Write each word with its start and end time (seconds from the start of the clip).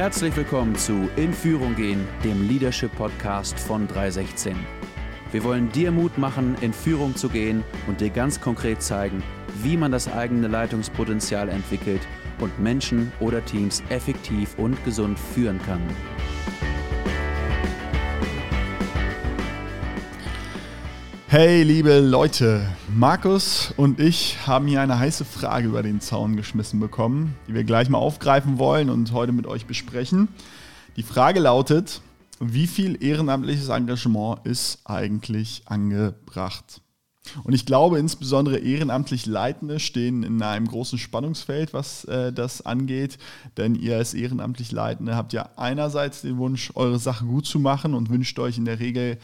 Herzlich 0.00 0.34
willkommen 0.34 0.74
zu 0.76 1.10
In 1.16 1.34
Führung 1.34 1.76
gehen, 1.76 2.08
dem 2.24 2.48
Leadership 2.48 2.90
Podcast 2.96 3.60
von 3.60 3.86
316. 3.86 4.56
Wir 5.30 5.44
wollen 5.44 5.70
dir 5.72 5.92
Mut 5.92 6.16
machen, 6.16 6.56
in 6.62 6.72
Führung 6.72 7.14
zu 7.16 7.28
gehen 7.28 7.62
und 7.86 8.00
dir 8.00 8.08
ganz 8.08 8.40
konkret 8.40 8.80
zeigen, 8.80 9.22
wie 9.62 9.76
man 9.76 9.92
das 9.92 10.10
eigene 10.10 10.48
Leitungspotenzial 10.48 11.50
entwickelt 11.50 12.00
und 12.38 12.58
Menschen 12.58 13.12
oder 13.20 13.44
Teams 13.44 13.82
effektiv 13.90 14.54
und 14.56 14.82
gesund 14.86 15.18
führen 15.18 15.60
kann. 15.66 15.82
Hey 21.28 21.62
liebe 21.62 22.00
Leute, 22.00 22.66
Markus 22.94 23.72
und 23.76 24.00
ich 24.00 24.46
haben 24.46 24.66
hier 24.66 24.80
eine 24.80 24.98
heiße 24.98 25.24
Frage 25.24 25.68
über 25.68 25.82
den 25.82 26.00
Zaun 26.00 26.36
geschmissen 26.36 26.80
bekommen, 26.80 27.36
die 27.46 27.54
wir 27.54 27.64
gleich 27.64 27.88
mal 27.88 27.98
aufgreifen 27.98 28.58
wollen 28.58 28.90
und 28.90 29.12
heute 29.12 29.32
mit 29.32 29.46
euch 29.46 29.66
besprechen. 29.66 30.28
Die 30.96 31.02
Frage 31.02 31.40
lautet, 31.40 32.02
wie 32.40 32.66
viel 32.66 33.02
ehrenamtliches 33.02 33.68
Engagement 33.68 34.44
ist 34.44 34.80
eigentlich 34.84 35.62
angebracht? 35.66 36.80
Und 37.44 37.52
ich 37.52 37.66
glaube, 37.66 37.98
insbesondere 37.98 38.58
ehrenamtlich 38.58 39.26
Leitende 39.26 39.78
stehen 39.78 40.22
in 40.22 40.42
einem 40.42 40.66
großen 40.66 40.98
Spannungsfeld, 40.98 41.72
was 41.72 42.04
äh, 42.06 42.32
das 42.32 42.64
angeht. 42.64 43.18
Denn 43.56 43.74
ihr 43.74 43.98
als 43.98 44.14
ehrenamtlich 44.14 44.72
Leitende 44.72 45.14
habt 45.14 45.32
ja 45.32 45.50
einerseits 45.56 46.22
den 46.22 46.38
Wunsch, 46.38 46.72
eure 46.74 46.98
Sache 46.98 47.24
gut 47.24 47.46
zu 47.46 47.60
machen 47.60 47.94
und 47.94 48.10
wünscht 48.10 48.38
euch 48.38 48.58
in 48.58 48.64
der 48.64 48.80
Regel 48.80 49.18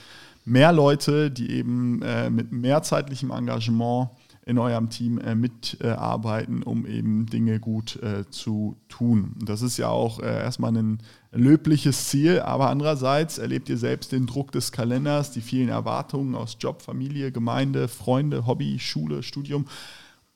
mehr 0.47 0.73
Leute, 0.73 1.31
die 1.31 1.51
eben 1.51 2.01
äh, 2.03 2.31
mit 2.31 2.53
mehr 2.53 2.83
zeitlichem 2.83 3.31
Engagement 3.31 4.11
in 4.47 4.59
eurem 4.59 4.89
Team 4.91 5.19
äh, 5.19 5.35
mitarbeiten, 5.35 6.63
um 6.63 6.87
eben 6.87 7.27
Dinge 7.27 7.59
gut 7.59 7.97
äh, 7.97 8.31
zu 8.31 8.77
tun. 8.89 9.35
Das 9.45 9.61
ist 9.61 9.77
ja 9.77 9.89
auch 9.89 10.21
äh, 10.21 10.39
erstmal 10.39 10.75
ein 10.75 11.01
löbliches 11.33 12.09
Ziel, 12.09 12.41
aber 12.41 12.71
andererseits 12.71 13.39
erlebt 13.39 13.69
ihr 13.69 13.77
selbst 13.77 14.13
den 14.13 14.27
Druck 14.27 14.53
des 14.53 14.71
Kalenders, 14.71 15.33
die 15.33 15.41
vielen 15.41 15.69
Erwartungen 15.69 16.37
aus 16.37 16.57
Job, 16.61 16.81
Familie, 16.81 17.33
Gemeinde, 17.33 17.89
Freunde, 17.89 18.47
Hobby, 18.47 18.79
Schule, 18.79 19.25
Studium 19.25 19.67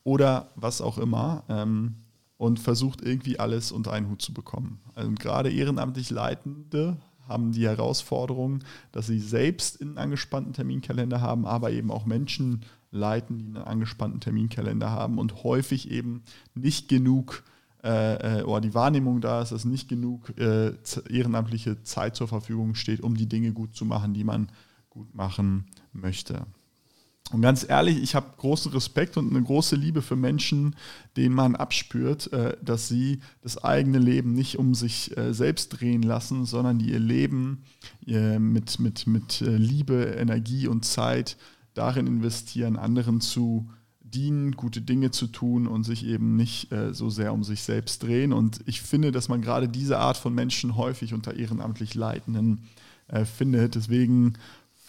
oder 0.03 0.51
was 0.57 0.81
auch 0.81 0.99
immer. 0.99 1.45
Ähm, 1.49 1.95
und 2.37 2.59
versucht 2.59 3.03
irgendwie 3.03 3.39
alles 3.39 3.71
unter 3.71 3.93
einen 3.93 4.09
Hut 4.09 4.23
zu 4.23 4.33
bekommen. 4.33 4.81
Also 4.95 5.13
gerade 5.13 5.53
ehrenamtlich 5.53 6.09
Leitende 6.09 6.97
haben 7.31 7.53
die 7.53 7.67
Herausforderung, 7.67 8.61
dass 8.93 9.07
sie 9.07 9.21
selbst 9.21 9.81
einen 9.81 9.97
angespannten 9.97 10.53
Terminkalender 10.53 11.21
haben, 11.21 11.47
aber 11.47 11.71
eben 11.71 11.91
auch 11.91 12.05
Menschen 12.05 12.63
leiten, 12.91 13.39
die 13.39 13.45
einen 13.47 13.57
angespannten 13.57 14.21
Terminkalender 14.21 14.91
haben 14.91 15.19
und 15.19 15.45
häufig 15.45 15.91
eben 15.91 16.23
nicht 16.55 16.89
genug 16.89 17.45
äh, 17.83 18.41
äh, 18.41 18.43
oder 18.43 18.61
die 18.61 18.75
Wahrnehmung 18.75 19.21
da 19.21 19.41
ist, 19.41 19.53
dass 19.53 19.65
nicht 19.65 19.89
genug 19.89 20.37
äh, 20.39 20.73
ehrenamtliche 21.09 21.83
Zeit 21.83 22.17
zur 22.17 22.29
Verfügung 22.29 22.75
steht, 22.75 23.01
um 23.01 23.17
die 23.17 23.29
Dinge 23.29 23.53
gut 23.53 23.75
zu 23.75 23.85
machen, 23.85 24.13
die 24.13 24.25
man 24.25 24.49
gut 24.91 25.15
machen 25.15 25.67
möchte. 25.93 26.47
Und 27.33 27.43
ganz 27.43 27.65
ehrlich, 27.69 28.03
ich 28.03 28.15
habe 28.15 28.27
großen 28.37 28.73
Respekt 28.73 29.17
und 29.17 29.31
eine 29.31 29.43
große 29.43 29.77
Liebe 29.77 30.03
für 30.03 30.17
Menschen, 30.17 30.75
denen 31.17 31.35
man 31.35 31.55
abspürt, 31.55 32.33
äh, 32.33 32.57
dass 32.63 32.89
sie 32.89 33.21
das 33.43 33.63
eigene 33.63 33.99
Leben 33.99 34.33
nicht 34.33 34.59
um 34.59 34.75
sich 34.75 35.17
äh, 35.17 35.33
selbst 35.33 35.81
drehen 35.81 36.03
lassen, 36.03 36.45
sondern 36.45 36.79
die 36.79 36.91
ihr 36.91 36.99
Leben 36.99 37.63
äh, 38.07 38.39
mit, 38.39 38.81
mit, 38.81 39.07
mit 39.07 39.41
Liebe, 39.41 40.03
Energie 40.19 40.67
und 40.67 40.85
Zeit 40.85 41.37
darin 41.75 42.09
investieren, 42.09 42.77
anderen 42.77 43.21
zu 43.21 43.71
dienen, 44.01 44.57
gute 44.57 44.81
Dinge 44.81 45.13
zu 45.13 45.29
tun 45.29 45.69
und 45.69 45.85
sich 45.85 46.05
eben 46.05 46.35
nicht 46.35 46.71
so 46.91 47.11
sehr 47.11 47.33
um 47.33 47.45
sich 47.45 47.63
selbst 47.63 48.03
drehen. 48.03 48.33
Und 48.33 48.59
ich 48.67 48.83
finde, 48.83 49.13
dass 49.13 49.29
man 49.29 49.41
gerade 49.41 49.69
diese 49.69 50.01
Art 50.01 50.17
von 50.17 50.35
Menschen 50.35 50.75
häufig 50.75 51.15
unter 51.15 51.37
ehrenamtlich 51.37 51.95
Leitenden 51.95 52.65
findet. 53.37 53.77
Deswegen 53.77 54.35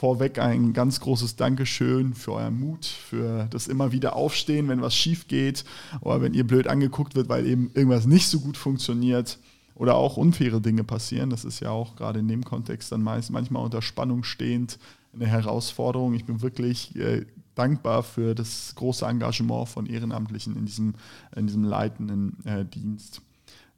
vorweg 0.01 0.39
ein 0.39 0.73
ganz 0.73 0.99
großes 0.99 1.35
Dankeschön 1.35 2.15
für 2.15 2.31
euren 2.31 2.59
Mut, 2.59 2.87
für 2.87 3.45
das 3.51 3.67
immer 3.67 3.91
wieder 3.91 4.15
Aufstehen, 4.15 4.67
wenn 4.67 4.81
was 4.81 4.95
schief 4.95 5.27
geht 5.27 5.63
oder 5.99 6.21
wenn 6.21 6.33
ihr 6.33 6.43
blöd 6.43 6.65
angeguckt 6.65 7.13
wird, 7.13 7.29
weil 7.29 7.45
eben 7.45 7.69
irgendwas 7.75 8.07
nicht 8.07 8.27
so 8.27 8.39
gut 8.39 8.57
funktioniert 8.57 9.37
oder 9.75 9.93
auch 9.93 10.17
unfaire 10.17 10.59
Dinge 10.59 10.83
passieren. 10.83 11.29
Das 11.29 11.45
ist 11.45 11.59
ja 11.59 11.69
auch 11.69 11.95
gerade 11.95 12.17
in 12.17 12.27
dem 12.27 12.43
Kontext 12.43 12.91
dann 12.91 13.03
meist 13.03 13.29
manchmal 13.29 13.63
unter 13.63 13.83
Spannung 13.83 14.23
stehend 14.23 14.79
eine 15.13 15.27
Herausforderung. 15.27 16.15
Ich 16.15 16.25
bin 16.25 16.41
wirklich 16.41 16.95
äh, 16.95 17.27
dankbar 17.53 18.01
für 18.01 18.33
das 18.33 18.73
große 18.73 19.05
Engagement 19.05 19.69
von 19.69 19.85
Ehrenamtlichen 19.85 20.55
in 20.55 20.65
diesem, 20.65 20.95
in 21.35 21.45
diesem 21.45 21.63
leitenden 21.63 22.43
äh, 22.45 22.65
Dienst. 22.65 23.21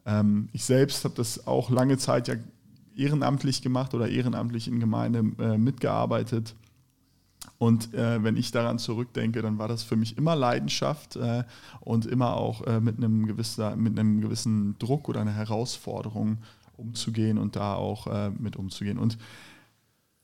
Ähm, 0.06 0.48
ich 0.54 0.64
selbst 0.64 1.04
habe 1.04 1.16
das 1.16 1.48
auch 1.48 1.70
lange 1.70 1.98
Zeit 1.98 2.30
ja 2.30 2.36
ehrenamtlich 2.96 3.62
gemacht 3.62 3.94
oder 3.94 4.10
ehrenamtlich 4.10 4.68
in 4.68 4.80
Gemeinde 4.80 5.24
äh, 5.40 5.58
mitgearbeitet. 5.58 6.56
Und 7.58 7.94
äh, 7.94 8.24
wenn 8.24 8.38
ich 8.38 8.52
daran 8.52 8.80
zurückdenke, 8.80 9.42
dann 9.42 9.58
war 9.58 9.68
das 9.68 9.84
für 9.84 9.96
mich 9.96 10.18
immer 10.18 10.36
Leidenschaft 10.36 11.16
äh, 11.16 11.44
und 11.82 12.06
immer 12.06 12.36
auch 12.36 12.66
äh, 12.66 12.80
mit, 12.80 12.98
einem 12.98 13.26
gewisser, 13.26 13.76
mit 13.76 13.98
einem 13.98 14.22
gewissen 14.22 14.78
Druck 14.80 15.10
oder 15.10 15.22
einer 15.22 15.34
Herausforderung 15.34 16.38
umzugehen 16.78 17.38
und 17.38 17.56
da 17.56 17.76
auch 17.76 18.08
äh, 18.08 18.32
mit 18.32 18.56
umzugehen. 18.56 18.98
Und 18.98 19.18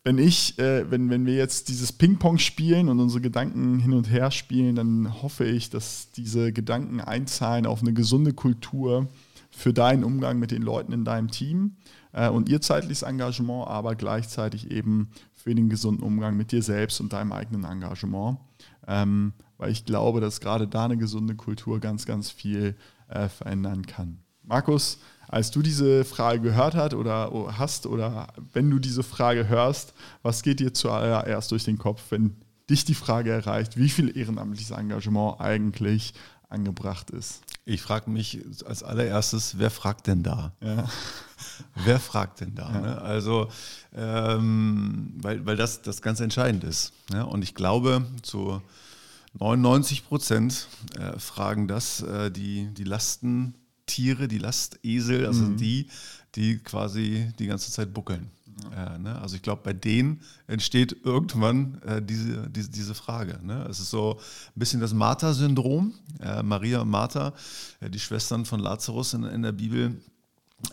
wenn 0.04 0.18
ich, 0.18 0.58
äh, 0.60 0.90
wenn, 0.90 1.10
wenn 1.10 1.26
wir 1.26 1.36
jetzt 1.36 1.70
dieses 1.70 1.92
Ping-Pong 1.92 2.38
spielen 2.38 2.90
und 2.90 3.00
unsere 3.00 3.22
Gedanken 3.22 3.80
hin 3.80 3.94
und 3.94 4.10
her 4.10 4.32
spielen, 4.32 4.76
dann 4.76 5.22
hoffe 5.22 5.46
ich, 5.46 5.70
dass 5.70 6.12
diese 6.12 6.52
Gedanken 6.52 7.02
einzahlen 7.02 7.66
auf 7.66 7.82
eine 7.82 7.94
gesunde 7.94 8.34
Kultur 8.34 9.08
für 9.52 9.74
deinen 9.74 10.04
Umgang 10.04 10.40
mit 10.40 10.52
den 10.52 10.62
Leuten 10.62 10.94
in 10.94 11.06
deinem 11.06 11.30
Team 11.30 11.76
und 12.12 12.50
ihr 12.50 12.62
zeitliches 12.62 13.04
Engagement, 13.04 13.68
aber 13.68 13.96
gleichzeitig 13.96 14.72
eben 14.72 15.10
für 15.36 15.54
den 15.54 15.70
gesunden 15.70 16.04
Umgang 16.04 16.36
mit 16.36 16.52
dir 16.52 16.64
selbst 16.64 17.00
und 17.00 17.14
deinem 17.14 17.32
eigenen 17.32 17.64
Engagement. 17.66 18.40
Ähm, 18.88 19.34
weil 19.58 19.72
ich 19.72 19.86
glaube, 19.86 20.22
dass 20.22 20.40
gerade 20.40 20.68
da 20.68 20.86
eine 20.86 20.98
gesunde 20.98 21.36
Kultur 21.36 21.80
ganz, 21.80 22.06
ganz 22.06 22.32
viel 22.32 22.76
äh, 23.10 23.28
verändern 23.28 23.86
kann. 23.86 24.20
Markus, 24.44 25.00
als 25.28 25.52
du 25.52 25.62
diese 25.62 26.06
Frage 26.06 26.42
gehört 26.42 26.74
hast 26.74 26.96
oder 26.96 27.32
hast 27.58 27.86
oder 27.86 28.28
wenn 28.54 28.70
du 28.72 28.80
diese 28.80 29.04
Frage 29.04 29.48
hörst, 29.48 29.94
was 30.24 30.42
geht 30.42 30.60
dir 30.60 30.74
zuallererst 30.74 31.52
durch 31.52 31.66
den 31.66 31.78
Kopf, 31.78 32.02
wenn 32.10 32.36
dich 32.70 32.86
die 32.86 32.96
Frage 32.96 33.32
erreicht, 33.32 33.78
wie 33.78 33.90
viel 33.90 34.16
ehrenamtliches 34.18 34.72
Engagement 34.72 35.40
eigentlich 35.40 36.14
angebracht 36.50 37.12
ist? 37.12 37.42
Ich 37.66 37.82
frage 37.82 38.10
mich 38.10 38.40
als 38.66 38.84
allererstes, 38.84 39.60
wer 39.60 39.70
fragt 39.70 40.08
denn 40.08 40.24
da? 40.24 40.54
Ja. 40.62 40.90
wer 41.76 42.00
fragt 42.00 42.42
denn 42.42 42.56
da? 42.56 42.72
Ja. 42.72 42.82
Ne? 42.82 43.02
Also, 43.02 43.50
ähm, 43.94 45.14
weil, 45.18 45.46
weil 45.46 45.56
das, 45.56 45.82
das 45.82 46.02
ganz 46.02 46.20
entscheidend 46.20 46.64
ist. 46.64 46.94
Ne? 47.12 47.26
Und 47.26 47.44
ich 47.44 47.56
glaube, 47.56 48.06
zu 48.24 48.62
99 49.38 50.08
Prozent 50.08 50.68
äh, 50.98 51.18
fragen 51.20 51.68
das 51.68 52.02
äh, 52.02 52.32
die, 52.32 52.68
die 52.74 52.84
Lastentiere, 52.84 54.28
die 54.28 54.40
Lastesel, 54.40 55.28
also 55.28 55.44
mhm. 55.44 55.58
die, 55.58 55.88
die 56.36 56.58
quasi 56.58 57.32
die 57.38 57.48
ganze 57.48 57.72
Zeit 57.72 57.94
buckeln. 57.94 58.32
Ja, 58.76 58.98
ne? 58.98 59.20
Also 59.22 59.36
ich 59.36 59.42
glaube, 59.42 59.62
bei 59.64 59.74
denen 59.74 60.22
entsteht 60.48 60.96
irgendwann 61.04 61.82
äh, 61.84 62.02
diese, 62.02 62.50
diese, 62.50 62.70
diese 62.70 62.94
Frage. 62.94 63.40
Ne? 63.44 63.66
Es 63.70 63.80
ist 63.80 63.90
so 63.90 64.16
ein 64.16 64.60
bisschen 64.60 64.80
das 64.80 64.94
Martha-Syndrom. 64.94 65.94
Äh, 66.22 66.44
Maria 66.44 66.82
und 66.82 66.90
Martha, 66.90 67.34
äh, 67.80 67.90
die 67.90 68.00
Schwestern 68.00 68.46
von 68.46 68.60
Lazarus 68.60 69.14
in, 69.14 69.24
in 69.24 69.42
der 69.42 69.52
Bibel, 69.52 70.02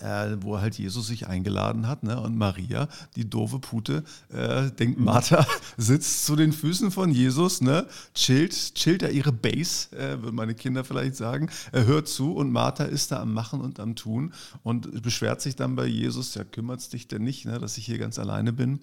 äh, 0.00 0.36
wo 0.40 0.60
halt 0.60 0.78
Jesus 0.78 1.06
sich 1.06 1.26
eingeladen 1.26 1.86
hat. 1.86 2.02
Ne? 2.02 2.20
Und 2.20 2.36
Maria, 2.36 2.88
die 3.14 3.28
doofe 3.28 3.58
Pute, 3.58 4.04
äh, 4.32 4.70
denkt. 4.70 4.98
Martha 4.98 5.46
sitzt 5.76 6.26
zu 6.26 6.36
den 6.36 6.52
Füßen 6.52 6.90
von 6.90 7.10
Jesus, 7.10 7.60
ne? 7.60 7.86
chillt, 8.14 8.74
chillt 8.74 9.02
er 9.02 9.10
ihre 9.10 9.32
Base, 9.32 9.96
äh, 9.96 10.22
würden 10.22 10.36
meine 10.36 10.54
Kinder 10.54 10.84
vielleicht 10.84 11.16
sagen. 11.16 11.50
Er 11.72 11.86
hört 11.86 12.08
zu 12.08 12.34
und 12.34 12.52
Martha 12.52 12.84
ist 12.84 13.12
da 13.12 13.20
am 13.20 13.32
Machen 13.32 13.60
und 13.60 13.80
am 13.80 13.96
Tun 13.96 14.32
und 14.62 15.02
beschwert 15.02 15.40
sich 15.40 15.56
dann 15.56 15.76
bei 15.76 15.86
Jesus, 15.86 16.34
ja, 16.34 16.44
kümmert 16.44 16.80
es 16.80 16.88
dich 16.88 17.08
denn 17.08 17.22
nicht, 17.22 17.46
ne, 17.46 17.58
dass 17.58 17.78
ich 17.78 17.86
hier 17.86 17.98
ganz 17.98 18.18
alleine 18.18 18.52
bin? 18.52 18.80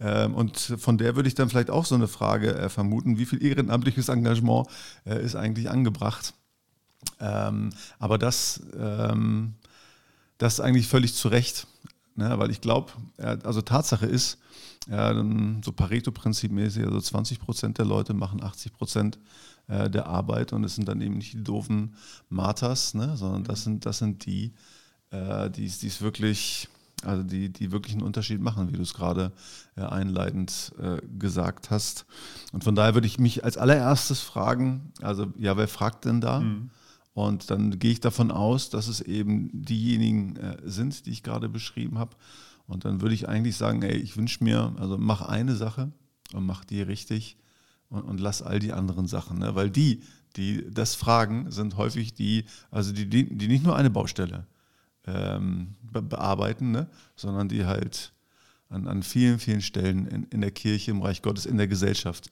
Ähm, 0.00 0.34
und 0.34 0.58
von 0.58 0.98
der 0.98 1.16
würde 1.16 1.28
ich 1.28 1.34
dann 1.34 1.48
vielleicht 1.48 1.70
auch 1.70 1.84
so 1.84 1.94
eine 1.94 2.08
Frage 2.08 2.54
äh, 2.54 2.68
vermuten, 2.68 3.18
wie 3.18 3.26
viel 3.26 3.42
ehrenamtliches 3.42 4.08
Engagement 4.08 4.68
äh, 5.04 5.22
ist 5.22 5.36
eigentlich 5.36 5.70
angebracht? 5.70 6.34
Ähm, 7.20 7.70
aber 7.98 8.18
das 8.18 8.62
ähm, 8.78 9.54
das 10.38 10.60
eigentlich 10.60 10.88
völlig 10.88 11.14
zu 11.14 11.28
Recht. 11.28 11.66
Ne? 12.14 12.38
Weil 12.38 12.50
ich 12.50 12.60
glaube, 12.60 12.92
also 13.18 13.62
Tatsache 13.62 14.06
ist, 14.06 14.38
so 14.88 15.72
Pareto-Prinzip-mäßig, 15.72 16.84
also 16.84 17.00
20 17.00 17.40
Prozent 17.40 17.78
der 17.78 17.84
Leute 17.84 18.14
machen 18.14 18.40
80 18.40 18.72
Prozent 18.72 19.18
äh, 19.68 19.90
der 19.90 20.06
Arbeit 20.06 20.52
und 20.52 20.62
es 20.62 20.76
sind 20.76 20.86
dann 20.86 21.00
eben 21.00 21.16
nicht 21.16 21.32
die 21.32 21.42
doofen 21.42 21.96
Marthas, 22.28 22.94
ne? 22.94 23.16
sondern 23.16 23.42
das 23.42 23.64
sind, 23.64 23.84
das 23.84 23.98
sind 23.98 24.24
die, 24.24 24.52
äh, 25.10 25.50
die 25.50 25.66
es 25.66 26.00
wirklich, 26.00 26.68
also 27.02 27.24
die, 27.24 27.52
die 27.52 27.72
wirklich 27.72 27.94
einen 27.94 28.04
Unterschied 28.04 28.40
machen, 28.40 28.72
wie 28.72 28.76
du 28.76 28.82
es 28.82 28.94
gerade 28.94 29.32
äh, 29.76 29.82
einleitend 29.82 30.72
äh, 30.80 30.98
gesagt 31.18 31.70
hast. 31.70 32.06
Und 32.52 32.62
von 32.62 32.76
daher 32.76 32.94
würde 32.94 33.08
ich 33.08 33.18
mich 33.18 33.42
als 33.42 33.56
allererstes 33.56 34.20
fragen, 34.20 34.92
also 35.02 35.32
ja, 35.36 35.56
wer 35.56 35.66
fragt 35.66 36.04
denn 36.04 36.20
da? 36.20 36.40
Mhm. 36.40 36.70
Und 37.16 37.50
dann 37.50 37.78
gehe 37.78 37.92
ich 37.92 38.00
davon 38.00 38.30
aus, 38.30 38.68
dass 38.68 38.88
es 38.88 39.00
eben 39.00 39.48
diejenigen 39.50 40.36
äh, 40.36 40.58
sind, 40.64 41.06
die 41.06 41.12
ich 41.12 41.22
gerade 41.22 41.48
beschrieben 41.48 41.98
habe. 41.98 42.14
Und 42.66 42.84
dann 42.84 43.00
würde 43.00 43.14
ich 43.14 43.26
eigentlich 43.26 43.56
sagen, 43.56 43.80
ey, 43.80 43.96
ich 43.96 44.18
wünsche 44.18 44.44
mir, 44.44 44.74
also 44.78 44.98
mach 44.98 45.22
eine 45.22 45.56
Sache 45.56 45.90
und 46.34 46.44
mach 46.44 46.66
die 46.66 46.82
richtig 46.82 47.38
und, 47.88 48.02
und 48.02 48.20
lass 48.20 48.42
all 48.42 48.58
die 48.58 48.74
anderen 48.74 49.06
Sachen. 49.06 49.38
Ne? 49.38 49.54
Weil 49.54 49.70
die, 49.70 50.02
die 50.36 50.70
das 50.70 50.94
fragen, 50.94 51.50
sind 51.50 51.78
häufig 51.78 52.12
die, 52.12 52.44
also 52.70 52.92
die, 52.92 53.08
die, 53.08 53.48
nicht 53.48 53.64
nur 53.64 53.76
eine 53.76 53.88
Baustelle 53.88 54.46
ähm, 55.06 55.68
be 55.80 56.02
bearbeiten, 56.02 56.70
ne? 56.70 56.86
sondern 57.14 57.48
die 57.48 57.64
halt 57.64 58.12
an, 58.68 58.86
an 58.86 59.02
vielen, 59.02 59.38
vielen 59.38 59.62
Stellen 59.62 60.06
in, 60.06 60.24
in 60.24 60.42
der 60.42 60.50
Kirche, 60.50 60.90
im 60.90 61.00
Reich 61.00 61.22
Gottes, 61.22 61.46
in 61.46 61.56
der 61.56 61.66
Gesellschaft 61.66 62.30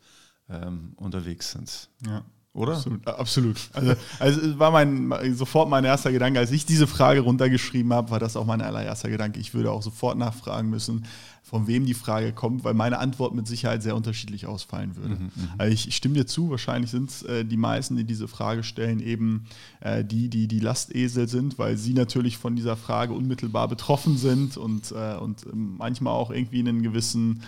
ähm, 0.51 0.93
unterwegs 0.97 1.53
sind. 1.53 1.89
Ja. 2.05 2.23
Oder? 2.55 2.75
Absolut. 2.75 3.07
absolut. 3.07 3.57
Also, 3.73 3.95
also 4.21 4.59
war 4.61 4.71
mein 4.71 5.13
sofort 5.35 5.69
mein 5.69 5.85
erster 5.85 6.13
Gedanke, 6.13 6.39
als 6.39 6.53
ich 6.53 6.65
diese 6.65 6.87
Frage 6.87 7.21
runtergeschrieben 7.21 7.93
habe, 7.93 8.13
war 8.13 8.21
das 8.21 8.37
auch 8.37 8.47
mein 8.47 8.63
allererster 8.63 9.11
Gedanke. 9.11 9.41
Ich 9.41 9.55
würde 9.55 9.73
auch 9.73 9.83
sofort 9.83 10.17
nachfragen 10.17 10.71
müssen, 10.71 11.05
von 11.43 11.67
wem 11.67 11.85
die 11.85 11.95
Frage 11.95 12.33
kommt, 12.33 12.63
weil 12.63 12.73
meine 12.73 13.01
Antwort 13.01 13.35
mit 13.35 13.49
Sicherheit 13.49 13.83
sehr 13.83 13.97
unterschiedlich 13.97 14.47
ausfallen 14.47 14.95
würde. 14.95 15.17
Mhm, 15.17 15.23
mhm. 15.35 15.49
also 15.59 15.75
ich, 15.75 15.97
stimme 15.97 16.15
dir 16.15 16.27
zu, 16.27 16.49
wahrscheinlich 16.49 16.93
sind 16.93 17.11
es 17.11 17.23
äh, 17.25 17.45
die 17.45 17.57
meisten, 17.57 17.97
die 17.97 18.05
diese 18.05 18.29
Frage 18.29 18.63
stellen, 18.63 19.01
eben 19.01 19.47
äh, 19.81 20.05
die, 20.05 20.29
die 20.29 20.47
die 20.47 20.61
Lastesel 20.61 21.29
sind, 21.29 21.59
weil 21.59 21.77
sie 21.77 21.93
natürlich 21.93 22.39
von 22.39 22.55
dieser 22.55 22.77
Frage 22.77 23.15
unmittelbar 23.15 23.67
betroffen 23.67 24.17
sind 24.17 24.57
und, 24.57 24.93
äh, 24.93 25.17
und 25.17 25.45
manchmal 25.53 26.15
auch 26.15 26.31
irgendwie 26.31 26.61
einen 26.61 26.83
gewissen 26.83 27.43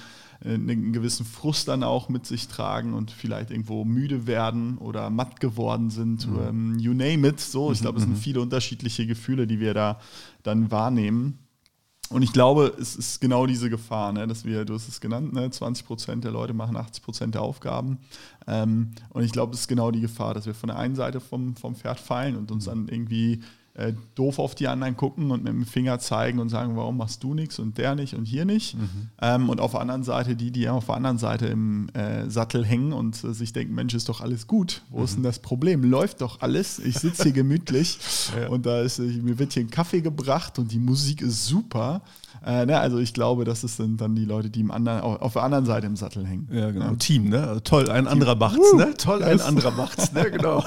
einen 0.44 0.92
gewissen 0.92 1.24
Frust 1.24 1.68
dann 1.68 1.82
auch 1.82 2.08
mit 2.08 2.26
sich 2.26 2.48
tragen 2.48 2.94
und 2.94 3.10
vielleicht 3.10 3.50
irgendwo 3.50 3.84
müde 3.84 4.26
werden 4.26 4.78
oder 4.78 5.10
matt 5.10 5.40
geworden 5.40 5.90
sind. 5.90 6.28
Mhm. 6.28 6.38
Ähm, 6.48 6.78
you 6.78 6.92
name 6.92 7.26
it. 7.28 7.40
So, 7.40 7.72
ich 7.72 7.80
glaube, 7.80 7.98
es 7.98 8.04
sind 8.04 8.14
mhm. 8.14 8.20
viele 8.20 8.40
unterschiedliche 8.40 9.06
Gefühle, 9.06 9.46
die 9.46 9.60
wir 9.60 9.74
da 9.74 10.00
dann 10.42 10.70
wahrnehmen. 10.70 11.38
Und 12.08 12.22
ich 12.22 12.32
glaube, 12.32 12.72
es 12.80 12.94
ist 12.94 13.20
genau 13.20 13.46
diese 13.46 13.68
Gefahr, 13.68 14.12
ne, 14.12 14.28
dass 14.28 14.44
wir, 14.44 14.64
du 14.64 14.74
hast 14.74 14.86
es 14.86 15.00
genannt, 15.00 15.32
ne, 15.32 15.50
20 15.50 15.84
Prozent 15.84 16.24
der 16.24 16.30
Leute 16.30 16.54
machen 16.54 16.76
80 16.76 17.02
Prozent 17.02 17.34
der 17.34 17.42
Aufgaben. 17.42 17.98
Ähm, 18.46 18.92
und 19.10 19.24
ich 19.24 19.32
glaube, 19.32 19.54
es 19.54 19.60
ist 19.60 19.68
genau 19.68 19.90
die 19.90 20.00
Gefahr, 20.00 20.32
dass 20.32 20.46
wir 20.46 20.54
von 20.54 20.68
der 20.68 20.78
einen 20.78 20.94
Seite 20.94 21.20
vom, 21.20 21.56
vom 21.56 21.74
Pferd 21.74 21.98
fallen 21.98 22.36
und 22.36 22.52
uns 22.52 22.66
dann 22.66 22.86
irgendwie 22.86 23.42
äh, 23.76 23.92
doof 24.14 24.38
auf 24.38 24.54
die 24.54 24.68
anderen 24.68 24.96
gucken 24.96 25.30
und 25.30 25.44
mit 25.44 25.52
dem 25.52 25.66
Finger 25.66 25.98
zeigen 25.98 26.38
und 26.38 26.48
sagen, 26.48 26.76
warum 26.76 26.96
machst 26.96 27.22
du 27.22 27.34
nichts 27.34 27.58
und 27.58 27.76
der 27.76 27.94
nicht 27.94 28.14
und 28.14 28.24
hier 28.24 28.44
nicht. 28.44 28.74
Mhm. 28.74 29.08
Ähm, 29.20 29.48
und 29.50 29.60
auf 29.60 29.72
der 29.72 29.80
anderen 29.80 30.02
Seite 30.02 30.34
die, 30.34 30.50
die 30.50 30.68
auf 30.68 30.86
der 30.86 30.94
anderen 30.94 31.18
Seite 31.18 31.46
im 31.46 31.88
äh, 31.90 32.28
Sattel 32.30 32.64
hängen 32.64 32.92
und 32.92 33.22
äh, 33.22 33.34
sich 33.34 33.52
denken, 33.52 33.74
Mensch, 33.74 33.94
ist 33.94 34.08
doch 34.08 34.20
alles 34.20 34.46
gut. 34.46 34.82
Wo 34.88 34.98
mhm. 34.98 35.04
ist 35.04 35.16
denn 35.16 35.22
das 35.22 35.38
Problem? 35.40 35.84
Läuft 35.84 36.22
doch 36.22 36.40
alles. 36.40 36.78
Ich 36.78 36.98
sitze 36.98 37.24
hier 37.24 37.32
gemütlich 37.32 37.98
ja. 38.40 38.48
und 38.48 38.64
da 38.64 38.80
ist, 38.80 38.98
mir 38.98 39.38
wird 39.38 39.52
hier 39.52 39.62
ein 39.62 39.70
Kaffee 39.70 40.00
gebracht 40.00 40.58
und 40.58 40.72
die 40.72 40.78
Musik 40.78 41.20
ist 41.20 41.46
super. 41.46 42.00
Äh, 42.46 42.64
ne, 42.64 42.78
also 42.78 42.98
ich 42.98 43.12
glaube, 43.12 43.44
das 43.44 43.62
sind 43.62 44.00
dann 44.00 44.14
die 44.14 44.24
Leute, 44.24 44.50
die 44.50 44.60
im 44.60 44.70
anderen, 44.70 45.00
auf 45.00 45.32
der 45.32 45.42
anderen 45.42 45.66
Seite 45.66 45.88
im 45.88 45.96
Sattel 45.96 46.24
hängen. 46.24 46.48
Ja, 46.52 46.70
genau. 46.70 46.86
Ja. 46.86 46.94
Team, 46.94 47.28
ne? 47.28 47.44
Also 47.44 47.58
toll, 47.58 47.90
ein 47.90 48.04
Team. 48.04 48.12
anderer 48.12 48.36
macht's, 48.36 48.72
ne? 48.72 48.94
Toll, 48.96 49.24
ein 49.24 49.40
anderer 49.40 49.72
macht's, 49.72 50.12
ne? 50.12 50.30
Genau. 50.36 50.62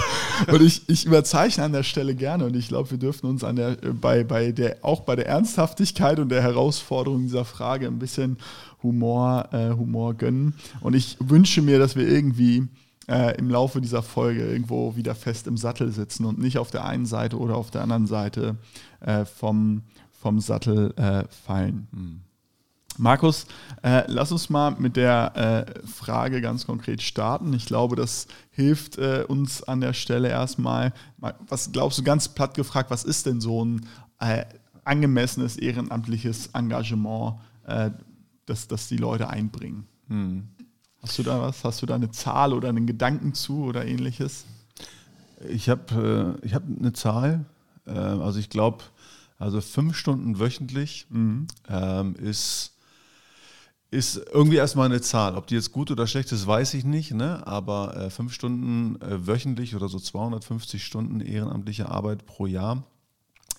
und 0.52 0.62
ich, 0.62 0.90
ich 0.90 1.06
überzeichne 1.06 1.64
an 1.64 1.72
der 1.72 1.84
Stelle 1.84 2.16
gerne 2.16 2.46
und 2.46 2.56
ich 2.56 2.68
glaube, 2.68 2.92
wir 2.92 2.98
dürfen 2.98 3.28
uns 3.28 3.44
an 3.44 3.56
der, 3.56 3.78
bei, 3.94 4.26
bei 4.26 4.52
der, 4.52 4.78
auch 4.82 5.02
bei 5.02 5.16
der 5.16 5.28
Ernsthaftigkeit 5.28 6.20
und 6.20 6.30
der 6.30 6.42
Herausforderung 6.42 7.22
dieser 7.22 7.46
Frage 7.46 7.88
ein 7.88 8.00
bisschen 8.00 8.38
Humor, 8.84 9.48
äh, 9.52 9.70
Humor 9.72 10.16
gönnen. 10.16 10.56
Und 10.82 10.96
ich 10.96 11.18
wünsche 11.22 11.62
mir, 11.62 11.80
dass 11.80 11.96
wir 11.96 12.08
irgendwie 12.08 12.68
äh, 13.08 13.38
im 13.38 13.50
Laufe 13.50 13.80
dieser 13.80 14.04
Folge 14.04 14.46
irgendwo 14.46 14.96
wieder 14.96 15.16
fest 15.16 15.48
im 15.48 15.56
Sattel 15.56 15.92
sitzen 15.92 16.26
und 16.26 16.40
nicht 16.40 16.58
auf 16.58 16.72
der 16.72 16.86
einen 16.86 17.06
Seite 17.06 17.38
oder 17.38 17.56
auf 17.56 17.72
der 17.72 17.82
anderen 17.84 18.08
Seite 18.08 18.58
äh, 19.00 19.26
vom, 19.26 19.84
vom 20.20 20.40
Sattel 20.40 20.94
äh, 20.98 21.24
fallen. 21.30 21.88
Mhm. 21.92 22.22
Markus, 23.00 23.46
äh, 23.82 24.04
lass 24.08 24.34
uns 24.34 24.50
mal 24.50 24.72
mit 24.72 24.98
der 24.98 25.36
äh, 25.36 25.88
Frage 25.88 26.42
ganz 26.42 26.66
konkret 26.66 27.02
starten. 27.02 27.54
Ich 27.54 27.66
glaube, 27.66 27.96
das 27.96 28.28
hilft 28.52 28.98
äh, 28.98 29.24
uns 29.26 29.64
an 29.64 29.80
der 29.80 29.94
Stelle 29.94 30.28
erstmal. 30.28 30.92
Was 31.18 31.72
glaubst 31.72 31.98
du, 31.98 32.04
ganz 32.04 32.28
platt 32.28 32.56
gefragt, 32.56 32.92
was 32.92 33.06
ist 33.06 33.26
denn 33.26 33.40
so 33.40 33.64
ein 33.64 33.86
äh, 34.20 34.44
angemessenes 34.84 35.56
ehrenamtliches 35.56 36.48
Engagement, 36.48 37.36
äh, 37.68 37.92
das, 38.46 38.68
das 38.68 38.90
die 38.90 38.98
Leute 38.98 39.30
einbringen? 39.30 39.88
Mhm. 40.10 40.50
Hast 41.02 41.18
du 41.20 41.24
da 41.24 41.42
was? 41.42 41.64
Hast 41.64 41.82
du 41.82 41.86
da 41.86 41.96
eine 41.96 42.12
Zahl 42.12 42.52
oder 42.52 42.68
einen 42.68 42.86
Gedanken 42.86 43.34
zu 43.34 43.64
oder 43.64 43.86
ähnliches? 43.86 44.44
Ich 45.48 45.70
habe 45.70 46.38
äh, 46.44 46.50
hab 46.50 46.64
eine 46.64 46.92
Zahl. 46.92 47.46
also 47.86 48.40
ich 48.40 48.50
glaube, 48.50 48.84
also 49.40 49.62
fünf 49.62 49.96
Stunden 49.96 50.38
wöchentlich 50.38 51.08
mhm. 51.10 51.48
ähm, 51.70 52.16
ist, 52.16 52.74
ist 53.90 54.22
irgendwie 54.32 54.58
erstmal 54.58 54.88
eine 54.88 55.02
Zahl. 55.02 55.36
Ob 55.36 55.48
die 55.48 55.56
jetzt 55.56 55.72
gut 55.72 55.90
oder 55.90 56.06
schlecht 56.06 56.32
ist, 56.34 56.46
weiß 56.46 56.74
ich 56.74 56.84
nicht. 56.84 57.12
Ne? 57.12 57.48
Aber 57.48 57.96
äh, 57.96 58.10
fünf 58.10 58.34
Stunden 58.34 59.02
äh, 59.02 59.26
wöchentlich 59.26 59.76
oder 59.76 59.88
so 59.88 59.98
250 59.98 60.84
Stunden 60.84 61.22
ehrenamtliche 61.22 61.90
Arbeit 61.90 62.26
pro 62.26 62.46
Jahr 62.46 62.84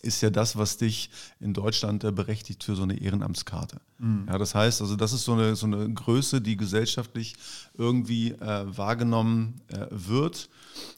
ist 0.03 0.23
ja 0.23 0.31
das, 0.31 0.57
was 0.57 0.77
dich 0.77 1.11
in 1.41 1.53
Deutschland 1.53 2.05
äh, 2.05 2.13
berechtigt 2.13 2.65
für 2.65 2.75
so 2.75 2.83
eine 2.83 2.99
Ehrenamtskarte. 2.99 3.81
Mhm. 3.99 4.27
Ja, 4.29 4.39
das 4.39 4.55
heißt, 4.55 4.83
also 4.83 4.97
das 4.97 5.13
ist 5.13 5.25
so 5.25 5.33
eine, 5.33 5.57
so 5.57 5.67
eine 5.67 5.93
Größe, 5.93 6.41
die 6.41 6.57
gesellschaftlich 6.57 7.37
irgendwie 7.75 8.33
äh, 8.33 8.65
wahrgenommen 8.77 9.61
äh, 9.69 9.87
wird 9.91 10.49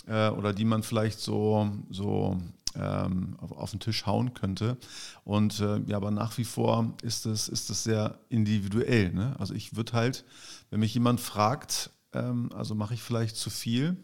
äh, 0.06 0.28
oder 0.30 0.52
die 0.52 0.64
man 0.64 0.82
vielleicht 0.82 1.20
so, 1.20 1.70
so 1.90 2.40
ähm, 2.76 3.36
auf, 3.40 3.52
auf, 3.52 3.70
den 3.70 3.80
Tisch 3.80 4.06
hauen 4.06 4.34
könnte. 4.34 4.76
Und 5.24 5.60
äh, 5.60 5.80
ja, 5.86 5.96
aber 5.96 6.10
nach 6.10 6.38
wie 6.38 6.44
vor 6.44 6.94
ist 7.02 7.26
es 7.26 7.48
ist 7.48 7.70
das 7.70 7.84
sehr 7.84 8.18
individuell. 8.28 9.12
Ne? 9.12 9.34
Also 9.38 9.54
ich 9.54 9.76
würde 9.76 9.92
halt, 9.92 10.24
wenn 10.70 10.80
mich 10.80 10.94
jemand 10.94 11.20
fragt, 11.20 11.90
ähm, 12.12 12.50
also 12.54 12.74
mache 12.74 12.94
ich 12.94 13.02
vielleicht 13.02 13.36
zu 13.36 13.50
viel, 13.50 13.96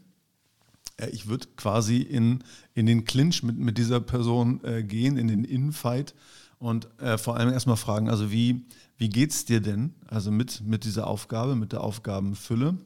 äh, 0.99 1.09
ich 1.11 1.27
würde 1.29 1.47
quasi 1.57 1.99
in, 1.99 2.45
in 2.75 2.87
den 2.87 3.05
Clinch 3.05 3.43
mit, 3.43 3.59
mit 3.59 3.79
dieser 3.79 4.01
Person 4.01 4.63
äh, 4.65 4.83
gehen, 4.83 5.17
in 5.17 5.29
den 5.29 5.45
Infight 5.45 6.15
und 6.59 6.89
äh, 7.01 7.19
vor 7.19 7.37
allem 7.37 7.53
erstmal 7.53 7.77
fragen, 7.77 8.11
also 8.11 8.31
wie, 8.31 8.67
wie 8.97 9.09
geht 9.09 9.31
es 9.31 9.45
dir 9.45 9.61
denn? 9.61 9.95
Also 10.09 10.31
mit, 10.31 10.61
mit 10.63 10.85
dieser 10.85 11.07
Aufgabe, 11.07 11.55
mit 11.55 11.73
der 11.73 11.83
Aufgabenfülle. 11.83 12.77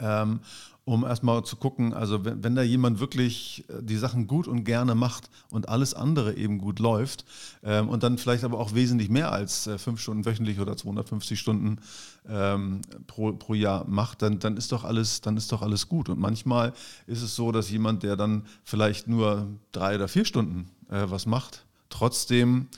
Ähm, 0.00 0.40
um 0.88 1.04
erstmal 1.04 1.44
zu 1.44 1.56
gucken, 1.56 1.92
also 1.92 2.24
wenn, 2.24 2.42
wenn, 2.42 2.54
da 2.54 2.62
jemand 2.62 2.98
wirklich 2.98 3.64
äh, 3.68 3.82
die 3.82 3.96
Sachen 3.96 4.26
gut 4.26 4.48
und 4.48 4.64
gerne 4.64 4.94
macht 4.94 5.28
und 5.50 5.68
alles 5.68 5.92
andere 5.92 6.34
eben 6.34 6.58
gut 6.58 6.78
läuft 6.78 7.26
ähm, 7.62 7.90
und 7.90 8.02
dann 8.02 8.16
vielleicht 8.16 8.42
aber 8.42 8.58
auch 8.58 8.74
wesentlich 8.74 9.10
mehr 9.10 9.30
als 9.30 9.66
äh, 9.66 9.76
fünf 9.76 10.00
Stunden 10.00 10.24
wöchentlich 10.24 10.60
oder 10.60 10.76
250 10.76 11.38
Stunden 11.38 11.78
ähm, 12.26 12.80
pro, 13.06 13.32
pro 13.32 13.52
Jahr 13.52 13.86
macht, 13.86 14.22
dann, 14.22 14.38
dann 14.38 14.56
ist 14.56 14.72
doch 14.72 14.84
alles, 14.84 15.20
dann 15.20 15.36
ist 15.36 15.52
doch 15.52 15.60
alles 15.60 15.88
gut. 15.88 16.08
Und 16.08 16.18
manchmal 16.18 16.72
ist 17.06 17.22
es 17.22 17.36
so, 17.36 17.52
dass 17.52 17.70
jemand, 17.70 18.02
der 18.02 18.16
dann 18.16 18.46
vielleicht 18.64 19.08
nur 19.08 19.46
drei 19.72 19.96
oder 19.96 20.08
vier 20.08 20.24
Stunden 20.24 20.70
äh, 20.88 21.04
was 21.08 21.26
macht, 21.26 21.66
trotzdem 21.90 22.68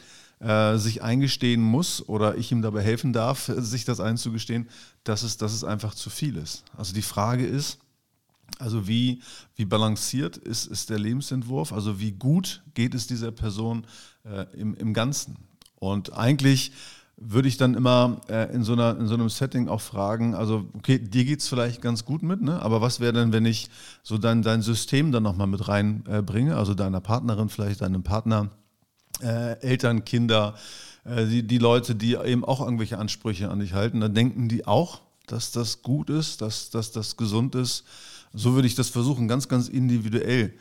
äh, 0.41 0.79
sich 0.79 1.03
eingestehen 1.03 1.63
muss 1.63 2.09
oder 2.09 2.37
ich 2.37 2.51
ihm 2.51 2.63
dabei 2.63 2.83
helfen 2.83 3.13
darf, 3.13 3.53
sich 3.59 3.85
das 3.85 4.01
einzugestehen, 4.01 4.69
dass 5.05 5.23
es, 5.23 5.37
dass 5.37 5.53
es 5.53 5.63
einfach 5.63 5.95
zu 5.95 6.11
viel 6.11 6.37
ist. 6.37 6.65
Also 6.77 6.93
die 6.93 7.03
Frage 7.03 7.47
ist, 7.47 7.79
also 8.59 8.87
wie, 8.87 9.21
wie 9.57 9.65
balanciert 9.65 10.37
ist, 10.37 10.67
ist 10.67 10.91
der 10.91 10.99
Lebensentwurf? 10.99 11.73
Also 11.73 12.01
wie 12.01 12.13
gut 12.13 12.63
geht 12.75 12.95
es 12.95 13.07
dieser 13.07 13.33
Person 13.33 13.87
äh, 14.25 14.47
im, 14.57 14.75
im 14.75 14.93
Ganzen? 14.95 15.37
Und 15.77 16.13
eigentlich 16.13 16.73
würde 17.21 17.49
ich 17.49 17.59
dann 17.59 17.75
immer 17.75 18.21
äh, 18.29 18.53
in, 18.55 18.65
so 18.65 18.73
einer, 18.73 18.99
in 18.99 19.07
so 19.07 19.15
einem 19.15 19.29
Setting 19.29 19.69
auch 19.69 19.83
fragen, 19.83 20.35
also 20.35 20.67
okay, 20.73 20.99
dir 20.99 21.25
geht 21.25 21.41
es 21.41 21.49
vielleicht 21.49 21.83
ganz 21.83 22.07
gut 22.07 22.23
mit, 22.23 22.41
ne? 22.41 22.61
aber 22.63 22.81
was 22.81 22.99
wäre 22.99 23.13
denn, 23.13 23.33
wenn 23.33 23.45
ich 23.45 23.69
so 24.03 24.17
dein, 24.17 24.43
dein 24.43 24.63
System 24.63 25.13
dann 25.13 25.23
nochmal 25.23 25.47
mit 25.47 25.69
reinbringe, 25.69 26.53
äh, 26.53 26.55
also 26.55 26.73
deiner 26.73 27.01
Partnerin, 27.01 27.51
vielleicht 27.51 27.83
deinem 27.83 28.03
Partner, 28.03 28.49
äh, 29.23 29.61
Eltern, 29.61 30.07
Kinder, 30.07 30.55
äh, 31.05 31.27
die, 31.27 31.47
die 31.47 31.59
Leute, 31.59 31.95
die 31.95 32.15
eben 32.15 32.43
auch 32.45 32.63
irgendwelche 32.63 32.99
Ansprüche 32.99 33.51
an 33.51 33.61
dich 33.61 33.75
halten, 33.75 34.01
dann 34.01 34.15
denken 34.15 34.49
die 34.49 34.67
auch, 34.67 35.03
dass 35.27 35.53
das 35.53 35.83
gut 35.83 36.09
ist, 36.09 36.41
dass, 36.41 36.71
dass 36.71 36.91
das 36.91 37.19
gesund 37.19 37.55
ist 37.55 37.85
so 38.33 38.55
würde 38.55 38.69
ich 38.69 38.75
das 38.75 38.89
versuchen, 38.89 39.29
ganz, 39.29 39.49
ganz 39.49 39.69
individuell 39.69 40.55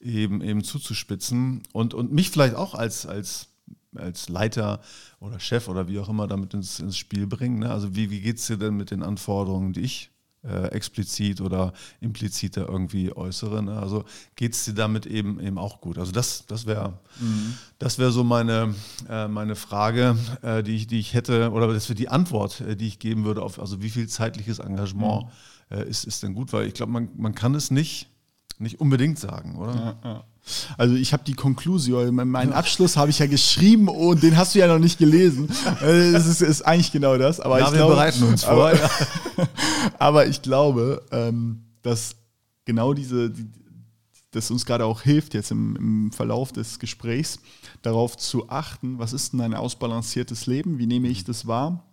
eben, 0.00 0.42
eben 0.42 0.62
zuzuspitzen 0.62 1.62
und, 1.72 1.94
und 1.94 2.12
mich 2.12 2.30
vielleicht 2.30 2.54
auch 2.54 2.74
als, 2.74 3.06
als, 3.06 3.48
als 3.94 4.28
Leiter 4.28 4.80
oder 5.20 5.40
Chef 5.40 5.68
oder 5.68 5.88
wie 5.88 5.98
auch 5.98 6.08
immer 6.08 6.26
damit 6.26 6.54
ins, 6.54 6.80
ins 6.80 6.96
Spiel 6.96 7.26
bringen. 7.26 7.60
Ne? 7.60 7.70
Also 7.70 7.94
wie, 7.96 8.10
wie 8.10 8.20
geht 8.20 8.38
es 8.38 8.46
dir 8.46 8.56
denn 8.56 8.76
mit 8.76 8.90
den 8.90 9.02
Anforderungen, 9.02 9.72
die 9.72 9.80
ich 9.80 10.10
äh, 10.46 10.68
explizit 10.68 11.40
oder 11.40 11.72
implizit 12.00 12.56
da 12.56 12.62
irgendwie 12.62 13.14
äußere. 13.14 13.62
Ne? 13.62 13.78
Also 13.78 14.04
geht 14.36 14.52
es 14.52 14.64
dir 14.64 14.74
damit 14.74 15.06
eben 15.06 15.40
eben 15.40 15.58
auch 15.58 15.80
gut. 15.80 15.98
Also 15.98 16.12
das, 16.12 16.46
das 16.46 16.66
wäre 16.66 16.98
mhm. 17.18 17.54
das 17.78 17.96
so 17.96 18.22
meine, 18.22 18.74
äh, 19.08 19.28
meine 19.28 19.56
Frage, 19.56 20.16
äh, 20.42 20.62
die, 20.62 20.76
ich, 20.76 20.86
die 20.86 21.00
ich 21.00 21.14
hätte, 21.14 21.50
oder 21.50 21.72
das 21.72 21.88
wäre 21.88 21.96
die 21.96 22.08
Antwort, 22.08 22.60
äh, 22.60 22.76
die 22.76 22.86
ich 22.86 22.98
geben 22.98 23.24
würde 23.24 23.42
auf, 23.42 23.58
also 23.58 23.82
wie 23.82 23.90
viel 23.90 24.08
zeitliches 24.08 24.58
Engagement 24.58 25.24
mhm. 25.24 25.30
Äh, 25.70 25.88
ist, 25.88 26.04
ist 26.04 26.22
denn 26.22 26.34
gut, 26.34 26.52
weil 26.52 26.66
ich 26.66 26.74
glaube, 26.74 26.92
man, 26.92 27.08
man 27.16 27.34
kann 27.34 27.54
es 27.54 27.70
nicht, 27.70 28.08
nicht 28.58 28.80
unbedingt 28.80 29.18
sagen, 29.18 29.56
oder? 29.56 29.74
Ja, 29.74 30.10
ja. 30.10 30.24
Also 30.78 30.94
ich 30.94 31.12
habe 31.12 31.24
die 31.24 31.34
Konklusion, 31.34 32.14
meinen 32.14 32.52
Abschluss 32.52 32.96
habe 32.96 33.10
ich 33.10 33.18
ja 33.18 33.26
geschrieben 33.26 33.88
und 33.88 34.22
den 34.22 34.36
hast 34.36 34.54
du 34.54 34.60
ja 34.60 34.68
noch 34.68 34.78
nicht 34.78 34.98
gelesen. 34.98 35.48
Äh, 35.82 36.14
es 36.14 36.26
ist, 36.26 36.40
ist 36.40 36.62
eigentlich 36.62 36.92
genau 36.92 37.18
das. 37.18 37.38
Aber 37.38 37.58
ja, 37.58 37.66
ich 37.66 37.72
wir 37.72 37.78
glaube, 37.78 37.94
bereiten 37.94 38.22
uns 38.22 38.44
vor. 38.44 38.70
Aber, 38.70 38.90
aber 39.98 40.26
ich 40.26 40.40
glaube, 40.40 41.02
ähm, 41.10 41.64
dass 41.82 42.16
genau 42.64 42.94
diese, 42.94 43.30
die, 43.30 43.46
das 44.30 44.50
uns 44.50 44.64
gerade 44.64 44.84
auch 44.84 45.02
hilft, 45.02 45.34
jetzt 45.34 45.50
im, 45.50 45.76
im, 45.76 46.12
Verlauf 46.12 46.52
des 46.52 46.78
Gesprächs, 46.78 47.40
darauf 47.82 48.16
zu 48.16 48.48
achten, 48.48 48.98
was 48.98 49.12
ist 49.12 49.32
denn 49.32 49.40
ein 49.40 49.54
ausbalanciertes 49.54 50.46
Leben, 50.46 50.78
wie 50.78 50.86
nehme 50.86 51.08
ich 51.08 51.24
das 51.24 51.46
wahr? 51.46 51.84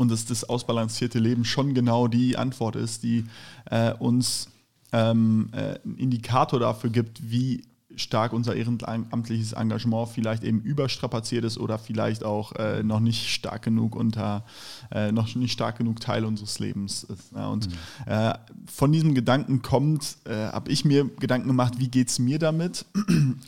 Und 0.00 0.10
dass 0.10 0.24
das 0.24 0.44
ausbalancierte 0.44 1.18
Leben 1.18 1.44
schon 1.44 1.74
genau 1.74 2.08
die 2.08 2.38
Antwort 2.38 2.74
ist, 2.74 3.02
die 3.02 3.26
äh, 3.70 3.92
uns 3.92 4.48
ähm, 4.92 5.50
äh, 5.52 5.78
einen 5.84 5.98
Indikator 5.98 6.58
dafür 6.58 6.88
gibt, 6.88 7.30
wie 7.30 7.64
stark 7.96 8.32
unser 8.32 8.54
ehrenamtliches 8.54 9.52
Engagement 9.52 10.08
vielleicht 10.08 10.42
eben 10.42 10.62
überstrapaziert 10.62 11.44
ist 11.44 11.58
oder 11.58 11.78
vielleicht 11.78 12.24
auch 12.24 12.52
äh, 12.52 12.82
noch 12.82 13.00
nicht 13.00 13.28
stark 13.28 13.60
genug 13.60 13.94
unter, 13.94 14.46
äh, 14.90 15.12
noch 15.12 15.34
nicht 15.34 15.52
stark 15.52 15.76
genug 15.76 16.00
Teil 16.00 16.24
unseres 16.24 16.58
Lebens 16.60 17.04
ist. 17.04 17.32
Ja, 17.34 17.48
und 17.48 17.68
mhm. 17.68 17.74
äh, 18.06 18.32
von 18.72 18.92
diesem 18.92 19.14
Gedanken 19.14 19.60
kommt, 19.60 20.16
äh, 20.24 20.46
habe 20.46 20.70
ich 20.70 20.86
mir 20.86 21.10
Gedanken 21.18 21.48
gemacht, 21.48 21.74
wie 21.76 21.88
geht 21.88 22.08
es 22.08 22.18
mir 22.18 22.38
damit? 22.38 22.86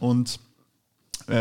Und 0.01 0.39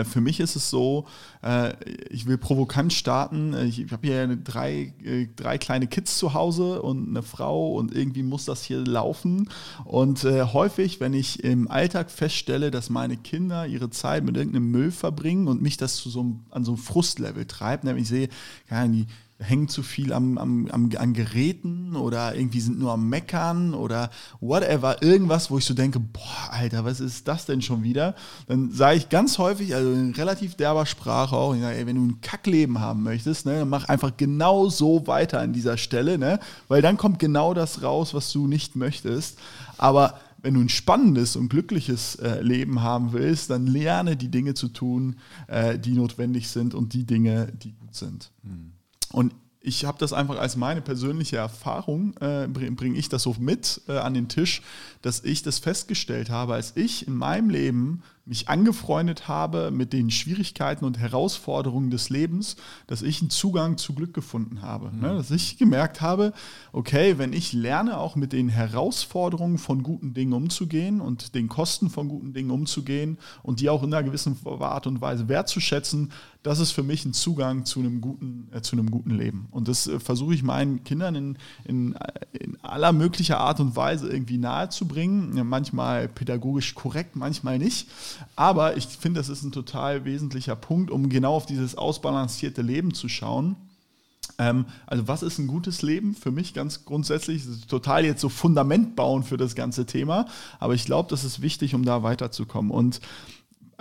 für 0.06 0.22
mich 0.22 0.40
ist 0.40 0.56
es 0.56 0.70
so, 0.70 1.06
äh, 1.44 1.74
ich 2.10 2.28
will 2.28 2.38
provokant 2.38 2.94
starten. 2.94 3.54
Ich, 3.66 3.80
ich 3.82 3.92
habe 3.92 4.08
hier 4.08 4.28
drei, 4.36 4.94
äh, 5.04 5.28
drei 5.36 5.58
kleine 5.58 5.88
Kids 5.88 6.18
zu 6.18 6.34
Hause 6.34 6.82
und 6.82 7.10
eine 7.10 7.24
Frau 7.24 7.74
und 7.74 7.96
irgendwie 7.96 8.24
muss 8.24 8.46
das 8.46 8.64
hier 8.64 8.80
laufen. 8.80 9.50
Und 9.86 10.24
äh, 10.24 10.44
häufig, 10.44 11.00
wenn 11.00 11.14
ich 11.14 11.44
im 11.44 11.70
Alltag 11.70 12.12
feststelle, 12.12 12.72
dass 12.72 12.90
meine 12.90 13.18
Kinder 13.18 13.68
ihre 13.68 13.90
Zeit 13.90 14.24
mit 14.24 14.38
irgendeinem 14.38 14.72
Müll 14.72 14.92
verbringen 14.92 15.48
und 15.48 15.62
mich 15.62 15.78
das 15.78 15.96
zu 15.96 16.10
so 16.10 16.22
einem, 16.22 16.40
an 16.52 16.64
so 16.64 16.74
einem 16.74 16.82
Frustlevel 16.82 17.46
treibt, 17.46 17.84
nämlich 17.84 18.10
ne, 18.10 18.18
ich 18.24 18.30
sehe, 18.30 18.30
ja, 18.70 18.88
die 18.88 19.08
hängen 19.42 19.68
zu 19.68 19.84
viel 19.84 20.14
am, 20.14 20.38
am, 20.38 20.68
am, 20.68 20.90
an 20.98 21.14
Geräten 21.14 21.96
oder 21.96 22.36
irgendwie 22.36 22.60
sind 22.60 22.80
nur 22.80 22.92
am 22.92 23.10
Meckern 23.10 23.74
oder 23.74 24.10
whatever, 24.40 25.02
irgendwas, 25.02 25.50
wo 25.50 25.58
ich 25.58 25.66
so 25.66 25.74
denke, 25.74 26.00
boah, 26.00 26.52
Alter, 26.52 26.86
was 26.86 27.00
ist 27.00 27.28
das 27.28 27.46
denn 27.46 27.62
schon 27.62 27.84
wieder? 27.84 28.16
Dann 28.48 28.72
sage 28.72 28.98
ich 28.98 29.10
ganz 29.10 29.38
häufig, 29.38 29.76
also 29.76 29.92
in 29.92 30.14
relativ 30.14 30.56
derber 30.56 30.86
Sprache 30.86 31.36
auch, 31.36 31.56
sage, 31.56 31.76
ey, 31.76 31.88
wenn 31.88 31.96
du 31.96 32.06
ein 32.06 32.22
Kackleben 32.22 32.80
haben 32.80 33.04
möchtest, 33.04 33.46
ne, 33.46 33.60
dann 33.60 33.70
mach 33.70 33.86
einfach 33.86 34.16
genau 34.16 34.70
so 34.70 35.08
weiter 35.08 35.40
an 35.40 35.54
dieser 35.54 35.78
Stelle, 35.78 36.18
ne, 36.18 36.40
weil 36.68 36.82
dann 36.82 36.98
kommt 36.98 37.20
genau 37.20 37.54
das 37.54 37.82
raus, 37.82 38.14
was 38.14 38.32
du 38.32 38.48
nicht 38.48 38.76
möchtest. 38.76 39.40
Aber 39.78 40.20
wenn 40.42 40.56
du 40.56 40.62
ein 40.62 40.70
spannendes 40.70 41.36
und 41.36 41.50
glückliches 41.50 42.16
äh, 42.16 42.42
Leben 42.42 42.82
haben 42.82 43.14
willst, 43.14 43.50
dann 43.50 43.68
lerne 43.68 44.16
die 44.16 44.30
Dinge 44.30 44.54
zu 44.54 44.70
tun, 44.70 45.18
äh, 45.48 45.78
die 45.78 45.94
notwendig 45.94 46.50
sind 46.50 46.74
und 46.74 46.94
die 46.94 47.06
Dinge, 47.06 47.52
die 47.62 47.74
gut 47.74 47.96
sind. 47.96 48.32
Mhm. 48.44 48.72
Und 49.12 49.34
ich 49.64 49.86
habe 49.86 50.00
das 50.00 50.12
einfach 50.12 50.40
als 50.40 50.56
meine 50.56 50.82
persönliche 50.82 51.38
Erfahrung, 51.38 52.16
äh, 52.20 52.48
bringe 52.48 52.98
ich 52.98 53.10
das 53.10 53.24
so 53.24 53.36
mit 53.40 53.82
äh, 53.88 53.98
an 53.98 54.16
den 54.16 54.28
Tisch, 54.28 54.64
dass 55.04 55.24
ich 55.24 55.44
das 55.44 55.60
festgestellt 55.60 56.32
habe, 56.32 56.56
als 56.56 56.74
ich 56.76 57.08
in 57.08 57.16
meinem 57.16 57.50
Leben 57.52 58.02
mich 58.26 58.50
angefreundet 58.50 59.28
habe 59.28 59.72
mit 59.72 59.94
den 59.94 60.12
Schwierigkeiten 60.12 60.86
und 60.86 61.00
Herausforderungen 61.00 61.90
des 61.90 62.10
Lebens, 62.10 62.56
dass 62.88 63.02
ich 63.02 63.22
einen 63.22 63.30
Zugang 63.30 63.78
zu 63.78 63.94
Glück 63.94 64.14
gefunden 64.14 64.62
habe. 64.62 64.92
Mhm. 64.92 65.02
Ne? 65.02 65.08
Dass 65.16 65.32
ich 65.32 65.58
gemerkt 65.58 66.02
habe, 66.02 66.34
okay, 66.72 67.18
wenn 67.18 67.34
ich 67.34 67.54
lerne, 67.54 67.98
auch 67.98 68.16
mit 68.16 68.32
den 68.34 68.50
Herausforderungen 68.50 69.58
von 69.58 69.84
guten 69.84 70.14
Dingen 70.14 70.34
umzugehen 70.34 71.02
und 71.02 71.34
den 71.36 71.48
Kosten 71.48 71.90
von 71.90 72.08
guten 72.08 72.34
Dingen 72.34 72.52
umzugehen 72.52 73.18
und 73.44 73.60
die 73.60 73.70
auch 73.70 73.84
in 73.84 73.94
einer 73.94 74.04
gewissen 74.04 74.38
Art 74.46 74.88
und 74.88 75.02
Weise 75.02 75.28
wertzuschätzen, 75.28 76.12
das 76.44 76.60
ist 76.60 76.72
für 76.72 76.84
mich 76.84 77.06
ein 77.06 77.14
Zugang 77.14 77.66
zu 77.66 77.80
einem 77.80 78.02
guten, 78.02 78.50
äh, 78.52 78.62
zu 78.62 78.76
einem 78.76 78.90
guten 78.90 79.12
Leben. 79.12 79.48
Und 79.52 79.68
das 79.68 79.88
äh, 79.88 80.00
versuche 80.00 80.34
ich 80.34 80.42
meinen 80.42 80.84
Kindern 80.84 81.16
in, 81.16 81.38
in, 81.66 81.96
in, 82.34 82.58
aller 82.64 82.94
möglicher 82.94 83.40
Art 83.40 83.60
und 83.60 83.76
Weise 83.76 84.12
irgendwie 84.12 84.38
nahezubringen. 84.38 85.48
Manchmal 85.48 86.08
pädagogisch 86.08 86.74
korrekt, 86.74 87.16
manchmal 87.16 87.60
nicht. 87.60 87.88
Aber 88.36 88.78
ich 88.78 88.86
finde, 88.88 89.20
das 89.20 89.30
ist 89.30 89.44
ein 89.44 89.52
total 89.52 90.06
wesentlicher 90.06 90.56
Punkt, 90.56 90.92
um 90.92 91.10
genau 91.10 91.36
auf 91.36 91.46
dieses 91.46 91.76
ausbalancierte 91.76 92.62
Leben 92.62 92.94
zu 92.94 93.10
schauen. 93.10 93.56
Ähm, 94.38 94.66
also 94.88 95.08
was 95.08 95.24
ist 95.24 95.40
ein 95.40 95.48
gutes 95.48 95.82
Leben? 95.82 96.16
Für 96.16 96.32
mich 96.32 96.54
ganz 96.54 96.86
grundsätzlich, 96.86 97.44
total 97.68 98.06
jetzt 98.06 98.22
so 98.22 98.30
Fundament 98.30 98.96
bauen 98.96 99.24
für 99.24 99.38
das 99.38 99.56
ganze 99.56 99.86
Thema, 99.86 100.26
aber 100.60 100.74
ich 100.74 100.86
glaube, 100.86 101.10
das 101.10 101.24
ist 101.24 101.42
wichtig, 101.42 101.76
um 101.76 101.86
da 101.86 102.04
weiterzukommen. 102.04 102.72
Und 102.72 103.02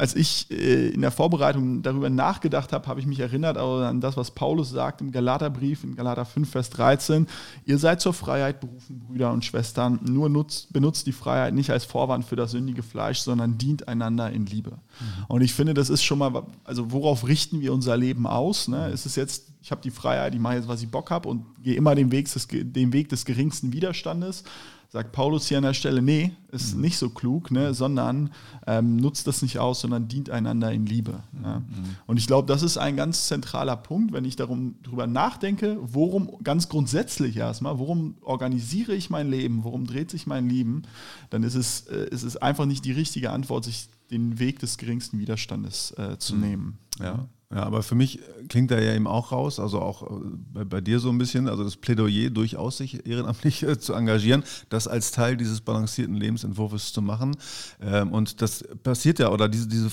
als 0.00 0.16
ich 0.16 0.50
äh, 0.50 0.88
in 0.88 1.02
der 1.02 1.10
Vorbereitung 1.10 1.82
darüber 1.82 2.08
nachgedacht 2.08 2.72
habe, 2.72 2.86
habe 2.86 3.00
ich 3.00 3.06
mich 3.06 3.20
erinnert 3.20 3.58
an 3.58 4.00
das, 4.00 4.16
was 4.16 4.30
Paulus 4.30 4.70
sagt 4.70 5.02
im 5.02 5.12
Galaterbrief, 5.12 5.84
in 5.84 5.94
Galater 5.94 6.24
5, 6.24 6.50
Vers 6.50 6.70
13. 6.70 7.26
Ihr 7.66 7.76
seid 7.76 8.00
zur 8.00 8.14
Freiheit 8.14 8.60
berufen, 8.60 9.00
Brüder 9.00 9.30
und 9.30 9.44
Schwestern. 9.44 10.00
Nur 10.02 10.30
nutzt, 10.30 10.72
benutzt 10.72 11.06
die 11.06 11.12
Freiheit 11.12 11.52
nicht 11.52 11.68
als 11.70 11.84
Vorwand 11.84 12.24
für 12.24 12.34
das 12.34 12.52
sündige 12.52 12.82
Fleisch, 12.82 13.18
sondern 13.18 13.58
dient 13.58 13.88
einander 13.88 14.30
in 14.30 14.46
Liebe. 14.46 14.70
Mhm. 14.70 15.24
Und 15.28 15.42
ich 15.42 15.52
finde, 15.52 15.74
das 15.74 15.90
ist 15.90 16.02
schon 16.02 16.18
mal, 16.18 16.44
also 16.64 16.92
worauf 16.92 17.28
richten 17.28 17.60
wir 17.60 17.74
unser 17.74 17.98
Leben 17.98 18.26
aus? 18.26 18.68
Ne? 18.68 18.88
Ist 18.88 19.04
es 19.04 19.16
jetzt, 19.16 19.48
ich 19.60 19.70
habe 19.70 19.82
die 19.82 19.90
Freiheit, 19.90 20.34
ich 20.34 20.40
mache 20.40 20.54
jetzt, 20.54 20.68
was 20.68 20.80
ich 20.80 20.88
Bock 20.88 21.10
habe 21.10 21.28
und 21.28 21.44
gehe 21.62 21.74
immer 21.74 21.94
den 21.94 22.10
Weg, 22.10 22.32
des, 22.32 22.48
den 22.48 22.94
Weg 22.94 23.10
des 23.10 23.26
geringsten 23.26 23.74
Widerstandes? 23.74 24.44
Sagt 24.90 25.12
Paulus 25.12 25.46
hier 25.46 25.58
an 25.58 25.62
der 25.62 25.74
Stelle, 25.74 26.02
nee, 26.02 26.32
ist 26.50 26.74
mhm. 26.74 26.80
nicht 26.80 26.98
so 26.98 27.10
klug, 27.10 27.52
ne, 27.52 27.74
sondern 27.74 28.30
ähm, 28.66 28.96
nutzt 28.96 29.28
das 29.28 29.40
nicht 29.40 29.60
aus, 29.60 29.80
sondern 29.80 30.08
dient 30.08 30.30
einander 30.30 30.72
in 30.72 30.84
Liebe. 30.84 31.22
Ja. 31.44 31.60
Mhm. 31.60 31.64
Und 32.06 32.16
ich 32.16 32.26
glaube, 32.26 32.48
das 32.48 32.62
ist 32.62 32.76
ein 32.76 32.96
ganz 32.96 33.28
zentraler 33.28 33.76
Punkt, 33.76 34.12
wenn 34.12 34.24
ich 34.24 34.34
darum 34.34 34.74
darüber 34.82 35.06
nachdenke, 35.06 35.78
worum 35.80 36.42
ganz 36.42 36.68
grundsätzlich 36.68 37.36
erstmal, 37.36 37.78
worum 37.78 38.16
organisiere 38.22 38.92
ich 38.94 39.10
mein 39.10 39.30
Leben, 39.30 39.62
worum 39.62 39.86
dreht 39.86 40.10
sich 40.10 40.26
mein 40.26 40.48
Leben, 40.48 40.82
dann 41.30 41.44
ist 41.44 41.54
es, 41.54 41.86
äh, 41.86 42.08
ist 42.10 42.24
es 42.24 42.36
einfach 42.36 42.66
nicht 42.66 42.84
die 42.84 42.92
richtige 42.92 43.30
Antwort, 43.30 43.64
sich 43.64 43.88
den 44.10 44.40
Weg 44.40 44.58
des 44.58 44.76
geringsten 44.76 45.20
Widerstandes 45.20 45.92
äh, 45.92 46.18
zu 46.18 46.34
mhm. 46.34 46.40
nehmen. 46.40 46.78
Ja. 46.98 47.28
Ja, 47.52 47.64
aber 47.64 47.82
für 47.82 47.96
mich 47.96 48.20
klingt 48.48 48.70
da 48.70 48.78
ja 48.78 48.94
eben 48.94 49.08
auch 49.08 49.32
raus, 49.32 49.58
also 49.58 49.80
auch 49.80 50.02
äh, 50.02 50.20
bei, 50.52 50.64
bei, 50.64 50.80
dir 50.80 51.00
so 51.00 51.08
ein 51.08 51.18
bisschen, 51.18 51.48
also 51.48 51.64
das 51.64 51.76
Plädoyer 51.76 52.30
durchaus 52.30 52.76
sich 52.76 53.04
ehrenamtlich 53.04 53.64
äh, 53.64 53.76
zu 53.76 53.92
engagieren, 53.92 54.44
das 54.68 54.86
als 54.86 55.10
Teil 55.10 55.36
dieses 55.36 55.60
balancierten 55.60 56.14
Lebensentwurfs 56.14 56.92
zu 56.92 57.02
machen. 57.02 57.36
Ähm, 57.82 58.12
und 58.12 58.40
das 58.40 58.62
passiert 58.84 59.18
ja, 59.18 59.30
oder 59.30 59.48
diese, 59.48 59.66
diese 59.66 59.90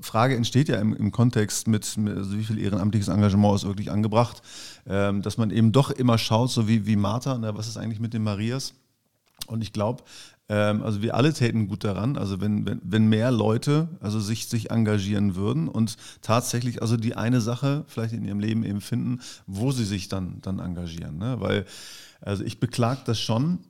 Frage 0.00 0.36
entsteht 0.36 0.68
ja 0.68 0.76
im, 0.76 0.94
im 0.94 1.10
Kontext 1.10 1.66
mit, 1.66 1.96
mit 1.96 2.16
also 2.16 2.38
wie 2.38 2.44
viel 2.44 2.60
ehrenamtliches 2.60 3.08
Engagement 3.08 3.56
ist 3.56 3.66
wirklich 3.66 3.90
angebracht, 3.90 4.40
ähm, 4.86 5.20
dass 5.22 5.36
man 5.36 5.50
eben 5.50 5.72
doch 5.72 5.90
immer 5.90 6.16
schaut, 6.16 6.52
so 6.52 6.68
wie, 6.68 6.86
wie 6.86 6.94
Martha, 6.94 7.36
na, 7.38 7.56
was 7.56 7.66
ist 7.66 7.76
eigentlich 7.76 7.98
mit 7.98 8.14
den 8.14 8.22
Marias? 8.22 8.72
Und 9.48 9.62
ich 9.62 9.72
glaube, 9.72 10.04
also 10.54 11.00
wir 11.00 11.14
alle 11.14 11.32
täten 11.32 11.68
gut 11.68 11.84
daran, 11.84 12.16
also 12.16 12.40
wenn, 12.40 12.66
wenn, 12.66 12.80
wenn 12.82 13.08
mehr 13.08 13.30
Leute 13.30 13.88
also 14.00 14.18
sich, 14.18 14.46
sich 14.46 14.70
engagieren 14.70 15.36
würden 15.36 15.68
und 15.68 15.96
tatsächlich 16.22 16.82
also 16.82 16.96
die 16.96 17.14
eine 17.14 17.40
Sache 17.40 17.84
vielleicht 17.86 18.14
in 18.14 18.24
ihrem 18.24 18.40
Leben 18.40 18.64
eben 18.64 18.80
finden, 18.80 19.20
wo 19.46 19.70
sie 19.70 19.84
sich 19.84 20.08
dann, 20.08 20.40
dann 20.42 20.58
engagieren. 20.58 21.18
Ne? 21.18 21.36
Weil, 21.40 21.66
also 22.20 22.42
ich 22.42 22.58
beklage 22.58 23.02
das 23.04 23.20
schon, 23.20 23.60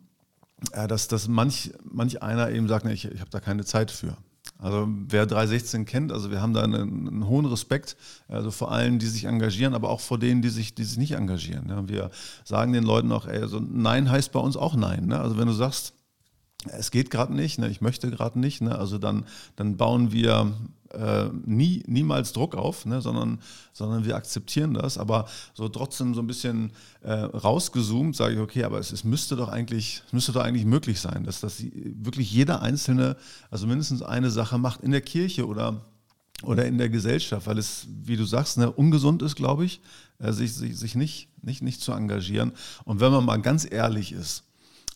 äh, 0.73 0.89
dass, 0.89 1.09
dass 1.09 1.29
manch, 1.29 1.73
manch 1.85 2.23
einer 2.23 2.51
eben 2.51 2.69
sagt, 2.69 2.85
ne, 2.85 2.93
ich, 2.93 3.05
ich 3.05 3.21
habe 3.21 3.31
da 3.31 3.41
keine 3.41 3.65
Zeit 3.65 3.91
für. 3.91 4.17
Also 4.59 4.89
wer 5.09 5.27
316 5.27 5.87
kennt, 5.87 6.13
also 6.13 6.31
wir 6.31 6.43
haben 6.43 6.53
da 6.53 6.63
einen, 6.63 7.09
einen, 7.09 7.27
hohen 7.27 7.47
Respekt, 7.47 7.97
also 8.29 8.51
vor 8.51 8.71
allen, 8.71 8.99
die 8.99 9.07
sich 9.07 9.25
engagieren, 9.25 9.75
aber 9.75 9.89
auch 9.89 10.01
vor 10.01 10.19
denen, 10.19 10.43
die 10.43 10.51
sich, 10.51 10.75
die 10.75 10.85
sich 10.85 10.99
nicht 10.99 11.13
engagieren. 11.13 11.69
Ja, 11.69 11.89
wir 11.89 12.11
sagen 12.45 12.73
den 12.73 12.85
Leuten 12.85 13.11
auch, 13.13 13.27
ey, 13.27 13.41
also 13.41 13.59
Nein 13.61 14.11
heißt 14.11 14.33
bei 14.33 14.41
uns 14.41 14.57
auch 14.57 14.77
Nein. 14.77 15.07
Ne? 15.07 15.19
Also 15.19 15.39
wenn 15.39 15.47
du 15.47 15.55
sagst, 15.55 15.95
es 16.67 16.91
geht 16.91 17.11
gerade 17.11 17.35
nicht, 17.35 17.59
ne, 17.59 17.69
ich 17.69 17.81
möchte 17.81 18.11
gerade 18.11 18.39
nicht, 18.39 18.61
ne, 18.61 18.79
also 18.79 18.99
dann, 18.99 19.25
dann 19.57 19.77
bauen 19.77 20.13
wir 20.13 20.53
äh, 20.93 21.29
nie, 21.47 21.83
niemals 21.87 22.33
Druck 22.33 22.55
auf, 22.55 22.85
ne, 22.85 23.01
sondern, 23.01 23.41
sondern 23.73 24.05
wir 24.05 24.17
akzeptieren 24.17 24.75
das, 24.75 24.99
aber 24.99 25.27
so 25.55 25.69
trotzdem 25.69 26.15
so 26.15 26.21
ein 26.21 26.27
bisschen 26.27 26.73
äh, 27.03 27.13
rausgezoomt 27.13 28.15
sage 28.15 28.35
ich, 28.35 28.41
okay, 28.41 28.65
aber 28.65 28.79
es, 28.79 28.93
es, 28.93 29.05
müsste 29.05 29.37
doch 29.37 29.49
eigentlich, 29.49 30.03
es 30.07 30.13
müsste 30.13 30.33
doch 30.33 30.43
eigentlich 30.43 30.67
möglich 30.67 31.01
sein, 31.01 31.25
dass, 31.25 31.41
dass 31.41 31.63
wirklich 31.63 32.31
jeder 32.31 32.61
Einzelne 32.61 33.17
also 33.51 33.67
mindestens 33.67 34.03
eine 34.03 34.31
Sache 34.31 34.59
macht 34.59 34.83
in 34.83 34.91
der 34.91 35.03
Kirche 35.03 35.47
oder 35.47 35.81
oder 36.43 36.65
in 36.65 36.79
der 36.79 36.89
Gesellschaft, 36.89 37.47
weil 37.47 37.59
es, 37.59 37.87
wie 38.03 38.17
du 38.17 38.25
sagst, 38.25 38.57
ne, 38.57 38.73
ungesund 38.73 39.21
ist, 39.21 39.37
glaube 39.37 39.67
ich, 39.67 39.83
äh, 40.19 40.33
sich, 40.33 40.55
sich, 40.55 40.75
sich 40.75 40.95
nicht, 40.95 41.29
nicht, 41.43 41.61
nicht 41.61 41.83
zu 41.83 41.93
engagieren. 41.93 42.53
Und 42.85 43.01
wenn 43.01 43.13
man 43.13 43.27
mal 43.27 43.43
ganz 43.43 43.71
ehrlich 43.71 44.13
ist, 44.13 44.45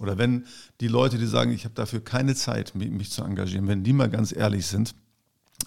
oder 0.05 0.19
wenn 0.19 0.45
die 0.81 0.89
Leute, 0.89 1.19
die 1.19 1.27
sagen, 1.27 1.51
ich 1.51 1.65
habe 1.65 1.75
dafür 1.75 2.01
keine 2.01 2.35
Zeit, 2.35 2.75
mich 2.75 3.11
zu 3.11 3.25
engagieren, 3.25 3.67
wenn 3.67 3.83
die 3.83 3.93
mal 3.93 4.09
ganz 4.09 4.35
ehrlich 4.35 4.67
sind, 4.67 4.95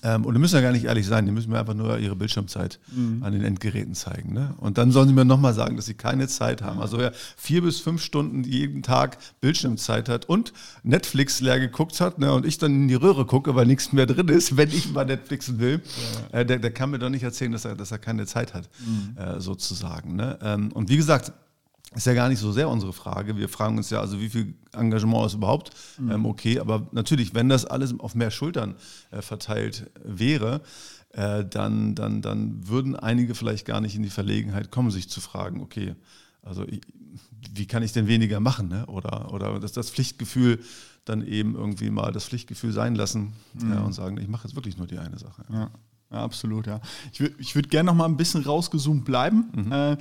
Ähm, 0.03 0.25
und 0.25 0.33
die 0.33 0.39
müssen 0.39 0.55
ja 0.55 0.61
gar 0.61 0.73
nicht 0.73 0.85
ehrlich 0.85 1.07
sein, 1.07 1.25
die 1.25 1.31
müssen 1.31 1.49
mir 1.49 1.59
einfach 1.59 1.73
nur 1.73 1.97
ihre 1.97 2.15
Bildschirmzeit 2.15 2.79
mhm. 2.91 3.23
an 3.23 3.33
den 3.33 3.43
Endgeräten 3.43 3.95
zeigen. 3.95 4.33
Ne? 4.33 4.53
Und 4.57 4.77
dann 4.77 4.91
sollen 4.91 5.07
sie 5.07 5.13
mir 5.13 5.25
nochmal 5.25 5.53
sagen, 5.53 5.75
dass 5.75 5.85
sie 5.85 5.95
keine 5.95 6.27
Zeit 6.27 6.61
haben. 6.61 6.79
Also 6.79 6.97
wer 6.97 7.13
vier 7.35 7.63
bis 7.63 7.79
fünf 7.79 8.01
Stunden 8.03 8.43
jeden 8.43 8.83
Tag 8.83 9.17
Bildschirmzeit 9.39 10.09
hat 10.09 10.25
und 10.25 10.53
Netflix 10.83 11.39
leer 11.39 11.59
geguckt 11.59 11.99
hat 11.99 12.19
ne, 12.19 12.31
und 12.31 12.45
ich 12.45 12.57
dann 12.57 12.73
in 12.73 12.87
die 12.87 12.95
Röhre 12.95 13.25
gucke, 13.25 13.55
weil 13.55 13.65
nichts 13.65 13.91
mehr 13.91 14.05
drin 14.05 14.27
ist, 14.27 14.57
wenn 14.57 14.69
ich 14.69 14.91
mal 14.91 15.05
Netflixen 15.05 15.59
will, 15.59 15.81
ja. 16.31 16.39
äh, 16.39 16.45
der, 16.45 16.59
der, 16.59 16.71
kann 16.71 16.91
mir 16.91 16.99
doch 16.99 17.09
nicht 17.09 17.23
erzählen, 17.23 17.51
dass 17.51 17.65
er, 17.65 17.75
dass 17.75 17.91
er 17.91 17.97
keine 17.97 18.25
Zeit 18.27 18.53
hat, 18.53 18.69
mhm. 18.85 19.17
äh, 19.17 19.39
sozusagen. 19.39 20.15
Ne? 20.15 20.37
Ähm, 20.41 20.71
und 20.73 20.89
wie 20.89 20.97
gesagt, 20.97 21.31
ist 21.95 22.05
ja 22.05 22.13
gar 22.13 22.29
nicht 22.29 22.39
so 22.39 22.51
sehr 22.51 22.69
unsere 22.69 22.93
Frage. 22.93 23.37
Wir 23.37 23.49
fragen 23.49 23.77
uns 23.77 23.89
ja, 23.89 23.99
also 24.01 24.19
wie 24.19 24.29
viel 24.29 24.53
Engagement 24.73 25.27
ist 25.27 25.33
überhaupt 25.35 25.71
mhm. 25.97 26.11
ähm, 26.11 26.25
okay. 26.25 26.59
Aber 26.59 26.87
natürlich, 26.91 27.33
wenn 27.33 27.49
das 27.49 27.65
alles 27.65 27.97
auf 27.99 28.13
mehr 28.13 28.31
Schultern 28.31 28.75
äh, 29.11 29.21
verteilt 29.21 29.89
wäre, 30.03 30.61
äh, 31.13 31.45
dann, 31.45 31.95
dann, 31.95 32.21
dann 32.21 32.67
würden 32.67 32.95
einige 32.95 33.35
vielleicht 33.35 33.65
gar 33.65 33.81
nicht 33.81 33.95
in 33.95 34.03
die 34.03 34.09
Verlegenheit 34.09 34.69
kommen, 34.69 34.91
sich 34.91 35.09
zu 35.09 35.21
fragen, 35.21 35.61
okay, 35.61 35.95
also 36.41 36.65
wie 37.53 37.65
kann 37.65 37.83
ich 37.83 37.93
denn 37.93 38.07
weniger 38.07 38.39
machen? 38.39 38.67
Ne? 38.67 38.85
Oder, 38.87 39.33
oder 39.33 39.59
dass 39.59 39.71
das 39.71 39.89
Pflichtgefühl 39.89 40.59
dann 41.05 41.25
eben 41.25 41.55
irgendwie 41.55 41.89
mal 41.89 42.11
das 42.11 42.25
Pflichtgefühl 42.25 42.73
sein 42.73 42.95
lassen 42.95 43.33
mhm. 43.53 43.71
ja, 43.71 43.79
und 43.79 43.93
sagen, 43.93 44.17
ich 44.17 44.27
mache 44.27 44.47
jetzt 44.47 44.55
wirklich 44.55 44.77
nur 44.77 44.87
die 44.87 44.99
eine 44.99 45.17
Sache. 45.17 45.43
Ja. 45.51 45.71
Ja, 46.09 46.23
absolut, 46.23 46.67
ja. 46.67 46.79
Ich 47.11 47.19
würde 47.19 47.35
ich 47.37 47.53
würd 47.53 47.69
gerne 47.69 47.87
noch 47.87 47.95
mal 47.95 48.05
ein 48.05 48.15
bisschen 48.15 48.41
rausgezoomt 48.41 49.03
bleiben. 49.03 49.49
Mhm. 49.53 49.71
Äh, 49.71 49.97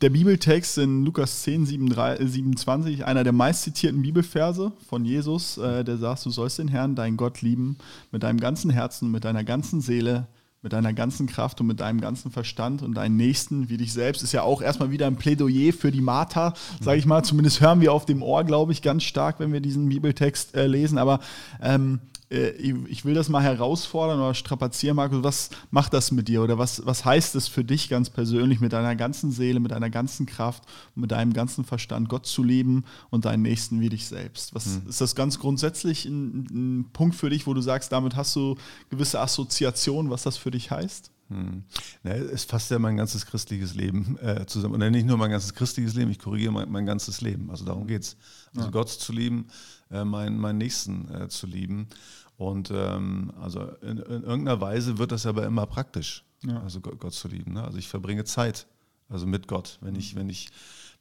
der 0.00 0.10
Bibeltext 0.10 0.78
in 0.78 1.04
Lukas 1.04 1.42
10, 1.42 1.66
27, 1.66 3.04
einer 3.04 3.24
der 3.24 3.32
meistzitierten 3.32 4.02
Bibelverse 4.02 4.72
von 4.88 5.04
Jesus, 5.04 5.58
äh, 5.58 5.84
der 5.84 5.98
sagt, 5.98 6.24
du 6.24 6.30
sollst 6.30 6.58
den 6.58 6.68
Herrn, 6.68 6.94
deinen 6.94 7.16
Gott 7.16 7.42
lieben, 7.42 7.76
mit 8.10 8.22
deinem 8.22 8.40
ganzen 8.40 8.70
Herzen, 8.70 9.10
mit 9.10 9.24
deiner 9.24 9.44
ganzen 9.44 9.80
Seele, 9.80 10.26
mit 10.62 10.72
deiner 10.72 10.94
ganzen 10.94 11.26
Kraft 11.26 11.60
und 11.60 11.66
mit 11.66 11.80
deinem 11.80 12.00
ganzen 12.00 12.30
Verstand 12.30 12.82
und 12.82 12.94
deinen 12.94 13.16
Nächsten 13.16 13.68
wie 13.68 13.76
dich 13.76 13.92
selbst. 13.92 14.22
Ist 14.22 14.32
ja 14.32 14.42
auch 14.42 14.62
erstmal 14.62 14.90
wieder 14.90 15.06
ein 15.06 15.16
Plädoyer 15.16 15.74
für 15.74 15.92
die 15.92 16.00
Martha, 16.00 16.54
sage 16.80 16.98
ich 16.98 17.04
mal. 17.04 17.22
Zumindest 17.22 17.60
hören 17.60 17.82
wir 17.82 17.92
auf 17.92 18.06
dem 18.06 18.22
Ohr, 18.22 18.44
glaube 18.44 18.72
ich, 18.72 18.80
ganz 18.80 19.02
stark, 19.02 19.40
wenn 19.40 19.52
wir 19.52 19.60
diesen 19.60 19.88
Bibeltext 19.90 20.54
äh, 20.54 20.66
lesen. 20.66 20.96
Aber 20.96 21.20
ähm, 21.62 22.00
äh, 22.00 22.13
ich 22.34 23.04
will 23.04 23.14
das 23.14 23.28
mal 23.28 23.42
herausfordern 23.42 24.18
oder 24.18 24.34
strapazieren, 24.34 24.96
Markus, 24.96 25.22
was 25.22 25.50
macht 25.70 25.92
das 25.94 26.10
mit 26.10 26.28
dir 26.28 26.42
oder 26.42 26.58
was, 26.58 26.84
was 26.84 27.04
heißt 27.04 27.34
es 27.34 27.48
für 27.48 27.64
dich 27.64 27.88
ganz 27.88 28.10
persönlich, 28.10 28.60
mit 28.60 28.72
deiner 28.72 28.96
ganzen 28.96 29.30
Seele, 29.30 29.60
mit 29.60 29.70
deiner 29.70 29.90
ganzen 29.90 30.26
Kraft 30.26 30.64
mit 30.94 31.10
deinem 31.10 31.32
ganzen 31.32 31.64
Verstand 31.64 32.08
Gott 32.08 32.26
zu 32.26 32.42
lieben 32.42 32.84
und 33.10 33.24
deinen 33.24 33.42
Nächsten 33.42 33.80
wie 33.80 33.88
dich 33.88 34.06
selbst? 34.06 34.54
Was 34.54 34.66
mhm. 34.66 34.88
ist 34.88 35.00
das 35.00 35.14
ganz 35.14 35.38
grundsätzlich 35.38 36.04
ein, 36.04 36.46
ein, 36.50 36.90
Punkt 36.92 37.14
für 37.14 37.30
dich, 37.30 37.46
wo 37.46 37.54
du 37.54 37.60
sagst, 37.60 37.92
damit 37.92 38.16
hast 38.16 38.34
du 38.36 38.56
gewisse 38.90 39.20
Assoziationen, 39.20 40.10
was 40.10 40.22
das 40.22 40.36
für 40.36 40.50
dich 40.50 40.70
heißt? 40.70 41.10
Hm. 41.28 41.64
Ja, 42.04 42.12
es 42.12 42.44
fasst 42.44 42.70
ja 42.70 42.78
mein 42.78 42.96
ganzes 42.96 43.24
christliches 43.24 43.74
Leben 43.74 44.18
äh, 44.18 44.44
zusammen. 44.46 44.80
Und 44.80 44.90
nicht 44.92 45.06
nur 45.06 45.16
mein 45.16 45.30
ganzes 45.30 45.54
christliches 45.54 45.94
Leben, 45.94 46.10
ich 46.10 46.18
korrigiere 46.18 46.52
mein, 46.52 46.70
mein 46.70 46.84
ganzes 46.84 47.22
Leben. 47.22 47.50
Also 47.50 47.64
darum 47.64 47.86
geht 47.86 48.02
es. 48.02 48.16
Also 48.54 48.66
ja. 48.66 48.70
Gott 48.70 48.90
zu 48.90 49.12
lieben, 49.12 49.46
äh, 49.90 50.04
meinen, 50.04 50.38
meinen 50.38 50.58
Nächsten 50.58 51.10
äh, 51.14 51.28
zu 51.28 51.46
lieben. 51.46 51.88
Und 52.36 52.70
ähm, 52.72 53.32
also 53.40 53.60
in, 53.80 53.98
in, 53.98 54.22
irgendeiner 54.22 54.60
Weise 54.60 54.98
wird 54.98 55.12
das 55.12 55.26
aber 55.26 55.46
immer 55.46 55.66
praktisch, 55.66 56.24
ja. 56.42 56.60
also 56.62 56.80
Gott, 56.80 56.98
Gott, 56.98 57.12
zu 57.12 57.28
lieben. 57.28 57.52
Ne? 57.52 57.62
Also 57.62 57.78
ich 57.78 57.88
verbringe 57.88 58.24
Zeit, 58.24 58.66
also 59.08 59.26
mit 59.26 59.46
Gott, 59.46 59.78
wenn 59.80 59.94
ich, 59.94 60.16
wenn 60.16 60.28
ich, 60.28 60.48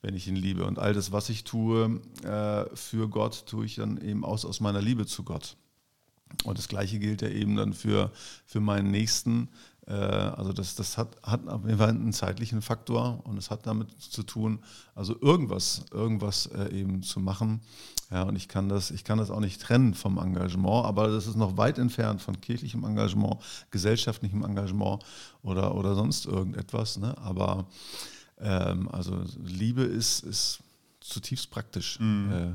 wenn 0.02 0.16
ich 0.16 0.28
ihn 0.28 0.36
liebe. 0.36 0.66
Und 0.66 0.78
all 0.78 0.94
das, 0.94 1.12
was 1.12 1.30
ich 1.30 1.44
tue 1.44 2.02
äh, 2.24 2.76
für 2.76 3.10
Gott, 3.10 3.46
tue 3.48 3.66
ich 3.66 3.76
dann 3.76 3.98
eben 3.98 4.24
aus, 4.24 4.46
aus 4.46 4.60
meiner 4.60 4.82
Liebe 4.82 5.06
zu 5.06 5.24
Gott. 5.24 5.58
Und 6.44 6.58
das 6.58 6.68
Gleiche 6.68 7.00
gilt 7.00 7.22
ja 7.22 7.30
eben 7.30 7.56
dann 7.56 7.74
für, 7.74 8.12
für 8.46 8.60
meinen 8.60 8.92
Nächsten. 8.92 9.50
Äh, 9.88 9.94
also 9.94 10.54
das, 10.54 10.76
das 10.76 10.98
hat, 10.98 11.18
hat 11.24 11.48
auf 11.48 11.66
jeden 11.66 11.78
Fall 11.78 11.90
einen 11.90 12.14
zeitlichen 12.14 12.62
Faktor 12.62 13.22
und 13.26 13.38
es 13.38 13.50
hat 13.50 13.66
damit 13.66 13.90
zu 14.02 14.24
tun, 14.24 14.60
also 14.96 15.16
irgendwas, 15.22 15.86
irgendwas 15.92 16.48
äh, 16.48 16.70
eben 16.74 17.04
zu 17.04 17.20
machen. 17.20 17.62
Ja, 18.14 18.22
und 18.24 18.36
ich 18.36 18.48
kann, 18.48 18.70
das, 18.70 18.92
ich 18.92 19.04
kann 19.04 19.18
das 19.18 19.32
auch 19.32 19.40
nicht 19.40 19.60
trennen 19.60 19.96
vom 19.96 20.20
Engagement, 20.20 20.86
aber 20.86 21.08
das 21.08 21.26
ist 21.26 21.36
noch 21.36 21.58
weit 21.58 21.80
entfernt 21.80 22.22
von 22.22 22.40
kirchlichem 22.40 22.84
Engagement, 22.84 23.38
gesellschaftlichem 23.72 24.46
Engagement 24.46 25.04
oder, 25.42 25.74
oder 25.74 25.96
sonst 25.96 26.28
irgendetwas. 26.28 27.00
Ne? 27.00 27.18
Aber 27.18 27.66
ähm, 28.40 28.88
also 28.90 29.24
Liebe 29.44 29.82
ist, 29.82 30.20
ist 30.20 30.60
zutiefst 31.00 31.50
praktisch. 31.50 32.00
Mhm. 32.00 32.32
Äh, 32.32 32.54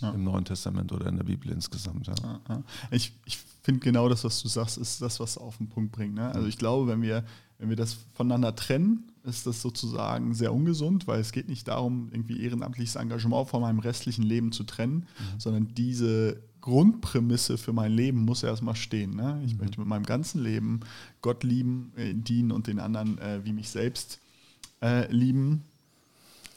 ja. 0.00 0.10
im 0.10 0.22
Neuen 0.22 0.44
Testament 0.44 0.92
oder 0.92 1.06
in 1.06 1.16
der 1.16 1.24
Bibel 1.24 1.50
insgesamt. 1.50 2.06
Ja. 2.06 2.40
Ich, 2.92 3.12
ich 3.24 3.38
finde 3.68 3.80
genau 3.80 4.08
das, 4.08 4.24
was 4.24 4.40
du 4.40 4.48
sagst, 4.48 4.78
ist 4.78 5.02
das, 5.02 5.20
was 5.20 5.36
auf 5.36 5.58
den 5.58 5.68
Punkt 5.68 5.92
bringt. 5.92 6.14
Ne? 6.14 6.34
Also 6.34 6.48
ich 6.48 6.56
glaube, 6.56 6.86
wenn 6.90 7.02
wir, 7.02 7.22
wenn 7.58 7.68
wir 7.68 7.76
das 7.76 7.98
voneinander 8.14 8.56
trennen, 8.56 9.12
ist 9.24 9.46
das 9.46 9.60
sozusagen 9.60 10.32
sehr 10.32 10.54
ungesund, 10.54 11.06
weil 11.06 11.20
es 11.20 11.32
geht 11.32 11.50
nicht 11.50 11.68
darum, 11.68 12.08
irgendwie 12.10 12.40
ehrenamtliches 12.40 12.96
Engagement 12.96 13.50
von 13.50 13.60
meinem 13.60 13.80
restlichen 13.80 14.22
Leben 14.22 14.52
zu 14.52 14.64
trennen, 14.64 15.00
mhm. 15.18 15.38
sondern 15.38 15.74
diese 15.74 16.42
Grundprämisse 16.62 17.58
für 17.58 17.74
mein 17.74 17.92
Leben 17.92 18.24
muss 18.24 18.42
erstmal 18.42 18.74
stehen. 18.74 19.14
Ne? 19.14 19.42
Ich 19.44 19.52
mhm. 19.52 19.60
möchte 19.60 19.80
mit 19.80 19.88
meinem 19.88 20.06
ganzen 20.06 20.42
Leben 20.42 20.80
Gott 21.20 21.44
lieben, 21.44 21.92
äh, 21.96 22.14
dienen 22.14 22.52
und 22.52 22.68
den 22.68 22.80
anderen 22.80 23.18
äh, 23.18 23.44
wie 23.44 23.52
mich 23.52 23.68
selbst 23.68 24.18
äh, 24.80 25.12
lieben. 25.12 25.64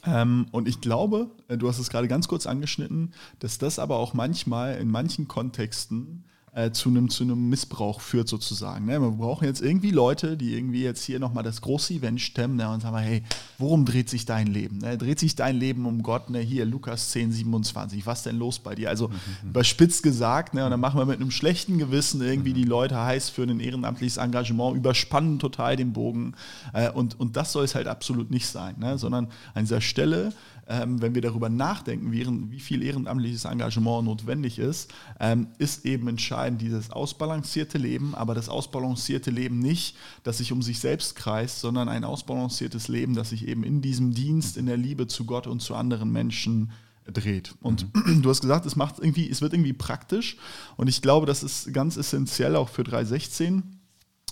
Ähm, 0.06 0.46
und 0.52 0.66
ich 0.70 0.80
glaube, 0.80 1.30
äh, 1.50 1.58
du 1.58 1.68
hast 1.68 1.78
es 1.78 1.90
gerade 1.90 2.08
ganz 2.08 2.30
kurz 2.30 2.46
angeschnitten, 2.46 3.12
dass 3.40 3.58
das 3.58 3.80
aber 3.80 3.98
auch 3.98 4.14
manchmal 4.14 4.78
in 4.78 4.90
manchen 4.90 5.28
Kontexten 5.28 6.24
äh, 6.54 6.72
zu 6.72 6.90
einem 6.90 7.10
zu 7.10 7.24
einem 7.24 7.50
Missbrauch 7.50 8.02
führt 8.02 8.28
sozusagen. 8.28 8.86
Ne? 8.86 9.00
Wir 9.00 9.12
brauchen 9.12 9.46
jetzt 9.46 9.62
irgendwie 9.62 9.92
Leute, 9.92 10.36
die 10.36 10.54
irgendwie 10.54 10.84
jetzt 10.84 11.04
hier 11.04 11.18
nochmal 11.18 11.44
das 11.44 11.62
große 11.62 11.94
Event 11.94 12.20
stemmen 12.20 12.58
ne? 12.58 12.70
und 12.70 12.82
sagen, 12.82 12.98
hey, 12.98 13.24
worum 13.58 13.86
dreht 13.86 14.10
sich 14.10 14.26
dein 14.26 14.48
Leben? 14.48 14.80
Ne? 14.80 14.98
Dreht 14.98 15.20
sich 15.20 15.36
dein 15.36 15.56
Leben 15.56 15.86
um 15.86 16.04
Gott? 16.04 16.30
Ne? 16.30 16.40
Hier, 16.40 16.66
Lukas 16.66 17.12
10, 17.12 17.32
27, 17.32 18.06
was 18.06 18.24
denn 18.24 18.38
los 18.38 18.60
bei 18.60 18.76
dir? 18.76 18.90
Also 18.90 19.08
mhm. 19.08 19.14
mhm. 19.44 19.50
überspitzt 19.52 20.04
gesagt, 20.04 20.54
ne? 20.54 20.66
und 20.66 20.72
dann 20.72 20.82
machen 20.82 21.00
wir 21.00 21.06
mit 21.06 21.22
einem 21.22 21.32
schlechten 21.32 21.78
Gewissen 21.78 22.22
irgendwie 22.22 22.52
mhm. 22.52 22.56
die 22.56 22.66
Leute 22.66 22.98
heiß 23.00 23.30
für 23.30 23.44
ein 23.44 23.62
ehrenamtliches 23.62 24.18
Engagement, 24.18 24.76
überspannen 24.76 25.40
total 25.40 25.78
den 25.78 25.94
Bogen 25.94 26.34
äh, 26.74 26.90
und, 26.92 27.18
und 27.18 27.38
das 27.38 27.54
soll 27.54 27.64
es 27.64 27.76
halt 27.76 27.88
absolut 27.88 28.30
nicht 28.30 28.48
sein, 28.48 28.76
ne? 28.78 28.98
sondern 28.98 29.28
an 29.54 29.64
dieser 29.64 29.80
Stelle 29.80 30.34
wenn 30.68 31.16
wir 31.16 31.22
darüber 31.22 31.50
nachdenken, 31.50 32.12
wie, 32.12 32.26
wie, 32.52 32.60
viel 32.60 32.84
ehrenamtliches 32.84 33.46
Engagement 33.46 34.06
notwendig 34.06 34.60
ist, 34.60 34.94
ähm, 35.20 35.48
ist 35.58 35.86
eben 35.86 36.08
entscheidend 36.08 36.62
dieses 36.62 36.92
ausbalancierte 36.92 37.78
Leben, 37.78 38.16
aber 38.16 38.36
das 38.36 38.48
ausbalancierte 38.48 39.32
Leben 39.32 39.60
nicht, 39.60 39.98
das 40.24 40.38
sich 40.38 40.52
um 40.52 40.62
sich 40.62 40.80
selbst 40.80 41.16
kreist, 41.16 41.60
sondern 41.60 41.90
ein 41.90 42.04
ausbalanciertes 42.04 42.88
Leben, 42.88 43.16
das 43.16 43.30
sich 43.30 43.48
eben 43.48 43.64
in 43.64 43.82
diesem 43.82 44.14
Dienst, 44.14 44.58
in 44.58 44.66
der 44.66 44.78
Liebe 44.78 45.08
zu 45.08 45.26
Gott 45.26 45.48
und 45.48 45.62
zu 45.62 45.76
anderen 45.76 46.12
Menschen 46.12 46.72
dreht. 47.12 47.56
Und 47.62 47.94
mhm. 47.94 48.22
du 48.22 48.30
hast 48.30 48.42
gesagt, 48.42 48.66
es 48.66 48.76
macht 48.76 49.00
irgendwie, 49.00 49.30
es 49.30 49.42
wird 49.42 49.54
irgendwie 49.54 49.74
praktisch. 49.74 50.38
Und 50.78 50.88
ich 50.88 51.02
glaube, 51.02 51.26
das 51.26 51.44
ist 51.44 51.74
ganz 51.74 51.98
essentiell 51.98 52.56
auch 52.56 52.70
für 52.70 52.84
316 52.84 53.81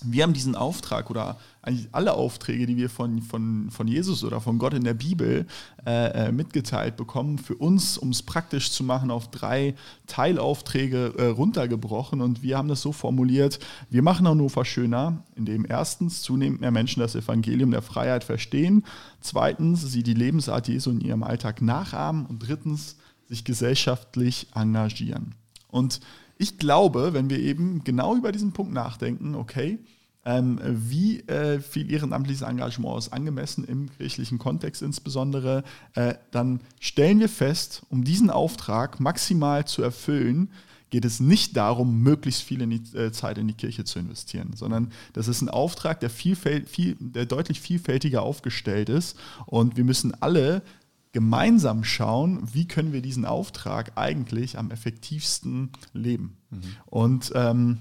wir 0.03 0.23
haben 0.23 0.33
diesen 0.33 0.55
Auftrag 0.55 1.09
oder 1.09 1.37
eigentlich 1.61 1.89
alle 1.91 2.13
Aufträge, 2.13 2.65
die 2.65 2.77
wir 2.77 2.89
von, 2.89 3.21
von, 3.21 3.69
von 3.69 3.87
Jesus 3.87 4.23
oder 4.23 4.39
von 4.39 4.57
Gott 4.57 4.73
in 4.73 4.83
der 4.83 4.93
Bibel 4.93 5.45
äh, 5.85 6.27
äh 6.27 6.31
mitgeteilt 6.31 6.95
bekommen, 6.95 7.37
für 7.37 7.55
uns, 7.55 7.97
um 7.97 8.09
es 8.09 8.23
praktisch 8.23 8.71
zu 8.71 8.83
machen, 8.83 9.11
auf 9.11 9.29
drei 9.29 9.75
Teilaufträge 10.07 11.13
äh, 11.17 11.25
runtergebrochen. 11.25 12.21
Und 12.21 12.41
wir 12.43 12.57
haben 12.57 12.69
das 12.69 12.81
so 12.81 12.91
formuliert, 12.91 13.59
wir 13.89 14.01
machen 14.01 14.27
Hannover 14.27 14.65
schöner, 14.65 15.23
indem 15.35 15.65
erstens 15.67 16.21
zunehmend 16.21 16.61
mehr 16.61 16.71
Menschen 16.71 17.01
das 17.01 17.15
Evangelium 17.15 17.71
der 17.71 17.81
Freiheit 17.81 18.23
verstehen, 18.23 18.85
zweitens 19.21 19.81
sie 19.81 20.03
die 20.03 20.13
Lebensart 20.13 20.67
Jesu 20.67 20.91
in 20.91 21.01
ihrem 21.01 21.23
Alltag 21.23 21.61
nachahmen 21.61 22.25
und 22.25 22.39
drittens 22.39 22.95
sich 23.27 23.43
gesellschaftlich 23.43 24.47
engagieren. 24.55 25.35
Und 25.67 25.99
ich 26.39 26.57
glaube, 26.57 27.13
wenn 27.13 27.29
wir 27.29 27.37
eben 27.37 27.83
genau 27.83 28.15
über 28.15 28.31
diesen 28.31 28.53
Punkt 28.53 28.73
nachdenken, 28.73 29.35
okay, 29.35 29.77
ähm, 30.25 30.59
wie 30.63 31.19
äh, 31.27 31.59
viel 31.59 31.91
ehrenamtliches 31.91 32.41
Engagement 32.41 32.97
ist 32.97 33.13
angemessen 33.13 33.65
im 33.65 33.89
kirchlichen 33.97 34.39
Kontext 34.39 34.81
insbesondere, 34.81 35.63
äh, 35.95 36.15
dann 36.31 36.61
stellen 36.79 37.19
wir 37.19 37.29
fest, 37.29 37.83
um 37.89 38.05
diesen 38.05 38.29
Auftrag 38.29 39.01
maximal 39.01 39.65
zu 39.65 39.83
erfüllen, 39.83 40.49
geht 40.91 41.05
es 41.05 41.19
nicht 41.19 41.57
darum, 41.57 42.01
möglichst 42.01 42.41
viel 42.41 42.61
in 42.61 42.69
die, 42.69 42.97
äh, 42.97 43.11
Zeit 43.11 43.37
in 43.37 43.47
die 43.47 43.53
Kirche 43.53 43.83
zu 43.83 43.99
investieren, 43.99 44.53
sondern 44.55 44.91
das 45.13 45.27
ist 45.27 45.41
ein 45.41 45.49
Auftrag, 45.49 45.99
der, 45.99 46.09
viel, 46.09 46.37
der 46.99 47.25
deutlich 47.25 47.59
vielfältiger 47.59 48.21
aufgestellt 48.21 48.89
ist 48.89 49.17
und 49.45 49.75
wir 49.75 49.83
müssen 49.83 50.13
alle 50.21 50.61
gemeinsam 51.11 51.83
schauen, 51.83 52.41
wie 52.53 52.67
können 52.67 52.93
wir 52.93 53.01
diesen 53.01 53.25
Auftrag 53.25 53.93
eigentlich 53.95 54.57
am 54.57 54.71
effektivsten 54.71 55.71
leben. 55.93 56.37
Mhm. 56.49 56.61
Und 56.85 57.31
ähm, 57.35 57.79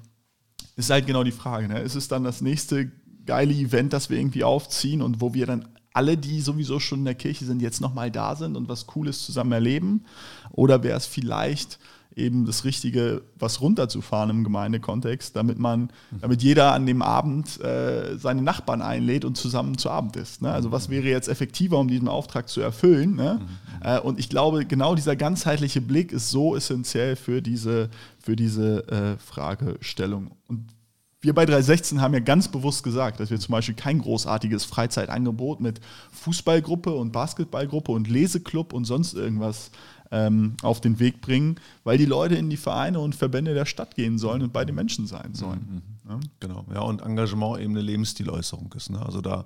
ist 0.76 0.90
halt 0.90 1.06
genau 1.06 1.24
die 1.24 1.32
Frage, 1.32 1.68
ne? 1.68 1.80
ist 1.80 1.94
es 1.94 2.08
dann 2.08 2.24
das 2.24 2.40
nächste 2.40 2.90
geile 3.26 3.52
Event, 3.52 3.92
das 3.92 4.08
wir 4.08 4.18
irgendwie 4.18 4.44
aufziehen 4.44 5.02
und 5.02 5.20
wo 5.20 5.34
wir 5.34 5.44
dann 5.44 5.68
alle, 5.98 6.16
die 6.16 6.40
sowieso 6.40 6.78
schon 6.78 7.00
in 7.00 7.06
der 7.06 7.16
Kirche 7.16 7.44
sind, 7.44 7.61
jetzt 7.61 7.80
nochmal 7.80 8.08
da 8.08 8.37
sind 8.37 8.56
und 8.56 8.68
was 8.68 8.87
Cooles 8.87 9.26
zusammen 9.26 9.50
erleben? 9.50 10.04
Oder 10.52 10.84
wäre 10.84 10.96
es 10.96 11.06
vielleicht 11.06 11.80
eben 12.14 12.46
das 12.46 12.64
Richtige, 12.64 13.22
was 13.37 13.61
runterzufahren 13.61 14.30
im 14.30 14.44
Gemeindekontext, 14.44 15.34
damit 15.34 15.58
man, 15.58 15.90
damit 16.20 16.40
jeder 16.40 16.72
an 16.72 16.87
dem 16.87 17.02
Abend 17.02 17.61
äh, 17.61 18.16
seine 18.16 18.42
Nachbarn 18.42 18.80
einlädt 18.80 19.24
und 19.24 19.37
zusammen 19.37 19.76
zu 19.76 19.90
Abend 19.90 20.14
isst. 20.14 20.40
Ne? 20.40 20.52
Also 20.52 20.70
was 20.70 20.88
wäre 20.88 21.08
jetzt 21.08 21.28
effektiver, 21.28 21.78
um 21.78 21.88
diesen 21.88 22.06
Auftrag 22.06 22.48
zu 22.48 22.61
erfüllen? 22.61 23.16
Ne? 23.16 23.40
Äh, 23.80 23.98
und 23.98 24.20
ich 24.20 24.28
glaube, 24.28 24.66
genau 24.66 24.94
dieser 24.94 25.16
ganzheitliche 25.16 25.80
Blick 25.80 26.12
ist 26.12 26.30
so 26.30 26.54
essentiell 26.54 27.16
für 27.16 27.42
diese, 27.42 27.90
für 28.20 28.37
diese 28.37 28.87
äh, 28.88 29.16
Fragestellung. 29.18 30.30
Und 30.46 30.77
wir 31.20 31.35
bei 31.35 31.46
316 31.46 32.00
haben 32.00 32.14
ja 32.14 32.20
ganz 32.20 32.48
bewusst 32.48 32.85
gesagt, 32.85 33.18
dass 33.18 33.31
wir 33.31 33.40
zum 33.40 33.52
Beispiel 33.52 33.74
kein 33.74 33.98
großartiges 33.98 34.64
Freizeitangebot 34.64 35.61
mit 35.61 35.81
Fußballgruppe 36.12 36.94
und 36.94 37.12
Basketballgruppe 37.12 37.90
und 37.90 38.09
Leseclub 38.09 38.72
und 38.72 38.85
sonst 38.85 39.14
irgendwas 39.14 39.72
ähm, 40.11 40.57
auf 40.62 40.81
den 40.81 41.00
Weg 41.00 41.20
bringen, 41.20 41.57
weil 41.83 41.98
die 41.98 42.07
Leute 42.07 42.37
in 42.37 42.48
die 42.50 42.57
Vereine 42.57 43.00
und 43.00 43.14
Verbände 43.14 43.52
der 43.52 43.66
Stadt 43.66 43.96
gehen 43.96 44.18
sollen 44.18 44.42
und 44.42 44.52
bei 44.52 44.64
den 44.64 44.76
Menschen 44.76 45.07
sein 45.07 45.35
sollen. 45.35 45.83
Mhm. 46.04 46.11
Ja? 46.11 46.20
Genau, 46.40 46.64
ja, 46.72 46.81
und 46.81 47.02
Engagement 47.02 47.61
eben 47.61 47.72
eine 47.72 47.83
Lebensstiläußerung 47.83 48.72
ist. 48.76 48.90
Ne? 48.90 49.04
Also 49.04 49.20
da 49.20 49.44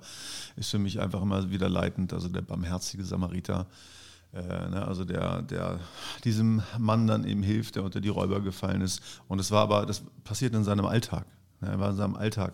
ist 0.55 0.69
für 0.69 0.79
mich 0.79 0.99
einfach 0.99 1.21
immer 1.21 1.49
wieder 1.49 1.69
leitend, 1.69 2.13
also 2.13 2.29
der 2.29 2.41
barmherzige 2.41 3.03
Samariter, 3.03 3.65
äh, 4.31 4.69
ne? 4.69 4.87
also 4.87 5.03
der, 5.05 5.41
der 5.41 5.79
diesem 6.23 6.61
Mann 6.77 7.07
dann 7.07 7.25
eben 7.25 7.43
hilft, 7.43 7.75
der 7.75 7.83
unter 7.83 7.99
die 7.99 8.09
Räuber 8.09 8.41
gefallen 8.41 8.81
ist. 8.81 9.01
Und 9.27 9.39
es 9.39 9.51
war 9.51 9.63
aber, 9.63 9.85
das 9.87 10.03
passiert 10.23 10.53
in 10.53 10.63
seinem 10.63 10.85
Alltag. 10.85 11.25
Ne? 11.63 11.71
Er 11.71 11.79
war 11.79 11.91
in 11.91 11.95
seinem 11.95 12.15
Alltag 12.15 12.53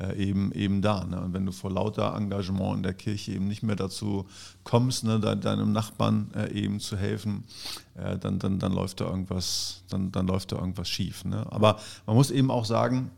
äh, 0.00 0.16
eben, 0.16 0.52
eben 0.52 0.82
da. 0.82 1.04
Ne? 1.04 1.20
Und 1.20 1.34
wenn 1.34 1.46
du 1.46 1.52
vor 1.52 1.70
lauter 1.70 2.14
Engagement 2.16 2.78
in 2.78 2.82
der 2.82 2.94
Kirche 2.94 3.32
eben 3.32 3.48
nicht 3.48 3.62
mehr 3.62 3.76
dazu 3.76 4.26
kommst, 4.64 5.04
ne, 5.04 5.20
deinem 5.20 5.72
Nachbarn 5.72 6.30
äh, 6.34 6.52
eben 6.52 6.80
zu 6.80 6.96
helfen, 6.96 7.44
äh, 7.94 8.18
dann, 8.18 8.38
dann, 8.38 8.58
dann 8.58 8.72
läuft 8.72 9.00
da 9.00 9.06
irgendwas, 9.06 9.82
dann, 9.88 10.10
dann 10.12 10.26
läuft 10.26 10.52
da 10.52 10.56
irgendwas 10.56 10.88
schief. 10.88 11.24
Ne? 11.24 11.46
Aber 11.50 11.78
man 12.06 12.16
muss 12.16 12.30
eben 12.30 12.50
auch 12.50 12.64
sagen, 12.64 13.10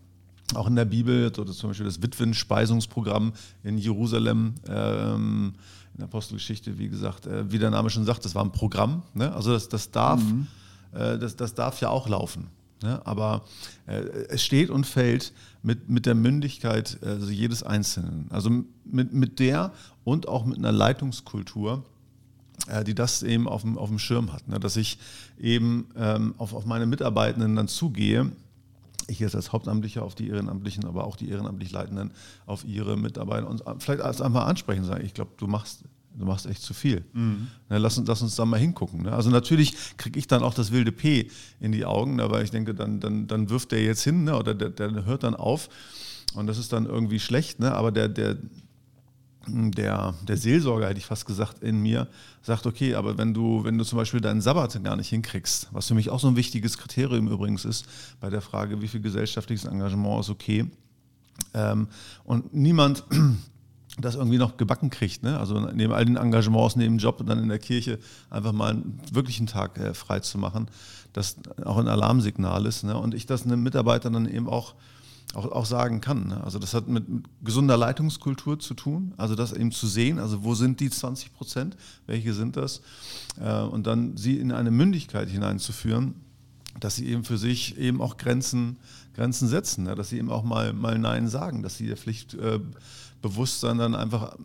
auch 0.54 0.66
in 0.66 0.76
der 0.76 0.84
Bibel, 0.84 1.32
oder 1.38 1.52
zum 1.52 1.70
Beispiel 1.70 1.86
das 1.86 2.02
Witwen-Speisungsprogramm 2.02 3.32
in 3.62 3.78
Jerusalem, 3.78 4.54
ähm, 4.68 5.54
in 5.94 5.98
der 5.98 6.04
Apostelgeschichte, 6.04 6.78
wie 6.78 6.88
gesagt, 6.88 7.26
äh, 7.26 7.50
wie 7.50 7.58
der 7.58 7.70
Name 7.70 7.90
schon 7.90 8.04
sagt, 8.04 8.24
das 8.24 8.34
war 8.34 8.44
ein 8.44 8.52
Programm. 8.52 9.02
Ne? 9.14 9.32
Also 9.34 9.52
das, 9.52 9.68
das, 9.68 9.90
darf, 9.90 10.20
mhm. 10.20 10.46
äh, 10.92 11.18
das, 11.18 11.36
das 11.36 11.54
darf 11.54 11.80
ja 11.80 11.88
auch 11.88 12.08
laufen. 12.08 12.48
Ne? 12.82 13.00
Aber 13.04 13.44
äh, 13.86 14.00
es 14.28 14.42
steht 14.42 14.70
und 14.70 14.86
fällt 14.86 15.32
mit, 15.62 15.88
mit 15.88 16.06
der 16.06 16.14
Mündigkeit 16.14 16.98
also 17.02 17.30
jedes 17.30 17.62
Einzelnen. 17.62 18.26
Also 18.30 18.50
mit, 18.84 19.12
mit 19.12 19.38
der 19.38 19.72
und 20.04 20.28
auch 20.28 20.44
mit 20.44 20.58
einer 20.58 20.72
Leitungskultur, 20.72 21.84
äh, 22.68 22.84
die 22.84 22.94
das 22.94 23.22
eben 23.22 23.48
auf 23.48 23.62
dem, 23.62 23.78
auf 23.78 23.88
dem 23.88 23.98
Schirm 23.98 24.32
hat. 24.32 24.48
Ne? 24.48 24.60
Dass 24.60 24.76
ich 24.76 24.98
eben 25.38 25.88
ähm, 25.96 26.34
auf, 26.38 26.54
auf 26.54 26.66
meine 26.66 26.86
Mitarbeitenden 26.86 27.56
dann 27.56 27.68
zugehe, 27.68 28.32
ich 29.08 29.18
jetzt 29.18 29.34
als 29.34 29.52
Hauptamtlicher 29.52 30.02
auf 30.02 30.14
die 30.14 30.28
Ehrenamtlichen, 30.28 30.84
aber 30.84 31.04
auch 31.04 31.16
die 31.16 31.28
ehrenamtlich 31.28 31.72
Leitenden 31.72 32.12
auf 32.46 32.64
ihre 32.64 32.96
Mitarbeiter 32.96 33.48
und 33.48 33.62
vielleicht 33.78 34.00
als 34.00 34.20
einfach 34.20 34.46
ansprechen 34.46 34.84
sagen, 34.84 35.04
ich 35.04 35.14
glaube, 35.14 35.32
du 35.36 35.46
machst 35.46 35.84
du 36.14 36.24
machst 36.24 36.46
echt 36.46 36.62
zu 36.62 36.74
viel. 36.74 37.04
Mhm. 37.12 37.48
Na, 37.68 37.78
lass, 37.78 37.98
uns, 37.98 38.08
lass 38.08 38.22
uns 38.22 38.36
da 38.36 38.44
mal 38.44 38.58
hingucken. 38.58 39.02
Ne? 39.02 39.12
Also 39.12 39.30
natürlich 39.30 39.74
kriege 39.96 40.18
ich 40.18 40.26
dann 40.26 40.42
auch 40.42 40.54
das 40.54 40.72
wilde 40.72 40.92
P 40.92 41.30
in 41.60 41.72
die 41.72 41.84
Augen, 41.84 42.20
aber 42.20 42.42
ich 42.42 42.50
denke, 42.50 42.74
dann, 42.74 43.00
dann, 43.00 43.26
dann 43.26 43.50
wirft 43.50 43.72
der 43.72 43.82
jetzt 43.82 44.02
hin 44.02 44.24
ne? 44.24 44.36
oder 44.36 44.54
der, 44.54 44.70
der 44.70 45.04
hört 45.04 45.22
dann 45.22 45.34
auf 45.34 45.68
und 46.34 46.46
das 46.46 46.58
ist 46.58 46.72
dann 46.72 46.86
irgendwie 46.86 47.20
schlecht, 47.20 47.60
ne? 47.60 47.74
aber 47.74 47.92
der, 47.92 48.08
der, 48.08 48.36
der, 49.46 50.14
der 50.26 50.36
Seelsorger, 50.36 50.88
hätte 50.88 50.98
ich 50.98 51.06
fast 51.06 51.26
gesagt, 51.26 51.62
in 51.62 51.80
mir, 51.80 52.08
sagt, 52.42 52.66
okay, 52.66 52.94
aber 52.94 53.18
wenn 53.18 53.34
du, 53.34 53.64
wenn 53.64 53.78
du 53.78 53.84
zum 53.84 53.98
Beispiel 53.98 54.20
deinen 54.20 54.40
Sabbat 54.40 54.82
gar 54.84 54.96
nicht 54.96 55.08
hinkriegst, 55.08 55.68
was 55.72 55.88
für 55.88 55.94
mich 55.94 56.10
auch 56.10 56.20
so 56.20 56.28
ein 56.28 56.36
wichtiges 56.36 56.78
Kriterium 56.78 57.28
übrigens 57.28 57.64
ist, 57.64 57.86
bei 58.20 58.30
der 58.30 58.40
Frage, 58.40 58.80
wie 58.82 58.88
viel 58.88 59.00
gesellschaftliches 59.00 59.64
Engagement 59.64 60.20
ist 60.20 60.30
okay, 60.30 60.70
ähm, 61.54 61.88
und 62.24 62.54
niemand 62.54 63.04
das 63.98 64.14
irgendwie 64.14 64.38
noch 64.38 64.56
gebacken 64.56 64.90
kriegt. 64.90 65.22
Ne? 65.22 65.38
Also 65.38 65.60
neben 65.60 65.92
all 65.92 66.04
den 66.04 66.16
Engagements, 66.16 66.76
neben 66.76 66.98
Job 66.98 67.20
und 67.20 67.28
dann 67.28 67.38
in 67.38 67.48
der 67.48 67.58
Kirche 67.58 67.98
einfach 68.30 68.52
mal 68.52 68.70
einen 68.70 69.00
wirklichen 69.10 69.46
Tag 69.46 69.78
äh, 69.78 69.94
frei 69.94 70.20
zu 70.20 70.38
machen, 70.38 70.68
das 71.12 71.36
auch 71.64 71.76
ein 71.76 71.88
Alarmsignal 71.88 72.64
ist. 72.66 72.84
Ne? 72.84 72.96
Und 72.96 73.14
ich 73.14 73.26
das 73.26 73.44
einem 73.44 73.62
Mitarbeiter 73.62 74.10
dann 74.10 74.26
eben 74.26 74.48
auch, 74.48 74.74
auch, 75.34 75.44
auch 75.52 75.66
sagen 75.66 76.00
kann. 76.00 76.28
Ne? 76.28 76.42
Also 76.42 76.58
das 76.58 76.72
hat 76.72 76.88
mit, 76.88 77.06
mit, 77.08 77.24
gesunder 77.44 77.76
Leitungskultur 77.76 78.58
zu 78.58 78.72
tun, 78.72 79.12
also 79.18 79.34
das 79.34 79.52
eben 79.52 79.72
zu 79.72 79.86
sehen, 79.86 80.18
also 80.18 80.42
wo 80.42 80.54
sind 80.54 80.80
die 80.80 80.88
20 80.88 81.34
Prozent, 81.34 81.76
welche 82.06 82.32
sind 82.32 82.56
das? 82.56 82.80
Äh, 83.38 83.60
und 83.60 83.86
dann 83.86 84.16
sie 84.16 84.38
in 84.38 84.52
eine 84.52 84.70
Mündigkeit 84.70 85.28
hineinzuführen, 85.28 86.14
dass 86.80 86.96
sie 86.96 87.06
eben 87.08 87.24
für 87.24 87.36
sich 87.36 87.76
eben 87.76 88.00
auch 88.00 88.16
Grenzen, 88.16 88.78
Grenzen 89.14 89.48
setzen, 89.48 89.84
ne? 89.84 89.94
dass 89.94 90.08
sie 90.08 90.18
eben 90.18 90.30
auch 90.30 90.42
mal, 90.42 90.72
mal 90.72 90.98
Nein 90.98 91.28
sagen, 91.28 91.62
dass 91.62 91.76
sie 91.76 91.86
der 91.86 91.98
Pflicht 91.98 92.32
äh, 92.32 92.58
Bewusstsein 93.22 93.78
dann 93.78 93.94
einfach 93.94 94.36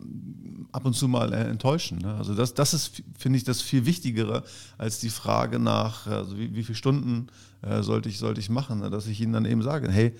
ab 0.72 0.84
und 0.84 0.94
zu 0.94 1.08
mal 1.08 1.32
enttäuschen. 1.32 1.98
Ne? 1.98 2.14
Also 2.14 2.34
das, 2.34 2.54
das 2.54 2.74
ist, 2.74 3.02
finde 3.18 3.38
ich, 3.38 3.44
das 3.44 3.60
viel 3.62 3.86
Wichtigere 3.86 4.44
als 4.76 5.00
die 5.00 5.10
Frage 5.10 5.58
nach, 5.58 6.06
also 6.06 6.38
wie, 6.38 6.54
wie 6.54 6.62
viele 6.62 6.76
Stunden 6.76 7.28
äh, 7.62 7.82
sollte, 7.82 8.08
ich, 8.08 8.18
sollte 8.18 8.40
ich 8.40 8.50
machen, 8.50 8.80
ne? 8.80 8.90
dass 8.90 9.06
ich 9.06 9.20
ihnen 9.20 9.32
dann 9.32 9.44
eben 9.44 9.62
sage, 9.62 9.90
hey, 9.90 10.14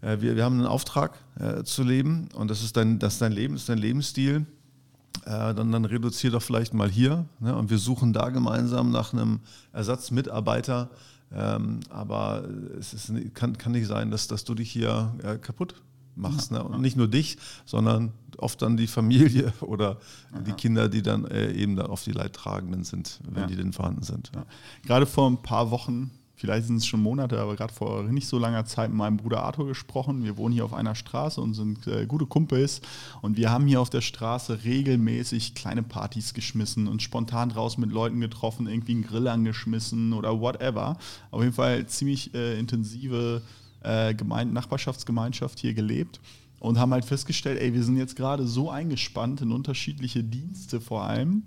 äh, 0.00 0.20
wir, 0.20 0.36
wir 0.36 0.44
haben 0.44 0.58
einen 0.58 0.66
Auftrag 0.66 1.18
äh, 1.38 1.64
zu 1.64 1.82
leben 1.82 2.28
und 2.34 2.50
das 2.50 2.62
ist 2.62 2.76
dein, 2.76 2.98
das 2.98 3.14
ist 3.14 3.22
dein 3.22 3.32
Leben, 3.32 3.54
das 3.54 3.62
ist 3.62 3.68
dein 3.68 3.78
Lebensstil. 3.78 4.46
Äh, 5.26 5.54
dann, 5.54 5.72
dann 5.72 5.84
reduziere 5.84 6.34
doch 6.34 6.42
vielleicht 6.42 6.72
mal 6.72 6.88
hier 6.88 7.26
ne? 7.40 7.54
und 7.54 7.68
wir 7.68 7.78
suchen 7.78 8.12
da 8.12 8.30
gemeinsam 8.30 8.90
nach 8.90 9.12
einem 9.12 9.40
Ersatzmitarbeiter. 9.72 10.88
Ähm, 11.32 11.80
aber 11.90 12.44
es 12.78 12.94
ist, 12.94 13.12
kann, 13.34 13.56
kann 13.58 13.72
nicht 13.72 13.86
sein, 13.86 14.10
dass, 14.10 14.26
dass 14.28 14.44
du 14.44 14.54
dich 14.54 14.70
hier 14.70 15.14
äh, 15.22 15.36
kaputt 15.36 15.74
machst. 16.16 16.52
Ne? 16.52 16.62
Und 16.62 16.80
nicht 16.80 16.96
nur 16.96 17.08
dich, 17.08 17.38
sondern 17.64 18.12
oft 18.38 18.60
dann 18.62 18.76
die 18.76 18.86
Familie 18.86 19.52
oder 19.60 19.98
Aha. 20.32 20.40
die 20.40 20.52
Kinder, 20.52 20.88
die 20.88 21.02
dann 21.02 21.24
äh, 21.26 21.52
eben 21.52 21.76
dann 21.76 21.86
auf 21.86 22.04
die 22.04 22.12
Leidtragenden 22.12 22.84
sind, 22.84 23.20
wenn 23.28 23.42
ja. 23.42 23.46
die 23.48 23.56
denn 23.56 23.72
vorhanden 23.72 24.02
sind. 24.02 24.30
Ja. 24.34 24.44
Gerade 24.84 25.06
vor 25.06 25.28
ein 25.28 25.42
paar 25.42 25.70
Wochen, 25.70 26.10
vielleicht 26.34 26.66
sind 26.66 26.76
es 26.76 26.86
schon 26.86 27.02
Monate, 27.02 27.38
aber 27.38 27.54
gerade 27.54 27.72
vor 27.72 28.04
nicht 28.04 28.26
so 28.26 28.38
langer 28.38 28.64
Zeit 28.64 28.88
mit 28.88 28.98
meinem 28.98 29.18
Bruder 29.18 29.42
Arthur 29.42 29.66
gesprochen. 29.66 30.24
Wir 30.24 30.36
wohnen 30.38 30.54
hier 30.54 30.64
auf 30.64 30.72
einer 30.72 30.94
Straße 30.94 31.40
und 31.40 31.54
sind 31.54 31.86
äh, 31.86 32.06
gute 32.06 32.26
Kumpels. 32.26 32.80
Und 33.20 33.36
wir 33.36 33.50
haben 33.50 33.66
hier 33.66 33.80
auf 33.80 33.90
der 33.90 34.00
Straße 34.00 34.64
regelmäßig 34.64 35.54
kleine 35.54 35.82
Partys 35.82 36.32
geschmissen 36.32 36.88
und 36.88 37.02
spontan 37.02 37.50
draußen 37.50 37.80
mit 37.80 37.92
Leuten 37.92 38.20
getroffen, 38.20 38.66
irgendwie 38.66 38.92
einen 38.92 39.02
Grill 39.02 39.28
angeschmissen 39.28 40.14
oder 40.14 40.40
whatever. 40.40 40.96
Auf 41.30 41.42
jeden 41.42 41.54
Fall 41.54 41.86
ziemlich 41.86 42.34
äh, 42.34 42.58
intensive 42.58 43.42
äh, 43.82 44.14
Gemeinde, 44.14 44.54
Nachbarschaftsgemeinschaft 44.54 45.58
hier 45.58 45.74
gelebt 45.74 46.20
und 46.58 46.78
haben 46.78 46.92
halt 46.92 47.04
festgestellt, 47.04 47.60
ey, 47.60 47.72
wir 47.72 47.82
sind 47.82 47.96
jetzt 47.96 48.16
gerade 48.16 48.46
so 48.46 48.70
eingespannt 48.70 49.40
in 49.40 49.52
unterschiedliche 49.52 50.22
Dienste 50.22 50.80
vor 50.80 51.04
allem, 51.04 51.44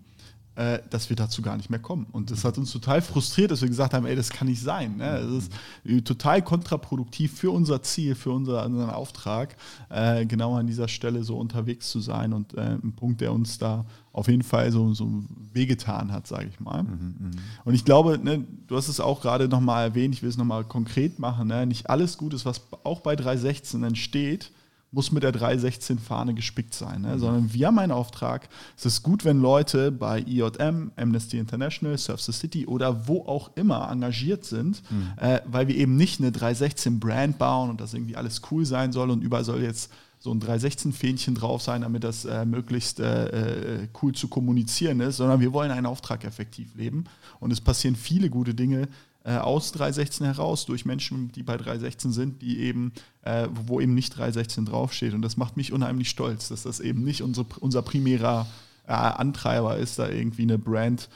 äh, 0.55 0.79
dass 0.89 1.09
wir 1.09 1.15
dazu 1.15 1.41
gar 1.41 1.57
nicht 1.57 1.69
mehr 1.69 1.79
kommen. 1.79 2.05
Und 2.11 2.29
das 2.29 2.45
hat 2.45 2.57
uns 2.57 2.71
total 2.71 3.01
frustriert, 3.01 3.49
dass 3.49 3.61
wir 3.61 3.69
gesagt 3.69 3.93
haben, 3.93 4.05
ey, 4.05 4.15
das 4.15 4.29
kann 4.29 4.47
nicht 4.47 4.61
sein. 4.61 4.97
Ne? 4.97 5.27
Das 5.27 5.49
ist 5.83 6.05
total 6.05 6.43
kontraproduktiv 6.43 7.35
für 7.37 7.49
unser 7.49 7.81
Ziel, 7.81 8.13
für 8.13 8.31
unser, 8.31 8.65
unseren 8.65 8.91
Auftrag, 8.91 9.55
äh, 9.89 10.25
genau 10.25 10.55
an 10.55 10.67
dieser 10.67 10.87
Stelle 10.87 11.23
so 11.23 11.37
unterwegs 11.37 11.89
zu 11.89 11.99
sein. 11.99 12.33
Und 12.33 12.53
äh, 12.53 12.75
ein 12.75 12.93
Punkt, 12.95 13.21
der 13.21 13.33
uns 13.33 13.57
da 13.57 13.85
auf 14.11 14.27
jeden 14.27 14.43
Fall 14.43 14.71
so, 14.71 14.93
so 14.93 15.23
wehgetan 15.53 16.11
hat, 16.11 16.27
sage 16.27 16.47
ich 16.47 16.59
mal. 16.59 16.83
Mhm, 16.83 17.15
mh. 17.19 17.31
Und 17.65 17.73
ich 17.73 17.83
glaube, 17.83 18.19
ne, 18.19 18.45
du 18.67 18.75
hast 18.75 18.87
es 18.87 18.99
auch 18.99 19.21
gerade 19.21 19.47
nochmal 19.47 19.85
erwähnt, 19.85 20.13
ich 20.13 20.21
will 20.21 20.29
es 20.29 20.37
nochmal 20.37 20.63
konkret 20.65 21.17
machen, 21.17 21.47
ne? 21.47 21.65
nicht 21.65 21.89
alles 21.89 22.19
Gutes, 22.19 22.45
was 22.45 22.61
auch 22.83 22.99
bei 22.99 23.15
316 23.15 23.83
entsteht, 23.83 24.51
muss 24.93 25.11
mit 25.11 25.23
der 25.23 25.33
316-Fahne 25.33 26.33
gespickt 26.33 26.73
sein, 26.73 27.01
ne? 27.01 27.15
mhm. 27.15 27.19
sondern 27.19 27.53
wir 27.53 27.67
haben 27.67 27.79
einen 27.79 27.91
Auftrag. 27.91 28.47
Es 28.77 28.85
ist 28.85 29.03
gut, 29.03 29.25
wenn 29.25 29.41
Leute 29.41 29.91
bei 29.91 30.19
IJM, 30.19 30.91
Amnesty 30.95 31.37
International, 31.39 31.97
Surf 31.97 32.21
the 32.21 32.31
City 32.31 32.67
oder 32.67 33.07
wo 33.07 33.25
auch 33.25 33.51
immer 33.55 33.89
engagiert 33.91 34.45
sind, 34.45 34.83
mhm. 34.91 35.13
äh, 35.17 35.41
weil 35.45 35.67
wir 35.67 35.75
eben 35.75 35.95
nicht 35.97 36.21
eine 36.21 36.29
316-Brand 36.29 37.37
bauen 37.37 37.71
und 37.71 37.81
das 37.81 37.93
irgendwie 37.93 38.15
alles 38.15 38.41
cool 38.51 38.65
sein 38.65 38.91
soll 38.91 39.09
und 39.09 39.23
überall 39.23 39.43
soll 39.43 39.63
jetzt 39.63 39.91
so 40.19 40.31
ein 40.31 40.39
316-Fähnchen 40.39 41.35
drauf 41.35 41.61
sein, 41.61 41.81
damit 41.81 42.05
das 42.05 42.23
äh, 42.23 42.45
möglichst 42.45 43.01
äh, 43.01 43.81
äh, 43.81 43.87
cool 44.01 44.13
zu 44.13 44.29
kommunizieren 44.29 45.01
ist, 45.01 45.17
sondern 45.17 45.41
wir 45.41 45.51
wollen 45.51 45.69
einen 45.69 45.85
Auftrag 45.85 46.23
effektiv 46.23 46.75
leben. 46.75 47.03
Und 47.41 47.51
es 47.51 47.59
passieren 47.59 47.97
viele 47.97 48.29
gute 48.29 48.53
Dinge 48.53 48.87
äh, 49.23 49.37
aus 49.37 49.71
316 49.71 50.25
heraus 50.25 50.65
durch 50.65 50.85
Menschen, 50.85 51.31
die 51.31 51.43
bei 51.43 51.57
316 51.57 52.11
sind, 52.11 52.41
die 52.41 52.59
eben, 52.59 52.91
äh, 53.23 53.47
wo 53.51 53.79
eben 53.79 53.93
nicht 53.93 54.17
316 54.17 54.65
draufsteht. 54.65 55.13
Und 55.13 55.21
das 55.21 55.37
macht 55.37 55.57
mich 55.57 55.71
unheimlich 55.71 56.09
stolz, 56.09 56.49
dass 56.49 56.63
das 56.63 56.79
eben 56.79 57.03
nicht 57.03 57.21
unsere, 57.21 57.47
unser 57.59 57.81
primärer 57.81 58.47
äh, 58.85 58.91
Antreiber 58.91 59.77
ist, 59.77 59.99
da 59.99 60.09
irgendwie 60.09 60.43
eine 60.43 60.57
Brand 60.57 61.09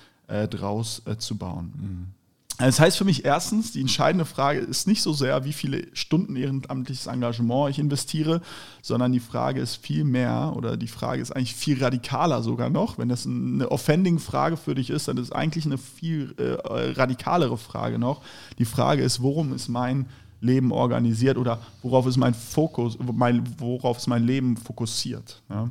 draus 0.49 1.01
zu 1.19 1.37
bauen. 1.37 1.71
Mhm. 1.77 2.16
Das 2.57 2.79
heißt 2.79 2.97
für 2.97 3.05
mich 3.05 3.23
erstens, 3.23 3.71
die 3.71 3.81
entscheidende 3.81 4.25
Frage 4.25 4.59
ist 4.59 4.87
nicht 4.87 5.03
so 5.03 5.13
sehr, 5.13 5.45
wie 5.45 5.53
viele 5.53 5.85
Stunden 5.93 6.35
ehrenamtliches 6.35 7.05
Engagement 7.05 7.69
ich 7.69 7.77
investiere, 7.77 8.41
sondern 8.81 9.11
die 9.11 9.19
Frage 9.19 9.61
ist 9.61 9.75
viel 9.75 10.03
mehr 10.03 10.53
oder 10.55 10.75
die 10.75 10.87
Frage 10.87 11.21
ist 11.21 11.31
eigentlich 11.31 11.53
viel 11.53 11.83
radikaler 11.83 12.41
sogar 12.41 12.71
noch. 12.71 12.97
Wenn 12.97 13.09
das 13.09 13.27
eine 13.27 13.69
offending 13.69 14.17
Frage 14.17 14.57
für 14.57 14.73
dich 14.73 14.89
ist, 14.89 15.07
dann 15.07 15.17
ist 15.17 15.25
es 15.25 15.31
eigentlich 15.31 15.65
eine 15.65 15.77
viel 15.77 16.33
äh, 16.37 16.99
radikalere 16.99 17.57
Frage 17.57 17.99
noch. 17.99 18.21
Die 18.57 18.65
Frage 18.65 19.03
ist, 19.03 19.21
worum 19.21 19.53
ist 19.53 19.67
mein 19.67 20.07
Leben 20.41 20.71
organisiert 20.71 21.37
oder 21.37 21.59
worauf 21.83 22.07
ist 22.07 22.17
mein 22.17 22.33
Fokus, 22.33 22.97
mein, 22.99 23.43
worauf 23.59 23.97
ist 23.97 24.07
mein 24.07 24.23
Leben 24.23 24.57
fokussiert. 24.57 25.41
Ja? 25.49 25.69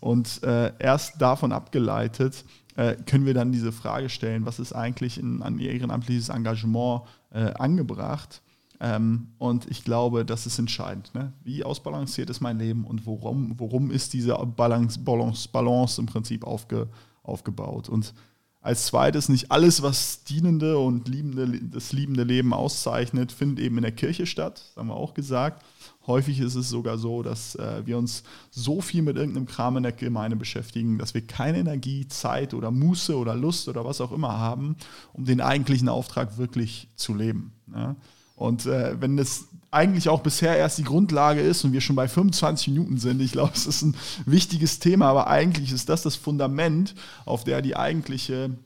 Und 0.00 0.42
äh, 0.44 0.72
erst 0.78 1.20
davon 1.20 1.50
abgeleitet, 1.50 2.44
äh, 2.78 2.94
können 2.94 3.26
wir 3.26 3.34
dann 3.34 3.50
diese 3.50 3.72
Frage 3.72 4.08
stellen, 4.08 4.46
was 4.46 4.60
ist 4.60 4.72
eigentlich 4.72 5.18
in, 5.18 5.42
an 5.42 5.58
ehrenamtliches 5.58 6.28
Engagement 6.28 7.02
äh, 7.32 7.52
angebracht? 7.54 8.40
Ähm, 8.78 9.32
und 9.38 9.68
ich 9.68 9.82
glaube, 9.82 10.24
das 10.24 10.46
ist 10.46 10.60
entscheidend. 10.60 11.12
Ne? 11.12 11.32
Wie 11.42 11.64
ausbalanciert 11.64 12.30
ist 12.30 12.40
mein 12.40 12.60
Leben 12.60 12.84
und 12.84 13.04
worum, 13.04 13.58
worum 13.58 13.90
ist 13.90 14.12
diese 14.12 14.34
Balance, 14.34 15.00
Balance, 15.00 15.48
Balance 15.48 16.00
im 16.00 16.06
Prinzip 16.06 16.44
aufge, 16.44 16.88
aufgebaut? 17.24 17.88
Und 17.88 18.14
als 18.60 18.86
zweites, 18.86 19.28
nicht 19.28 19.50
alles, 19.50 19.82
was 19.82 20.22
dienende 20.22 20.78
und 20.78 21.08
liebende, 21.08 21.60
das 21.60 21.92
liebende 21.92 22.22
Leben 22.22 22.54
auszeichnet, 22.54 23.32
findet 23.32 23.64
eben 23.64 23.78
in 23.78 23.82
der 23.82 23.92
Kirche 23.92 24.24
statt, 24.24 24.62
das 24.68 24.76
haben 24.76 24.88
wir 24.88 24.96
auch 24.96 25.14
gesagt. 25.14 25.64
Häufig 26.08 26.40
ist 26.40 26.54
es 26.54 26.70
sogar 26.70 26.98
so, 26.98 27.22
dass 27.22 27.54
äh, 27.54 27.82
wir 27.84 27.98
uns 27.98 28.24
so 28.50 28.80
viel 28.80 29.02
mit 29.02 29.16
irgendeinem 29.16 29.46
Kram 29.46 29.76
in 29.76 29.84
der 29.84 29.92
Gemeinde 29.92 30.36
beschäftigen, 30.36 30.98
dass 30.98 31.14
wir 31.14 31.20
keine 31.20 31.58
Energie, 31.58 32.08
Zeit 32.08 32.54
oder 32.54 32.70
Muße 32.70 33.16
oder 33.16 33.36
Lust 33.36 33.68
oder 33.68 33.84
was 33.84 34.00
auch 34.00 34.10
immer 34.10 34.38
haben, 34.38 34.76
um 35.12 35.26
den 35.26 35.42
eigentlichen 35.42 35.88
Auftrag 35.88 36.38
wirklich 36.38 36.88
zu 36.96 37.14
leben. 37.14 37.52
Ja? 37.72 37.94
Und 38.36 38.66
äh, 38.66 39.00
wenn 39.00 39.16
das 39.16 39.48
eigentlich 39.70 40.08
auch 40.08 40.22
bisher 40.22 40.56
erst 40.56 40.78
die 40.78 40.84
Grundlage 40.84 41.40
ist 41.40 41.64
und 41.64 41.72
wir 41.72 41.82
schon 41.82 41.96
bei 41.96 42.08
25 42.08 42.68
Minuten 42.68 42.96
sind, 42.96 43.20
ich 43.20 43.32
glaube, 43.32 43.52
es 43.54 43.66
ist 43.66 43.82
ein 43.82 43.94
wichtiges 44.24 44.78
Thema, 44.78 45.10
aber 45.10 45.26
eigentlich 45.26 45.72
ist 45.72 45.90
das 45.90 46.02
das 46.02 46.16
Fundament, 46.16 46.94
auf 47.26 47.44
der 47.44 47.60
die 47.60 47.76
eigentliche 47.76 48.56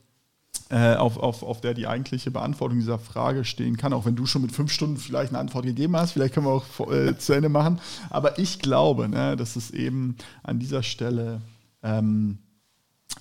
äh, 0.73 0.95
auf, 0.95 1.17
auf, 1.17 1.43
auf 1.43 1.61
der 1.61 1.75
die 1.75 1.85
eigentliche 1.85 2.31
Beantwortung 2.31 2.79
dieser 2.79 2.97
Frage 2.97 3.45
stehen 3.45 3.77
kann. 3.77 3.93
Auch 3.93 4.05
wenn 4.05 4.15
du 4.15 4.25
schon 4.25 4.41
mit 4.41 4.51
fünf 4.51 4.71
Stunden 4.71 4.97
vielleicht 4.97 5.31
eine 5.31 5.37
Antwort 5.37 5.65
gegeben 5.65 5.95
hast, 5.95 6.13
vielleicht 6.13 6.33
können 6.33 6.47
wir 6.47 6.53
auch 6.53 6.91
äh, 6.91 7.15
zu 7.15 7.33
Ende 7.33 7.47
machen. 7.47 7.79
Aber 8.09 8.39
ich 8.39 8.57
glaube, 8.57 9.07
ne, 9.07 9.35
dass 9.35 9.55
es 9.55 9.69
eben 9.69 10.15
an 10.41 10.57
dieser 10.57 10.81
Stelle, 10.81 11.41
ähm, 11.83 12.39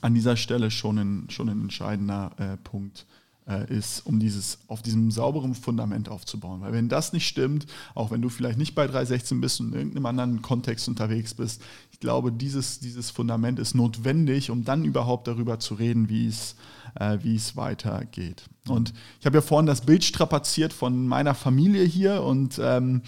an 0.01 0.15
dieser 0.15 0.37
Stelle 0.37 0.71
schon 0.71 0.99
ein, 0.99 1.27
schon 1.29 1.51
ein 1.51 1.61
entscheidender 1.61 2.31
äh, 2.39 2.57
Punkt 2.57 3.01
äh, 3.01 3.22
ist, 3.69 4.07
um 4.07 4.21
dieses 4.21 4.59
auf 4.69 4.83
diesem 4.83 5.11
sauberen 5.11 5.55
Fundament 5.55 6.09
aufzubauen. 6.09 6.61
Weil 6.61 6.73
wenn 6.73 6.89
das 6.89 7.13
nicht 7.13 7.27
stimmt, 7.27 7.67
auch 7.95 8.11
wenn 8.11 8.23
du 8.23 8.29
vielleicht 8.29 8.59
nicht 8.59 8.75
bei 8.75 8.87
316 8.87 9.41
bist 9.41 9.61
und 9.61 9.73
in 9.73 9.79
irgendeinem 9.79 10.07
anderen 10.07 10.43
Kontext 10.43 10.89
unterwegs 10.89 11.35
bist, 11.35 11.61
ich 11.91 12.01
glaube, 12.01 12.33
dieses, 12.33 12.81
dieses 12.81 13.11
Fundament 13.11 13.59
ist 13.59 13.75
notwendig, 13.75 14.51
um 14.51 14.65
dann 14.65 14.85
überhaupt 14.85 15.27
darüber 15.27 15.59
zu 15.59 15.75
reden, 15.75 16.09
wie 16.09 16.27
es 16.27 16.55
äh, 16.95 17.19
wie 17.23 17.37
es 17.37 17.57
weitergeht. 17.57 18.45
Und 18.69 18.93
ich 19.19 19.27
habe 19.27 19.39
ja 19.39 19.43
vorhin 19.43 19.67
das 19.67 19.81
Bild 19.81 20.05
strapaziert 20.05 20.73
von 20.73 21.07
meiner 21.07 21.35
Familie 21.35 21.85
hier 21.85 22.23
und 22.23 22.61
ähm, 22.63 23.03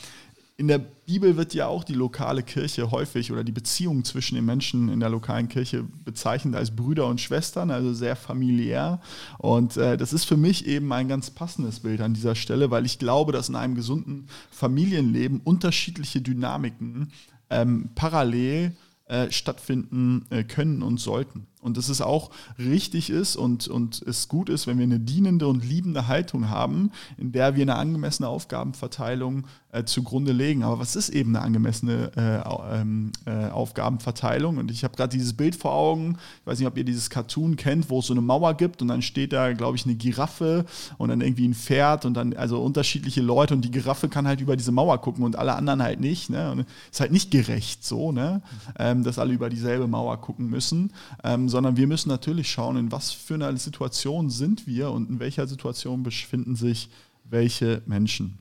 in 0.56 0.68
der 0.68 0.78
Bibel 0.78 1.36
wird 1.36 1.52
ja 1.52 1.66
auch 1.66 1.82
die 1.82 1.94
lokale 1.94 2.44
Kirche 2.44 2.92
häufig 2.92 3.32
oder 3.32 3.42
die 3.42 3.52
Beziehung 3.52 4.04
zwischen 4.04 4.36
den 4.36 4.44
Menschen 4.44 4.88
in 4.88 5.00
der 5.00 5.10
lokalen 5.10 5.48
Kirche 5.48 5.84
bezeichnet 6.04 6.54
als 6.54 6.74
Brüder 6.74 7.08
und 7.08 7.20
Schwestern, 7.20 7.72
also 7.72 7.92
sehr 7.92 8.14
familiär. 8.14 9.00
Und 9.38 9.76
äh, 9.76 9.96
das 9.96 10.12
ist 10.12 10.24
für 10.24 10.36
mich 10.36 10.66
eben 10.66 10.92
ein 10.92 11.08
ganz 11.08 11.30
passendes 11.30 11.80
Bild 11.80 12.00
an 12.00 12.14
dieser 12.14 12.36
Stelle, 12.36 12.70
weil 12.70 12.86
ich 12.86 13.00
glaube, 13.00 13.32
dass 13.32 13.48
in 13.48 13.56
einem 13.56 13.74
gesunden 13.74 14.28
Familienleben 14.50 15.40
unterschiedliche 15.40 16.20
Dynamiken 16.20 17.10
ähm, 17.50 17.90
parallel 17.96 18.76
äh, 19.06 19.30
stattfinden 19.32 20.24
äh, 20.30 20.44
können 20.44 20.82
und 20.82 20.98
sollten. 20.98 21.48
Und 21.64 21.78
dass 21.78 21.88
es 21.88 22.02
auch 22.02 22.30
richtig 22.58 23.08
ist 23.08 23.36
und, 23.36 23.68
und 23.68 24.02
es 24.02 24.28
gut 24.28 24.50
ist, 24.50 24.66
wenn 24.66 24.76
wir 24.76 24.84
eine 24.84 25.00
dienende 25.00 25.48
und 25.48 25.64
liebende 25.64 26.08
Haltung 26.08 26.50
haben, 26.50 26.92
in 27.16 27.32
der 27.32 27.56
wir 27.56 27.62
eine 27.62 27.76
angemessene 27.76 28.28
Aufgabenverteilung 28.28 29.46
äh, 29.72 29.84
zugrunde 29.84 30.32
legen. 30.32 30.62
Aber 30.62 30.78
was 30.78 30.94
ist 30.94 31.08
eben 31.08 31.34
eine 31.34 31.44
angemessene 31.44 32.12
äh, 32.16 32.80
ähm, 32.80 33.12
äh, 33.24 33.50
Aufgabenverteilung? 33.50 34.58
Und 34.58 34.70
ich 34.70 34.84
habe 34.84 34.94
gerade 34.94 35.10
dieses 35.10 35.32
Bild 35.32 35.56
vor 35.56 35.72
Augen, 35.72 36.18
ich 36.42 36.46
weiß 36.46 36.58
nicht, 36.58 36.68
ob 36.68 36.76
ihr 36.76 36.84
dieses 36.84 37.08
Cartoon 37.08 37.56
kennt, 37.56 37.88
wo 37.88 38.00
es 38.00 38.06
so 38.06 38.12
eine 38.12 38.20
Mauer 38.20 38.54
gibt 38.54 38.82
und 38.82 38.88
dann 38.88 39.00
steht 39.00 39.32
da, 39.32 39.52
glaube 39.54 39.76
ich, 39.76 39.86
eine 39.86 39.94
Giraffe 39.94 40.66
und 40.98 41.08
dann 41.08 41.22
irgendwie 41.22 41.48
ein 41.48 41.54
Pferd 41.54 42.04
und 42.04 42.14
dann 42.14 42.34
also 42.34 42.62
unterschiedliche 42.62 43.22
Leute 43.22 43.54
und 43.54 43.64
die 43.64 43.70
Giraffe 43.70 44.08
kann 44.10 44.28
halt 44.28 44.42
über 44.42 44.56
diese 44.56 44.70
Mauer 44.70 45.00
gucken 45.00 45.24
und 45.24 45.36
alle 45.36 45.54
anderen 45.54 45.82
halt 45.82 45.98
nicht. 45.98 46.28
Ne? 46.28 46.52
Und 46.52 46.66
ist 46.90 47.00
halt 47.00 47.12
nicht 47.12 47.30
gerecht 47.30 47.84
so, 47.84 48.12
ne? 48.12 48.42
Ähm, 48.78 49.02
dass 49.02 49.18
alle 49.18 49.32
über 49.32 49.48
dieselbe 49.48 49.86
Mauer 49.86 50.20
gucken 50.20 50.48
müssen. 50.50 50.92
Ähm, 51.22 51.48
sondern 51.54 51.76
wir 51.76 51.86
müssen 51.86 52.08
natürlich 52.08 52.50
schauen, 52.50 52.76
in 52.76 52.90
was 52.90 53.12
für 53.12 53.34
einer 53.34 53.56
Situation 53.56 54.28
sind 54.28 54.66
wir 54.66 54.90
und 54.90 55.08
in 55.08 55.20
welcher 55.20 55.46
Situation 55.46 56.02
befinden 56.02 56.56
sich 56.56 56.90
welche 57.22 57.80
Menschen. 57.86 58.40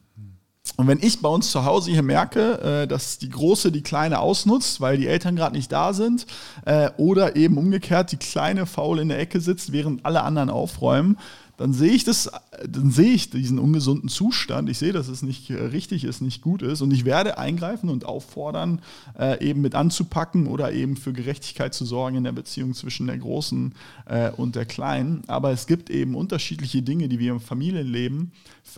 Und 0.78 0.88
wenn 0.88 0.98
ich 1.00 1.22
bei 1.22 1.30
uns 1.30 1.52
zu 1.52 1.64
Hause 1.64 1.92
hier 1.92 2.02
merke, 2.02 2.60
äh, 2.60 2.88
dass 2.88 3.20
die 3.20 3.30
Große 3.30 3.72
die 3.72 3.84
Kleine 3.84 4.18
ausnutzt, 4.18 4.82
weil 4.82 4.98
die 4.98 5.06
Eltern 5.06 5.36
gerade 5.36 5.56
nicht 5.56 5.72
da 5.72 5.94
sind, 5.94 6.26
äh, 6.66 6.90
oder 6.98 7.36
eben 7.36 7.60
umgekehrt 7.60 8.12
die 8.12 8.18
Kleine 8.18 8.66
faul 8.66 8.98
in 8.98 9.10
der 9.10 9.20
Ecke 9.20 9.40
sitzt, 9.42 9.72
während 9.72 10.04
alle 10.04 10.24
anderen 10.24 10.50
aufräumen, 10.50 11.20
dann 11.58 11.72
sehe 11.74 11.92
ich 11.92 12.04
das, 12.04 12.32
dann 12.68 12.90
sehe 12.90 13.14
ich 13.14 13.30
diesen 13.30 13.60
ungesunden 13.60 14.10
Zustand. 14.10 14.70
Ich 14.70 14.80
sehe, 14.80 14.92
dass 14.92 15.08
es 15.08 15.22
nicht 15.22 15.52
richtig 15.52 16.04
ist, 16.04 16.22
nicht 16.22 16.42
gut 16.42 16.64
ist. 16.64 16.82
Und 16.82 16.92
ich 16.92 17.06
werde 17.06 17.38
eingreifen 17.38 17.90
und 17.90 18.06
auffordern, 18.06 18.82
äh, 19.20 19.44
eben 19.46 19.62
mit 19.62 19.76
anzupacken 19.76 20.48
oder 20.48 20.72
eben 20.72 20.98
für 20.98 21.14
Gerechtigkeit 21.14 21.74
zu 21.76 21.86
sorgen 21.86 22.18
in 22.18 22.24
der 22.24 22.32
Beziehung 22.32 22.74
zwischen 22.74 23.06
der 23.06 23.20
Großen 23.20 23.76
äh, 24.06 24.32
und 24.32 24.56
der 24.56 24.66
Kleinen. 24.66 25.24
Aber 25.28 25.52
es 25.52 25.68
gibt 25.68 25.92
eben 25.92 26.16
unterschiedliche 26.16 26.82
Dinge, 26.82 27.08
die 27.08 27.20
wir 27.20 27.32
im 27.32 27.40
Familienleben 27.40 28.32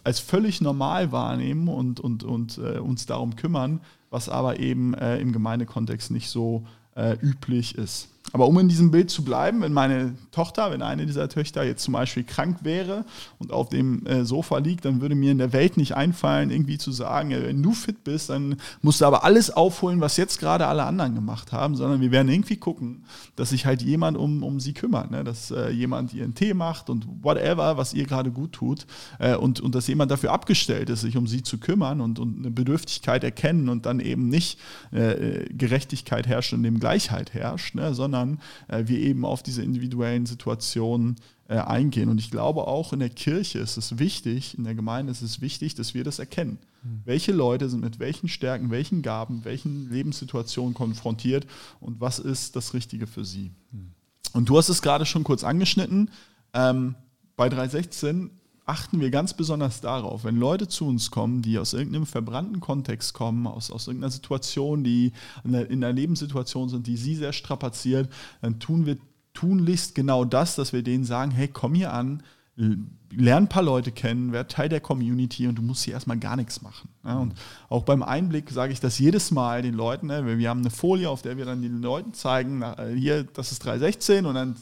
als 0.03 0.19
völlig 0.19 0.59
normal 0.59 1.13
wahrnehmen 1.13 1.69
und, 1.69 2.01
und, 2.01 2.23
und 2.23 2.57
äh, 2.57 2.79
uns 2.79 3.05
darum 3.05 3.37
kümmern, 3.37 3.79
was 4.09 4.27
aber 4.27 4.59
eben 4.59 4.93
äh, 4.95 5.17
im 5.19 5.31
Gemeindekontext 5.31 6.11
nicht 6.11 6.29
so 6.29 6.65
äh, 6.95 7.17
üblich 7.21 7.75
ist. 7.75 8.09
Aber 8.33 8.47
um 8.47 8.57
in 8.59 8.67
diesem 8.67 8.91
Bild 8.91 9.09
zu 9.09 9.23
bleiben, 9.23 9.61
wenn 9.61 9.71
meine 9.71 10.15
Tochter, 10.31 10.71
wenn 10.71 10.81
eine 10.81 11.05
dieser 11.05 11.29
Töchter 11.29 11.63
jetzt 11.63 11.83
zum 11.83 11.93
Beispiel 11.93 12.23
krank 12.23 12.59
wäre 12.63 13.05
und 13.39 13.53
auf 13.53 13.69
dem 13.69 14.05
äh, 14.07 14.25
Sofa 14.25 14.57
liegt, 14.57 14.85
dann 14.85 14.99
würde 14.99 15.15
mir 15.15 15.31
in 15.31 15.37
der 15.37 15.53
Welt 15.53 15.77
nicht 15.77 15.95
einfallen, 15.95 16.49
irgendwie 16.49 16.77
zu 16.77 16.91
sagen, 16.91 17.29
wenn 17.29 17.61
du 17.61 17.71
fit 17.73 18.03
bist, 18.03 18.29
dann 18.29 18.57
musst 18.81 19.01
du 19.01 19.05
aber 19.05 19.23
alles 19.23 19.51
aufholen, 19.51 20.01
was 20.01 20.17
jetzt 20.17 20.39
gerade 20.39 20.67
alle 20.67 20.83
anderen 20.83 21.15
gemacht 21.15 21.51
haben, 21.51 21.75
sondern 21.75 22.01
wir 22.01 22.11
werden 22.11 22.27
irgendwie 22.27 22.57
gucken, 22.57 23.05
dass 23.35 23.51
sich 23.51 23.65
halt 23.65 23.81
jemand 23.81 24.17
um, 24.17 24.43
um 24.43 24.59
sie 24.59 24.73
kümmert, 24.73 25.11
ne? 25.11 25.23
dass 25.23 25.51
äh, 25.51 25.69
jemand 25.69 26.13
ihren 26.13 26.33
Tee 26.33 26.53
macht 26.53 26.89
und 26.89 27.07
whatever, 27.21 27.77
was 27.77 27.93
ihr 27.93 28.05
gerade 28.05 28.31
gut 28.31 28.53
tut 28.53 28.87
äh, 29.19 29.35
und, 29.35 29.61
und 29.61 29.75
dass 29.75 29.87
jemand 29.87 30.11
dafür 30.11 30.31
abgestellt 30.31 30.89
ist, 30.89 31.01
sich 31.01 31.15
um 31.15 31.27
sie 31.27 31.43
zu 31.43 31.59
kümmern 31.59 32.01
und, 32.01 32.19
und 32.19 32.39
eine 32.39 32.51
Bedürftigkeit 32.51 33.23
erkennen 33.23 33.69
und 33.69 33.85
dann 33.85 33.99
eben 33.99 34.29
nicht 34.29 34.59
äh, 34.91 35.45
Gerechtigkeit 35.53 36.27
herrscht 36.27 36.53
und 36.53 36.63
dem 36.63 36.79
Gleichheit 36.79 37.33
herrscht, 37.33 37.75
ne? 37.75 37.93
sondern 37.93 38.14
sondern 38.15 38.39
äh, 38.67 38.87
wir 38.87 38.99
eben 38.99 39.25
auf 39.25 39.43
diese 39.43 39.61
individuellen 39.61 40.25
Situationen 40.25 41.17
äh, 41.47 41.57
eingehen. 41.57 42.09
Und 42.09 42.19
ich 42.19 42.31
glaube 42.31 42.67
auch 42.67 42.93
in 42.93 42.99
der 42.99 43.09
Kirche 43.09 43.59
ist 43.59 43.77
es 43.77 43.99
wichtig, 43.99 44.57
in 44.57 44.63
der 44.63 44.75
Gemeinde 44.75 45.11
ist 45.11 45.21
es 45.21 45.41
wichtig, 45.41 45.75
dass 45.75 45.93
wir 45.93 46.03
das 46.03 46.19
erkennen. 46.19 46.57
Mhm. 46.83 47.01
Welche 47.05 47.33
Leute 47.33 47.69
sind 47.69 47.81
mit 47.81 47.99
welchen 47.99 48.29
Stärken, 48.29 48.71
welchen 48.71 49.01
Gaben, 49.01 49.43
welchen 49.43 49.91
Lebenssituationen 49.91 50.73
konfrontiert 50.73 51.45
und 51.79 51.99
was 51.99 52.19
ist 52.19 52.55
das 52.55 52.73
Richtige 52.73 53.07
für 53.07 53.25
sie. 53.25 53.51
Mhm. 53.71 53.91
Und 54.33 54.49
du 54.49 54.57
hast 54.57 54.69
es 54.69 54.81
gerade 54.81 55.05
schon 55.05 55.23
kurz 55.23 55.43
angeschnitten. 55.43 56.09
Ähm, 56.53 56.95
bei 57.35 57.49
316 57.49 58.31
achten 58.65 58.99
wir 58.99 59.11
ganz 59.11 59.33
besonders 59.33 59.81
darauf, 59.81 60.23
wenn 60.23 60.37
Leute 60.37 60.67
zu 60.67 60.87
uns 60.87 61.11
kommen, 61.11 61.41
die 61.41 61.59
aus 61.59 61.73
irgendeinem 61.73 62.05
verbrannten 62.05 62.59
Kontext 62.59 63.13
kommen, 63.13 63.45
aus, 63.45 63.69
aus 63.69 63.87
irgendeiner 63.87 64.11
Situation, 64.11 64.83
die 64.83 65.13
in 65.43 65.55
einer 65.55 65.93
Lebenssituation 65.93 66.69
sind, 66.69 66.87
die 66.87 66.97
sie 66.97 67.15
sehr 67.15 67.33
strapaziert, 67.33 68.09
dann 68.41 68.59
tun 68.59 68.85
wir 68.85 68.97
tunlichst 69.33 69.93
genau 69.95 70.25
das, 70.25 70.55
dass 70.55 70.73
wir 70.73 70.81
denen 70.81 71.03
sagen, 71.03 71.31
hey, 71.31 71.47
komm 71.47 71.75
hier 71.75 71.93
an, 71.93 72.23
lern 72.57 73.43
ein 73.43 73.49
paar 73.49 73.63
Leute 73.63 73.91
kennen, 73.91 74.31
werd 74.31 74.49
Teil 74.51 74.69
der 74.69 74.79
Community 74.79 75.45
und 75.45 75.55
du 75.55 75.61
musst 75.61 75.83
hier 75.83 75.93
erstmal 75.93 76.17
gar 76.17 76.37
nichts 76.37 76.61
machen. 76.61 76.89
Ja, 77.03 77.17
und 77.17 77.33
auch 77.67 77.83
beim 77.83 78.01
Einblick 78.01 78.49
sage 78.49 78.71
ich 78.71 78.79
das 78.79 78.97
jedes 78.97 79.31
Mal 79.31 79.61
den 79.61 79.73
Leuten, 79.73 80.07
ne, 80.07 80.37
wir 80.37 80.49
haben 80.49 80.61
eine 80.61 80.69
Folie, 80.69 81.09
auf 81.09 81.21
der 81.21 81.37
wir 81.37 81.43
dann 81.43 81.61
den 81.61 81.81
Leuten 81.81 82.13
zeigen, 82.13 82.63
hier, 82.95 83.25
das 83.25 83.51
ist 83.51 83.63
316 83.65 84.25
und 84.25 84.35
dann 84.35 84.55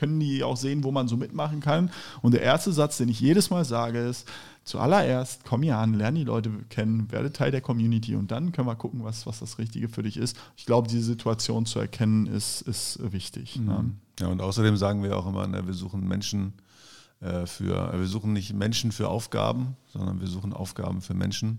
können 0.00 0.18
die 0.18 0.42
auch 0.42 0.56
sehen, 0.56 0.82
wo 0.82 0.90
man 0.90 1.08
so 1.08 1.16
mitmachen 1.18 1.60
kann. 1.60 1.90
Und 2.22 2.32
der 2.32 2.40
erste 2.40 2.72
Satz, 2.72 2.96
den 2.96 3.10
ich 3.10 3.20
jedes 3.20 3.50
Mal 3.50 3.66
sage, 3.66 3.98
ist, 3.98 4.26
zuallererst 4.64 5.44
komm 5.44 5.62
hier 5.62 5.76
an, 5.76 5.92
lerne 5.92 6.20
die 6.20 6.24
Leute 6.24 6.50
kennen, 6.70 7.12
werde 7.12 7.32
Teil 7.32 7.50
der 7.50 7.60
Community 7.60 8.16
und 8.16 8.30
dann 8.30 8.52
können 8.52 8.66
wir 8.66 8.76
gucken, 8.76 9.04
was, 9.04 9.26
was 9.26 9.40
das 9.40 9.58
Richtige 9.58 9.88
für 9.88 10.02
dich 10.02 10.16
ist. 10.16 10.36
Ich 10.56 10.64
glaube, 10.64 10.88
diese 10.88 11.04
Situation 11.04 11.66
zu 11.66 11.78
erkennen, 11.78 12.26
ist, 12.26 12.62
ist 12.62 12.98
wichtig. 13.12 13.58
Mhm. 13.58 13.68
Ja. 13.68 13.84
ja, 14.20 14.26
und 14.28 14.40
außerdem 14.40 14.76
sagen 14.78 15.02
wir 15.02 15.18
auch 15.18 15.26
immer, 15.26 15.46
ne, 15.46 15.66
wir 15.66 15.74
suchen 15.74 16.08
Menschen, 16.08 16.54
äh, 17.20 17.44
für, 17.44 17.92
wir 17.92 18.06
suchen 18.06 18.32
nicht 18.32 18.54
Menschen 18.54 18.90
für 18.90 19.08
Aufgaben, 19.08 19.76
sondern 19.92 20.20
wir 20.20 20.28
suchen 20.28 20.54
Aufgaben 20.54 21.02
für 21.02 21.14
Menschen. 21.14 21.58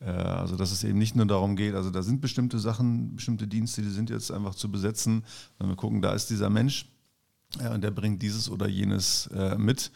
Äh, 0.00 0.10
also 0.10 0.56
dass 0.56 0.70
es 0.70 0.84
eben 0.84 0.98
nicht 0.98 1.16
nur 1.16 1.26
darum 1.26 1.56
geht, 1.56 1.74
also 1.74 1.90
da 1.90 2.02
sind 2.02 2.20
bestimmte 2.20 2.58
Sachen, 2.58 3.16
bestimmte 3.16 3.46
Dienste, 3.46 3.80
die 3.80 3.90
sind 3.90 4.10
jetzt 4.10 4.30
einfach 4.30 4.54
zu 4.54 4.70
besetzen, 4.70 5.24
sondern 5.58 5.76
wir 5.76 5.80
gucken, 5.80 6.02
da 6.02 6.12
ist 6.12 6.28
dieser 6.28 6.50
Mensch 6.50 6.86
ja, 7.58 7.74
und 7.74 7.82
der 7.82 7.90
bringt 7.90 8.22
dieses 8.22 8.50
oder 8.50 8.68
jenes 8.68 9.28
äh, 9.34 9.56
mit 9.56 9.90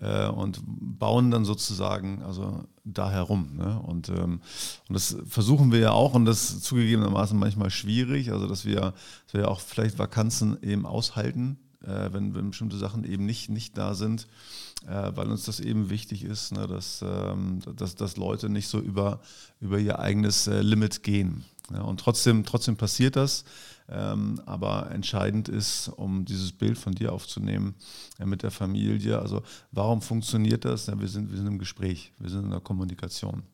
äh, 0.00 0.26
und 0.28 0.60
bauen 0.66 1.30
dann 1.30 1.44
sozusagen 1.44 2.22
also 2.22 2.64
da 2.84 3.10
herum. 3.10 3.56
Ne? 3.56 3.80
Und, 3.80 4.08
ähm, 4.08 4.40
und 4.88 4.94
das 4.94 5.16
versuchen 5.28 5.72
wir 5.72 5.78
ja 5.78 5.92
auch 5.92 6.14
und 6.14 6.24
das 6.24 6.50
ist 6.50 6.64
zugegebenermaßen 6.64 7.38
manchmal 7.38 7.70
schwierig, 7.70 8.32
also 8.32 8.46
dass 8.46 8.64
wir, 8.64 8.80
dass 8.80 9.34
wir 9.34 9.42
ja 9.42 9.48
auch 9.48 9.60
vielleicht 9.60 9.98
Vakanzen 9.98 10.62
eben 10.62 10.86
aushalten, 10.86 11.58
äh, 11.82 12.12
wenn, 12.12 12.34
wenn 12.34 12.50
bestimmte 12.50 12.76
Sachen 12.76 13.04
eben 13.04 13.24
nicht, 13.24 13.48
nicht 13.50 13.78
da 13.78 13.94
sind 13.94 14.26
äh, 14.84 15.12
weil 15.14 15.30
uns 15.30 15.44
das 15.44 15.60
eben 15.60 15.90
wichtig 15.90 16.24
ist, 16.24 16.52
ne, 16.52 16.66
dass, 16.66 17.02
ähm, 17.02 17.60
dass, 17.76 17.94
dass 17.94 18.16
Leute 18.16 18.48
nicht 18.48 18.68
so 18.68 18.78
über, 18.78 19.20
über 19.60 19.78
ihr 19.78 19.98
eigenes 19.98 20.46
äh, 20.46 20.60
Limit 20.60 21.02
gehen. 21.02 21.44
Ja, 21.72 21.82
und 21.82 22.00
trotzdem, 22.00 22.44
trotzdem 22.44 22.76
passiert 22.76 23.16
das. 23.16 23.44
Ähm, 23.88 24.40
aber 24.46 24.90
entscheidend 24.90 25.48
ist, 25.48 25.88
um 25.88 26.24
dieses 26.24 26.52
Bild 26.52 26.76
von 26.76 26.92
dir 26.92 27.12
aufzunehmen 27.12 27.76
äh, 28.18 28.26
mit 28.26 28.42
der 28.42 28.50
Familie, 28.50 29.20
also 29.20 29.42
warum 29.70 30.02
funktioniert 30.02 30.64
das? 30.64 30.86
Ja, 30.86 30.98
wir, 30.98 31.06
sind, 31.06 31.30
wir 31.30 31.36
sind 31.36 31.46
im 31.46 31.58
Gespräch, 31.58 32.12
wir 32.18 32.30
sind 32.30 32.44
in 32.44 32.50
der 32.50 32.60
Kommunikation. 32.60 33.44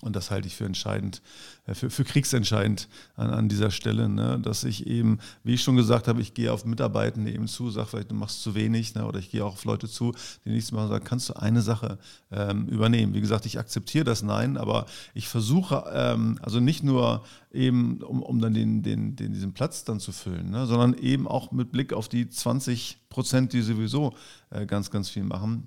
Und 0.00 0.14
das 0.14 0.30
halte 0.30 0.46
ich 0.46 0.54
für 0.54 0.64
entscheidend, 0.64 1.22
äh, 1.66 1.74
für, 1.74 1.90
für 1.90 2.04
kriegsentscheidend 2.04 2.88
an, 3.16 3.30
an 3.30 3.48
dieser 3.48 3.70
Stelle, 3.70 4.08
ne? 4.08 4.38
dass 4.40 4.64
ich 4.64 4.86
eben, 4.86 5.18
wie 5.42 5.54
ich 5.54 5.62
schon 5.62 5.76
gesagt 5.76 6.08
habe, 6.08 6.20
ich 6.20 6.34
gehe 6.34 6.52
auf 6.52 6.64
Mitarbeitende 6.64 7.32
eben 7.32 7.48
zu, 7.48 7.70
sage 7.70 7.88
vielleicht, 7.88 8.10
du 8.10 8.14
machst 8.14 8.42
zu 8.42 8.54
wenig, 8.54 8.94
ne? 8.94 9.06
oder 9.06 9.18
ich 9.18 9.30
gehe 9.30 9.44
auch 9.44 9.54
auf 9.54 9.64
Leute 9.64 9.88
zu, 9.88 10.12
die 10.44 10.50
nichts 10.50 10.72
machen, 10.72 10.88
sagen, 10.88 11.04
kannst 11.04 11.28
du 11.28 11.34
eine 11.34 11.62
Sache 11.62 11.98
ähm, 12.30 12.66
übernehmen. 12.66 13.14
Wie 13.14 13.20
gesagt, 13.20 13.46
ich 13.46 13.58
akzeptiere 13.58 14.04
das 14.04 14.22
Nein, 14.22 14.56
aber 14.56 14.86
ich 15.14 15.28
versuche, 15.28 15.84
ähm, 15.92 16.38
also 16.42 16.60
nicht 16.60 16.84
nur 16.84 17.24
eben, 17.52 18.02
um, 18.02 18.22
um 18.22 18.40
dann 18.40 18.54
den, 18.54 18.82
den, 18.82 19.16
den, 19.16 19.32
diesen 19.32 19.52
Platz 19.52 19.84
dann 19.84 20.00
zu 20.00 20.12
füllen, 20.12 20.50
ne? 20.50 20.66
sondern 20.66 20.94
eben 20.94 21.26
auch 21.26 21.50
mit 21.50 21.72
Blick 21.72 21.92
auf 21.92 22.08
die 22.08 22.28
20 22.28 22.98
Prozent, 23.08 23.52
die 23.52 23.62
sowieso 23.62 24.14
äh, 24.50 24.66
ganz, 24.66 24.90
ganz 24.90 25.08
viel 25.08 25.24
machen, 25.24 25.66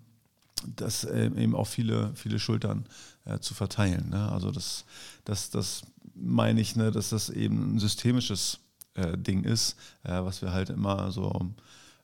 dass 0.76 1.04
äh, 1.04 1.26
eben 1.26 1.56
auch 1.56 1.68
viele, 1.68 2.12
viele 2.16 2.40
Schultern 2.40 2.86
äh, 3.26 3.40
zu 3.40 3.54
verteilen. 3.54 4.10
Ne? 4.10 4.32
Also 4.32 4.52
das, 4.52 4.86
das, 5.26 5.50
das 5.50 5.84
meine 6.16 6.62
ich, 6.62 6.76
ne, 6.76 6.92
dass 6.92 7.10
das 7.10 7.30
eben 7.30 7.76
ein 7.76 7.80
systemisches 7.80 8.60
äh, 8.96 9.18
Ding 9.18 9.44
ist, 9.44 9.78
äh, 10.04 10.22
was 10.24 10.42
wir 10.42 10.52
halt 10.52 10.70
immer 10.70 11.12
so 11.12 11.32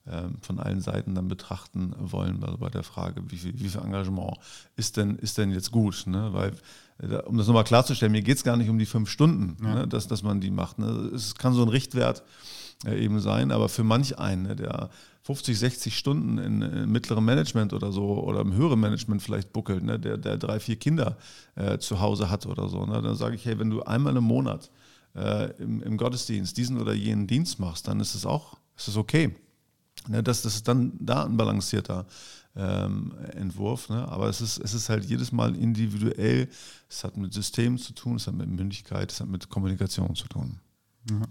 ähm, 0.09 0.37
von 0.41 0.59
allen 0.59 0.81
Seiten 0.81 1.15
dann 1.15 1.27
betrachten 1.27 1.93
wollen, 1.97 2.43
also 2.43 2.57
bei 2.57 2.69
der 2.69 2.83
Frage, 2.83 3.21
wie 3.29 3.37
viel, 3.37 3.59
wie 3.59 3.69
viel 3.69 3.81
Engagement 3.81 4.37
ist 4.75 4.97
denn, 4.97 5.15
ist 5.15 5.37
denn 5.37 5.51
jetzt 5.51 5.71
gut? 5.71 6.03
Ne? 6.07 6.29
Weil, 6.31 6.53
äh, 6.99 7.17
um 7.23 7.37
das 7.37 7.47
nochmal 7.47 7.65
klarzustellen, 7.65 8.11
mir 8.11 8.21
geht 8.21 8.37
es 8.37 8.43
gar 8.43 8.57
nicht 8.57 8.69
um 8.69 8.79
die 8.79 8.85
fünf 8.85 9.09
Stunden, 9.09 9.57
ja. 9.63 9.75
ne, 9.75 9.87
dass, 9.87 10.07
dass 10.07 10.23
man 10.23 10.39
die 10.39 10.51
macht. 10.51 10.79
Ne? 10.79 11.11
Es 11.13 11.35
kann 11.35 11.53
so 11.53 11.61
ein 11.61 11.69
Richtwert 11.69 12.19
äh, 12.19 12.23
eben 12.85 13.19
sein, 13.19 13.51
aber 13.51 13.69
für 13.69 13.83
manch 13.83 14.19
einen, 14.19 14.43
ne, 14.43 14.55
der 14.55 14.89
50, 15.23 15.57
60 15.57 15.97
Stunden 15.97 16.37
in, 16.37 16.61
in, 16.61 16.91
mittlerem 16.91 17.25
Management 17.25 17.73
oder 17.73 17.91
so 17.91 18.23
oder 18.23 18.41
im 18.41 18.53
höheren 18.53 18.79
Management 18.79 19.21
vielleicht 19.21 19.51
buckelt, 19.51 19.83
ne, 19.83 19.99
der, 19.99 20.17
der 20.17 20.37
drei, 20.37 20.59
vier 20.59 20.75
Kinder 20.75 21.17
äh, 21.55 21.79
zu 21.79 21.99
Hause 21.99 22.29
hat 22.29 22.45
oder 22.45 22.69
so, 22.69 22.85
ne, 22.85 23.01
dann 23.01 23.15
sage 23.15 23.35
ich, 23.35 23.45
hey, 23.45 23.57
wenn 23.59 23.69
du 23.69 23.81
einmal 23.83 24.15
im 24.15 24.23
Monat 24.23 24.69
äh, 25.15 25.51
im, 25.61 25.81
im, 25.81 25.97
Gottesdienst 25.97 26.55
diesen 26.55 26.79
oder 26.79 26.93
jenen 26.93 27.25
Dienst 27.25 27.59
machst, 27.59 27.87
dann 27.87 27.99
ist 27.99 28.13
es 28.13 28.25
auch 28.25 28.57
ist 28.77 28.87
es 28.87 28.95
okay. 28.95 29.35
Ne, 30.07 30.21
das, 30.21 30.43
das 30.43 30.55
ist 30.55 30.67
dann 30.67 30.93
da 30.99 31.25
ein 31.25 31.35
balancierter 31.35 32.05
ähm, 32.55 33.13
Entwurf, 33.33 33.89
ne? 33.89 34.07
aber 34.07 34.29
es 34.29 34.39
ist, 34.39 34.59
es 34.59 34.73
ist 34.73 34.89
halt 34.89 35.03
jedes 35.05 35.31
Mal 35.31 35.55
individuell, 35.55 36.47
es 36.89 37.03
hat 37.03 37.17
mit 37.17 37.33
Systemen 37.33 37.77
zu 37.77 37.93
tun, 37.93 38.15
es 38.15 38.27
hat 38.27 38.35
mit 38.35 38.49
Mündigkeit, 38.49 39.11
es 39.11 39.19
hat 39.19 39.27
mit 39.27 39.49
Kommunikation 39.49 40.15
zu 40.15 40.27
tun. 40.27 40.59
Ja, 41.09 41.21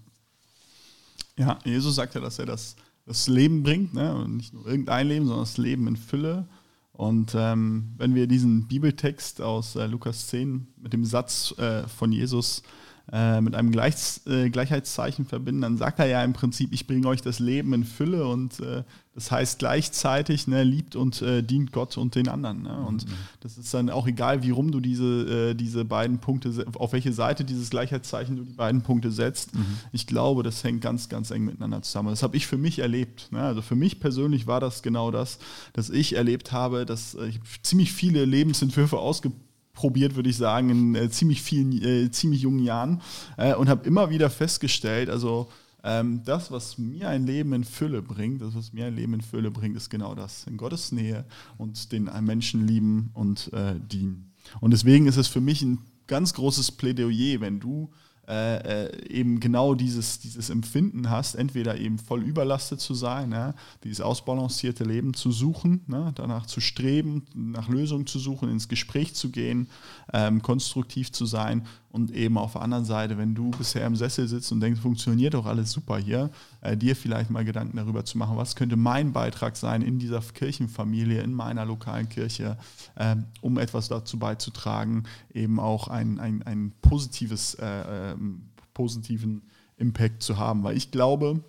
ja 1.38 1.58
Jesus 1.64 1.94
sagt 1.94 2.14
ja, 2.14 2.20
dass 2.20 2.38
er 2.38 2.46
das 2.46 2.76
das 3.06 3.28
Leben 3.28 3.62
bringt. 3.62 3.94
Ne? 3.94 4.14
Und 4.14 4.36
nicht 4.36 4.52
nur 4.52 4.66
irgendein 4.66 5.08
Leben, 5.08 5.26
sondern 5.26 5.44
das 5.44 5.58
Leben 5.58 5.86
in 5.86 5.96
Fülle. 5.96 6.46
Und 6.92 7.34
ähm, 7.36 7.92
wenn 7.96 8.14
wir 8.14 8.26
diesen 8.26 8.66
Bibeltext 8.66 9.40
aus 9.40 9.76
äh, 9.76 9.86
Lukas 9.86 10.26
10 10.28 10.66
mit 10.76 10.92
dem 10.92 11.04
Satz 11.04 11.54
äh, 11.58 11.86
von 11.88 12.10
Jesus 12.10 12.60
äh, 12.60 12.62
mit 13.08 13.54
einem 13.54 13.70
Gleich, 13.70 14.20
äh, 14.26 14.50
Gleichheitszeichen 14.50 15.26
verbinden, 15.26 15.60
dann 15.60 15.78
sagt 15.78 16.00
er 16.00 16.06
ja 16.06 16.24
im 16.24 16.32
Prinzip, 16.32 16.72
ich 16.72 16.88
bringe 16.88 17.06
euch 17.06 17.22
das 17.22 17.38
Leben 17.38 17.72
in 17.72 17.84
Fülle 17.84 18.26
und 18.26 18.58
äh, 18.58 18.82
das 19.16 19.30
heißt 19.30 19.60
gleichzeitig, 19.60 20.46
ne, 20.46 20.62
liebt 20.62 20.94
und 20.94 21.22
äh, 21.22 21.42
dient 21.42 21.72
Gott 21.72 21.96
und 21.96 22.16
den 22.16 22.28
anderen. 22.28 22.64
Ne? 22.64 22.76
Und 22.86 23.06
mhm. 23.06 23.12
das 23.40 23.56
ist 23.56 23.72
dann 23.72 23.88
auch 23.88 24.06
egal, 24.06 24.42
wie 24.42 24.50
rum 24.50 24.72
du 24.72 24.80
diese, 24.80 25.50
äh, 25.50 25.54
diese 25.54 25.86
beiden 25.86 26.18
Punkte, 26.18 26.66
auf 26.74 26.92
welche 26.92 27.14
Seite 27.14 27.42
dieses 27.44 27.70
Gleichheitszeichen 27.70 28.36
du 28.36 28.42
die 28.42 28.52
beiden 28.52 28.82
Punkte 28.82 29.10
setzt. 29.10 29.54
Mhm. 29.54 29.64
Ich 29.92 30.06
glaube, 30.06 30.42
das 30.42 30.62
hängt 30.64 30.82
ganz, 30.82 31.08
ganz 31.08 31.30
eng 31.30 31.46
miteinander 31.46 31.80
zusammen. 31.80 32.10
Das 32.10 32.22
habe 32.22 32.36
ich 32.36 32.46
für 32.46 32.58
mich 32.58 32.80
erlebt. 32.80 33.32
Ne? 33.32 33.40
Also 33.40 33.62
für 33.62 33.76
mich 33.76 34.00
persönlich 34.00 34.46
war 34.46 34.60
das 34.60 34.82
genau 34.82 35.10
das, 35.10 35.38
dass 35.72 35.88
ich 35.88 36.14
erlebt 36.14 36.52
habe, 36.52 36.84
dass 36.84 37.14
ich 37.14 37.40
ziemlich 37.62 37.92
viele 37.92 38.26
Lebensentwürfe 38.26 38.98
ausgeprobiert 38.98 39.45
probiert, 39.76 40.16
würde 40.16 40.28
ich 40.28 40.36
sagen, 40.36 40.70
in 40.70 40.94
äh, 40.96 41.08
ziemlich 41.08 41.42
vielen, 41.42 41.70
äh, 41.80 42.10
ziemlich 42.10 42.40
jungen 42.40 42.64
Jahren 42.64 43.00
äh, 43.36 43.54
und 43.54 43.68
habe 43.68 43.86
immer 43.86 44.10
wieder 44.10 44.28
festgestellt, 44.30 45.08
also 45.08 45.48
ähm, 45.84 46.22
das, 46.24 46.50
was 46.50 46.78
mir 46.78 47.08
ein 47.08 47.26
Leben 47.26 47.52
in 47.52 47.62
Fülle 47.62 48.02
bringt, 48.02 48.42
das, 48.42 48.56
was 48.56 48.72
mir 48.72 48.86
ein 48.86 48.96
Leben 48.96 49.14
in 49.14 49.20
Fülle 49.20 49.52
bringt, 49.52 49.76
ist 49.76 49.88
genau 49.88 50.16
das, 50.16 50.44
in 50.48 50.56
Gottes 50.56 50.90
Nähe 50.90 51.24
und 51.58 51.92
den 51.92 52.10
Menschen 52.22 52.66
lieben 52.66 53.10
und 53.14 53.52
äh, 53.52 53.74
dienen. 53.78 54.32
Und 54.60 54.72
deswegen 54.72 55.06
ist 55.06 55.16
es 55.16 55.28
für 55.28 55.40
mich 55.40 55.62
ein 55.62 55.78
ganz 56.08 56.34
großes 56.34 56.72
Plädoyer, 56.72 57.40
wenn 57.40 57.60
du 57.60 57.90
äh, 58.28 58.86
äh, 58.86 59.08
eben 59.08 59.38
genau 59.38 59.74
dieses, 59.74 60.18
dieses 60.18 60.50
Empfinden 60.50 61.10
hast, 61.10 61.36
entweder 61.36 61.78
eben 61.78 61.98
voll 61.98 62.22
überlastet 62.22 62.80
zu 62.80 62.92
sein, 62.94 63.28
ne, 63.28 63.54
dieses 63.84 64.00
ausbalancierte 64.00 64.82
Leben 64.82 65.14
zu 65.14 65.30
suchen, 65.30 65.82
ne, 65.86 66.12
danach 66.14 66.46
zu 66.46 66.60
streben, 66.60 67.26
nach 67.34 67.68
Lösungen 67.68 68.06
zu 68.06 68.18
suchen, 68.18 68.48
ins 68.50 68.68
Gespräch 68.68 69.14
zu 69.14 69.30
gehen, 69.30 69.68
ähm, 70.12 70.42
konstruktiv 70.42 71.12
zu 71.12 71.24
sein 71.24 71.66
und 71.96 72.10
eben 72.10 72.36
auf 72.36 72.52
der 72.52 72.60
anderen 72.60 72.84
Seite, 72.84 73.16
wenn 73.16 73.34
du 73.34 73.50
bisher 73.52 73.86
im 73.86 73.96
Sessel 73.96 74.28
sitzt 74.28 74.52
und 74.52 74.60
denkst, 74.60 74.80
funktioniert 74.80 75.32
doch 75.32 75.46
alles 75.46 75.72
super 75.72 75.96
hier, 75.96 76.30
äh, 76.60 76.76
dir 76.76 76.94
vielleicht 76.94 77.30
mal 77.30 77.42
Gedanken 77.42 77.78
darüber 77.78 78.04
zu 78.04 78.18
machen, 78.18 78.36
was 78.36 78.54
könnte 78.54 78.76
mein 78.76 79.14
Beitrag 79.14 79.56
sein 79.56 79.80
in 79.80 79.98
dieser 79.98 80.20
Kirchenfamilie, 80.20 81.22
in 81.22 81.32
meiner 81.32 81.64
lokalen 81.64 82.10
Kirche, 82.10 82.58
äh, 82.96 83.16
um 83.40 83.58
etwas 83.58 83.88
dazu 83.88 84.18
beizutragen, 84.18 85.04
eben 85.32 85.58
auch 85.58 85.88
ein, 85.88 86.20
ein, 86.20 86.42
ein 86.42 86.72
positives, 86.82 87.54
äh, 87.54 88.12
ähm, 88.12 88.42
positiven 88.74 89.42
Impact 89.78 90.22
zu 90.22 90.36
haben. 90.36 90.62
Weil 90.64 90.76
ich 90.76 90.90
glaube, 90.90 91.42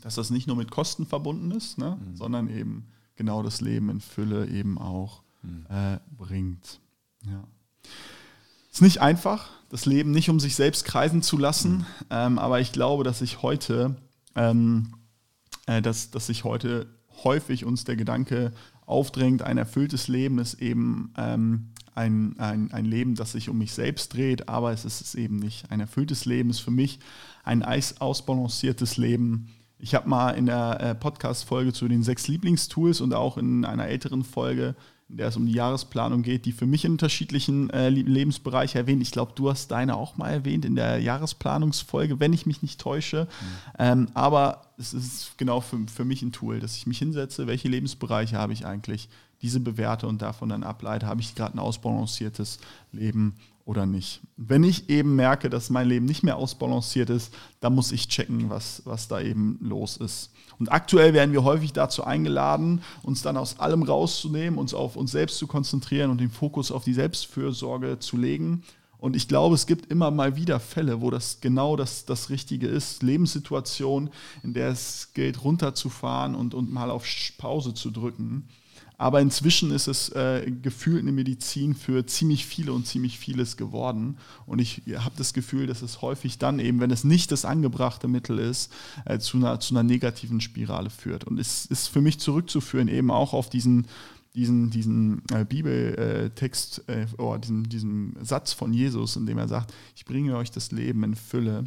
dass 0.00 0.14
das 0.14 0.30
nicht 0.30 0.46
nur 0.46 0.56
mit 0.56 0.70
Kosten 0.70 1.04
verbunden 1.04 1.50
ist, 1.50 1.76
ne, 1.76 1.98
mhm. 2.00 2.16
sondern 2.16 2.48
eben 2.48 2.86
genau 3.16 3.42
das 3.42 3.60
Leben 3.60 3.90
in 3.90 4.00
Fülle 4.00 4.48
eben 4.48 4.78
auch 4.78 5.22
mhm. 5.42 5.66
äh, 5.68 5.98
bringt. 6.16 6.80
Ja. 7.26 7.44
Ist 8.78 8.82
nicht 8.82 9.00
einfach, 9.00 9.48
das 9.70 9.86
Leben 9.86 10.12
nicht 10.12 10.30
um 10.30 10.38
sich 10.38 10.54
selbst 10.54 10.84
kreisen 10.84 11.20
zu 11.20 11.36
lassen, 11.36 11.78
mhm. 11.78 11.86
ähm, 12.10 12.38
aber 12.38 12.60
ich 12.60 12.70
glaube, 12.70 13.02
dass 13.02 13.18
sich 13.18 13.42
heute, 13.42 13.96
ähm, 14.36 14.94
äh, 15.66 15.82
dass, 15.82 16.12
dass 16.12 16.28
sich 16.28 16.44
heute 16.44 16.86
häufig 17.24 17.64
uns 17.64 17.82
der 17.82 17.96
Gedanke 17.96 18.52
aufdrängt, 18.86 19.42
ein 19.42 19.58
erfülltes 19.58 20.06
Leben 20.06 20.38
ist 20.38 20.62
eben 20.62 21.12
ähm, 21.16 21.70
ein, 21.96 22.38
ein, 22.38 22.70
ein 22.70 22.84
Leben, 22.84 23.16
das 23.16 23.32
sich 23.32 23.48
um 23.48 23.58
mich 23.58 23.72
selbst 23.72 24.14
dreht, 24.14 24.48
aber 24.48 24.70
es 24.70 24.84
ist 24.84 25.00
es 25.00 25.16
eben 25.16 25.40
nicht. 25.40 25.72
Ein 25.72 25.80
erfülltes 25.80 26.24
Leben 26.24 26.50
ist 26.50 26.60
für 26.60 26.70
mich 26.70 27.00
ein 27.42 27.64
ausbalanciertes 27.64 28.96
Leben. 28.96 29.48
Ich 29.80 29.96
habe 29.96 30.08
mal 30.08 30.30
in 30.30 30.46
der 30.46 30.78
äh, 30.80 30.94
Podcast-Folge 30.94 31.72
zu 31.72 31.88
den 31.88 32.04
sechs 32.04 32.28
Lieblingstools 32.28 33.00
und 33.00 33.12
auch 33.12 33.38
in 33.38 33.64
einer 33.64 33.88
älteren 33.88 34.22
Folge 34.22 34.76
in 35.08 35.16
der 35.16 35.28
es 35.28 35.36
um 35.36 35.46
die 35.46 35.52
Jahresplanung 35.52 36.22
geht, 36.22 36.44
die 36.44 36.52
für 36.52 36.66
mich 36.66 36.84
in 36.84 36.92
unterschiedlichen 36.92 37.70
äh, 37.70 37.88
Lebensbereichen 37.88 38.78
erwähnt. 38.78 39.00
Ich 39.00 39.10
glaube, 39.10 39.32
du 39.34 39.48
hast 39.50 39.68
deine 39.68 39.96
auch 39.96 40.16
mal 40.16 40.30
erwähnt 40.30 40.64
in 40.64 40.76
der 40.76 40.98
Jahresplanungsfolge, 40.98 42.20
wenn 42.20 42.32
ich 42.32 42.44
mich 42.44 42.62
nicht 42.62 42.80
täusche. 42.80 43.24
Mhm. 43.24 43.46
Ähm, 43.78 44.08
aber 44.14 44.62
es 44.76 44.92
ist 44.92 45.38
genau 45.38 45.60
für, 45.60 45.78
für 45.92 46.04
mich 46.04 46.22
ein 46.22 46.32
Tool, 46.32 46.60
dass 46.60 46.76
ich 46.76 46.86
mich 46.86 46.98
hinsetze, 46.98 47.46
welche 47.46 47.68
Lebensbereiche 47.68 48.36
habe 48.36 48.52
ich 48.52 48.66
eigentlich, 48.66 49.08
diese 49.40 49.60
bewerte 49.60 50.06
und 50.08 50.20
davon 50.20 50.48
dann 50.48 50.64
ableite, 50.64 51.06
habe 51.06 51.20
ich 51.20 51.34
gerade 51.34 51.56
ein 51.56 51.60
ausbalanciertes 51.60 52.58
Leben 52.92 53.36
oder 53.68 53.84
nicht. 53.84 54.22
Wenn 54.38 54.64
ich 54.64 54.88
eben 54.88 55.14
merke, 55.14 55.50
dass 55.50 55.68
mein 55.68 55.86
Leben 55.86 56.06
nicht 56.06 56.22
mehr 56.22 56.38
ausbalanciert 56.38 57.10
ist, 57.10 57.34
dann 57.60 57.74
muss 57.74 57.92
ich 57.92 58.08
checken, 58.08 58.48
was, 58.48 58.80
was 58.86 59.08
da 59.08 59.20
eben 59.20 59.58
los 59.60 59.98
ist. 59.98 60.30
Und 60.58 60.72
aktuell 60.72 61.12
werden 61.12 61.32
wir 61.32 61.44
häufig 61.44 61.74
dazu 61.74 62.02
eingeladen, 62.02 62.80
uns 63.02 63.20
dann 63.20 63.36
aus 63.36 63.60
allem 63.60 63.82
rauszunehmen, 63.82 64.58
uns 64.58 64.72
auf 64.72 64.96
uns 64.96 65.12
selbst 65.12 65.36
zu 65.36 65.46
konzentrieren 65.46 66.10
und 66.10 66.18
den 66.18 66.30
Fokus 66.30 66.72
auf 66.72 66.82
die 66.82 66.94
Selbstfürsorge 66.94 67.98
zu 67.98 68.16
legen. 68.16 68.62
Und 68.96 69.14
ich 69.14 69.28
glaube, 69.28 69.54
es 69.54 69.66
gibt 69.66 69.92
immer 69.92 70.10
mal 70.10 70.34
wieder 70.34 70.60
Fälle, 70.60 71.02
wo 71.02 71.10
das 71.10 71.42
genau 71.42 71.76
das, 71.76 72.06
das 72.06 72.30
Richtige 72.30 72.68
ist. 72.68 73.02
Lebenssituationen, 73.02 74.08
in 74.42 74.54
der 74.54 74.70
es 74.70 75.10
gilt, 75.12 75.44
runterzufahren 75.44 76.34
und, 76.34 76.54
und 76.54 76.72
mal 76.72 76.90
auf 76.90 77.04
Pause 77.36 77.74
zu 77.74 77.90
drücken. 77.90 78.48
Aber 79.00 79.20
inzwischen 79.20 79.70
ist 79.70 79.86
es 79.86 80.08
äh, 80.10 80.50
gefühlt 80.50 81.02
eine 81.02 81.12
Medizin 81.12 81.76
für 81.76 82.04
ziemlich 82.04 82.44
viele 82.44 82.72
und 82.72 82.84
ziemlich 82.84 83.16
vieles 83.16 83.56
geworden. 83.56 84.18
Und 84.44 84.58
ich 84.58 84.82
habe 84.96 85.14
das 85.16 85.32
Gefühl, 85.32 85.68
dass 85.68 85.82
es 85.82 86.02
häufig 86.02 86.38
dann 86.38 86.58
eben, 86.58 86.80
wenn 86.80 86.90
es 86.90 87.04
nicht 87.04 87.30
das 87.30 87.44
angebrachte 87.44 88.08
Mittel 88.08 88.40
ist, 88.40 88.72
äh, 89.04 89.20
zu, 89.20 89.36
einer, 89.36 89.60
zu 89.60 89.72
einer 89.72 89.84
negativen 89.84 90.40
Spirale 90.40 90.90
führt. 90.90 91.22
Und 91.24 91.38
es 91.38 91.66
ist 91.66 91.86
für 91.86 92.00
mich 92.00 92.18
zurückzuführen 92.18 92.88
eben 92.88 93.12
auch 93.12 93.32
auf 93.32 93.48
diesen 93.48 93.86
diesen, 94.34 94.70
diesen 94.70 95.22
äh, 95.32 95.44
Bibeltext 95.44 96.84
äh, 96.88 97.06
oder 97.16 97.38
diesen, 97.38 97.64
diesen 97.64 98.16
Satz 98.20 98.52
von 98.52 98.72
Jesus, 98.72 99.16
in 99.16 99.26
dem 99.26 99.38
er 99.38 99.48
sagt, 99.48 99.72
ich 99.96 100.04
bringe 100.04 100.36
euch 100.36 100.50
das 100.50 100.70
Leben 100.70 101.02
in 101.02 101.14
Fülle 101.14 101.64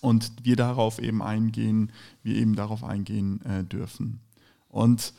und 0.00 0.32
wir 0.42 0.56
darauf 0.56 0.98
eben 0.98 1.22
eingehen, 1.22 1.92
wir 2.22 2.36
eben 2.36 2.56
darauf 2.56 2.84
eingehen 2.84 3.40
äh, 3.42 3.64
dürfen. 3.64 4.20
Und 4.68 5.14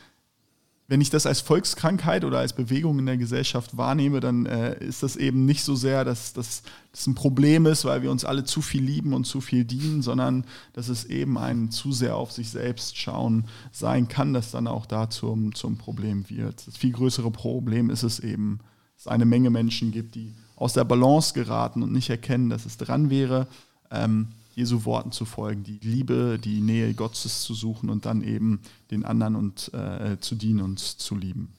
wenn 0.89 1.01
ich 1.01 1.11
das 1.11 1.27
als 1.27 1.39
Volkskrankheit 1.39 2.25
oder 2.25 2.39
als 2.39 2.53
Bewegung 2.53 2.97
in 2.97 3.05
der 3.05 3.17
Gesellschaft 3.17 3.77
wahrnehme, 3.77 4.21
dann 4.21 4.47
äh, 4.47 4.83
ist 4.83 5.03
das 5.03 5.15
eben 5.17 5.45
nicht 5.45 5.63
so 5.63 5.75
sehr, 5.75 6.03
dass 6.03 6.33
das 6.33 6.63
ein 7.05 7.13
Problem 7.13 7.67
ist, 7.67 7.85
weil 7.85 8.01
wir 8.01 8.09
uns 8.09 8.25
alle 8.25 8.43
zu 8.43 8.63
viel 8.63 8.83
lieben 8.83 9.13
und 9.13 9.25
zu 9.25 9.39
viel 9.39 9.65
dienen, 9.65 10.01
sondern 10.01 10.45
dass 10.73 10.89
es 10.89 11.05
eben 11.05 11.37
ein 11.37 11.69
zu 11.69 11.91
sehr 11.91 12.15
auf 12.15 12.31
sich 12.31 12.49
selbst 12.49 12.97
schauen 12.97 13.45
sein 13.71 14.07
kann, 14.07 14.33
das 14.33 14.49
dann 14.49 14.65
auch 14.65 14.87
da 14.87 15.11
zum, 15.11 15.53
zum 15.53 15.77
Problem 15.77 16.27
wird. 16.27 16.65
Das 16.65 16.75
viel 16.75 16.91
größere 16.91 17.29
Problem 17.29 17.91
ist 17.91 18.01
es 18.01 18.19
eben, 18.19 18.59
dass 18.95 19.05
es 19.05 19.07
eine 19.07 19.25
Menge 19.25 19.51
Menschen 19.51 19.91
gibt, 19.91 20.15
die 20.15 20.33
aus 20.55 20.73
der 20.73 20.85
Balance 20.85 21.35
geraten 21.35 21.83
und 21.83 21.91
nicht 21.91 22.09
erkennen, 22.09 22.49
dass 22.49 22.65
es 22.65 22.77
dran 22.77 23.11
wäre, 23.11 23.45
ähm, 23.91 24.29
Jesu 24.59 24.83
Worten 24.83 25.13
zu 25.13 25.23
folgen, 25.23 25.63
die 25.63 25.79
Liebe, 25.81 26.37
die 26.37 26.59
Nähe 26.59 26.93
Gottes 26.93 27.43
zu 27.43 27.53
suchen 27.53 27.89
und 27.89 28.05
dann 28.05 28.21
eben 28.21 28.59
den 28.91 29.05
anderen 29.05 29.37
und 29.37 29.73
äh, 29.73 30.17
zu 30.19 30.35
dienen 30.35 30.59
und 30.61 30.79
zu 30.79 31.15
lieben. 31.15 31.53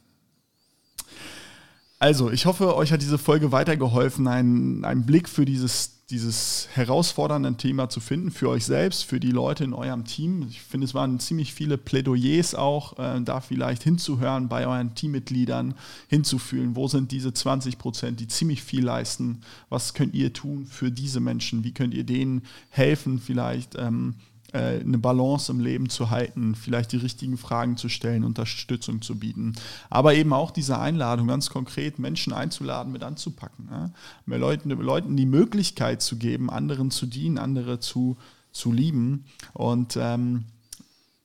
Also, 2.01 2.31
ich 2.31 2.47
hoffe, 2.47 2.75
euch 2.77 2.93
hat 2.93 3.03
diese 3.03 3.19
Folge 3.19 3.53
weitergeholfen, 3.53 4.27
einen, 4.27 4.85
einen 4.85 5.05
Blick 5.05 5.29
für 5.29 5.45
dieses 5.45 6.01
dieses 6.11 6.69
herausfordernde 6.73 7.57
Thema 7.57 7.89
zu 7.89 8.01
finden 8.01 8.31
für 8.31 8.49
euch 8.49 8.65
selbst, 8.65 9.05
für 9.05 9.21
die 9.21 9.31
Leute 9.31 9.65
in 9.65 9.73
eurem 9.73 10.05
Team. 10.05 10.47
Ich 10.49 10.61
finde, 10.61 10.85
es 10.85 10.95
waren 10.95 11.21
ziemlich 11.21 11.55
viele 11.55 11.79
Plädoyers 11.79 12.55
auch, 12.55 12.99
äh, 12.99 13.21
da 13.23 13.41
vielleicht 13.41 13.83
hinzuhören 13.83 14.49
bei 14.49 14.67
euren 14.67 14.95
Teammitgliedern, 14.95 15.75
hinzufühlen, 16.09 16.75
wo 16.75 16.89
sind 16.89 17.13
diese 17.13 17.33
20 17.33 17.79
Prozent, 17.79 18.21
die 18.21 18.29
ziemlich 18.29 18.63
viel 18.63 18.85
leisten, 18.85 19.43
was 19.69 19.95
könnt 19.95 20.15
ihr 20.15 20.33
tun 20.33 20.67
für 20.67 20.91
diese 20.91 21.21
Menschen, 21.21 21.65
wie 21.65 21.73
könnt 21.73 21.95
ihr 21.95 22.05
denen 22.05 22.43
helfen, 22.71 23.21
vielleicht 23.21 23.77
ähm, 23.77 24.15
äh, 24.19 24.30
eine 24.53 24.99
Balance 24.99 25.51
im 25.53 25.61
Leben 25.61 25.89
zu 25.89 26.11
halten, 26.11 26.55
vielleicht 26.55 26.93
die 26.93 26.97
richtigen 26.97 27.37
Fragen 27.37 27.77
zu 27.77 27.89
stellen, 27.89 28.25
Unterstützung 28.25 29.03
zu 29.03 29.19
bieten. 29.19 29.55
Aber 29.89 30.15
eben 30.15 30.33
auch 30.33 30.51
diese 30.51 30.79
Einladung, 30.79 31.29
ganz 31.29 31.51
konkret 31.51 31.99
Menschen 31.99 32.33
einzuladen, 32.33 32.93
mit 32.93 33.03
anzupacken. 33.03 33.69
Ja? 33.71 33.91
Mehr 34.27 34.39
Leuten, 34.39 34.71
Leuten 34.71 35.17
die 35.17 35.27
Möglichkeit 35.27 36.03
zu 36.03 36.17
geben, 36.17 36.51
anderen 36.51 36.91
zu 36.91 37.07
dienen, 37.07 37.39
andere 37.39 37.81
zu, 37.81 38.17
zu 38.53 38.73
lieben. 38.73 39.25
Und 39.53 39.97
ähm, 40.01 40.45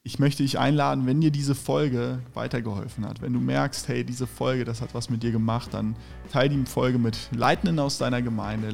ich 0.08 0.20
möchte 0.20 0.44
dich 0.44 0.60
einladen, 0.60 1.08
wenn 1.08 1.20
dir 1.20 1.32
diese 1.32 1.56
Folge 1.56 2.20
weitergeholfen 2.36 3.08
hat, 3.08 3.24
wenn 3.24 3.34
du 3.34 3.40
merkst, 3.40 3.88
hey, 3.88 4.04
diese 4.04 4.28
Folge, 4.28 4.64
das 4.64 4.80
hat 4.80 4.94
was 4.94 5.10
mit 5.10 5.24
dir 5.24 5.32
gemacht, 5.32 5.74
dann 5.74 5.96
teile 6.32 6.50
die 6.50 6.66
Folge 6.68 7.00
mit 7.00 7.18
Leitenden 7.36 7.80
aus 7.80 7.98
deiner 7.98 8.22
Gemeinde, 8.22 8.72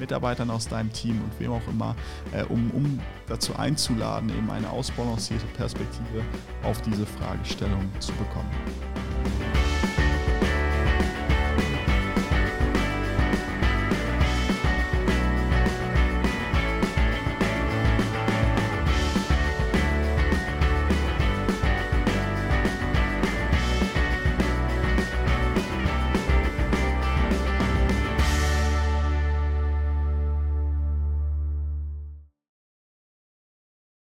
Mitarbeitern 0.00 0.50
aus 0.50 0.66
deinem 0.66 0.92
Team 0.92 1.20
und 1.22 1.38
wem 1.38 1.52
auch 1.52 1.68
immer, 1.68 1.94
äh, 2.32 2.42
um, 2.42 2.72
um 2.72 2.98
dazu 3.28 3.54
einzuladen, 3.54 4.28
eben 4.30 4.50
eine 4.50 4.68
ausbalancierte 4.70 5.46
Perspektive 5.56 6.24
auf 6.64 6.82
diese 6.82 7.06
Fragestellung 7.06 7.88
zu 8.00 8.12
bekommen. 8.14 8.50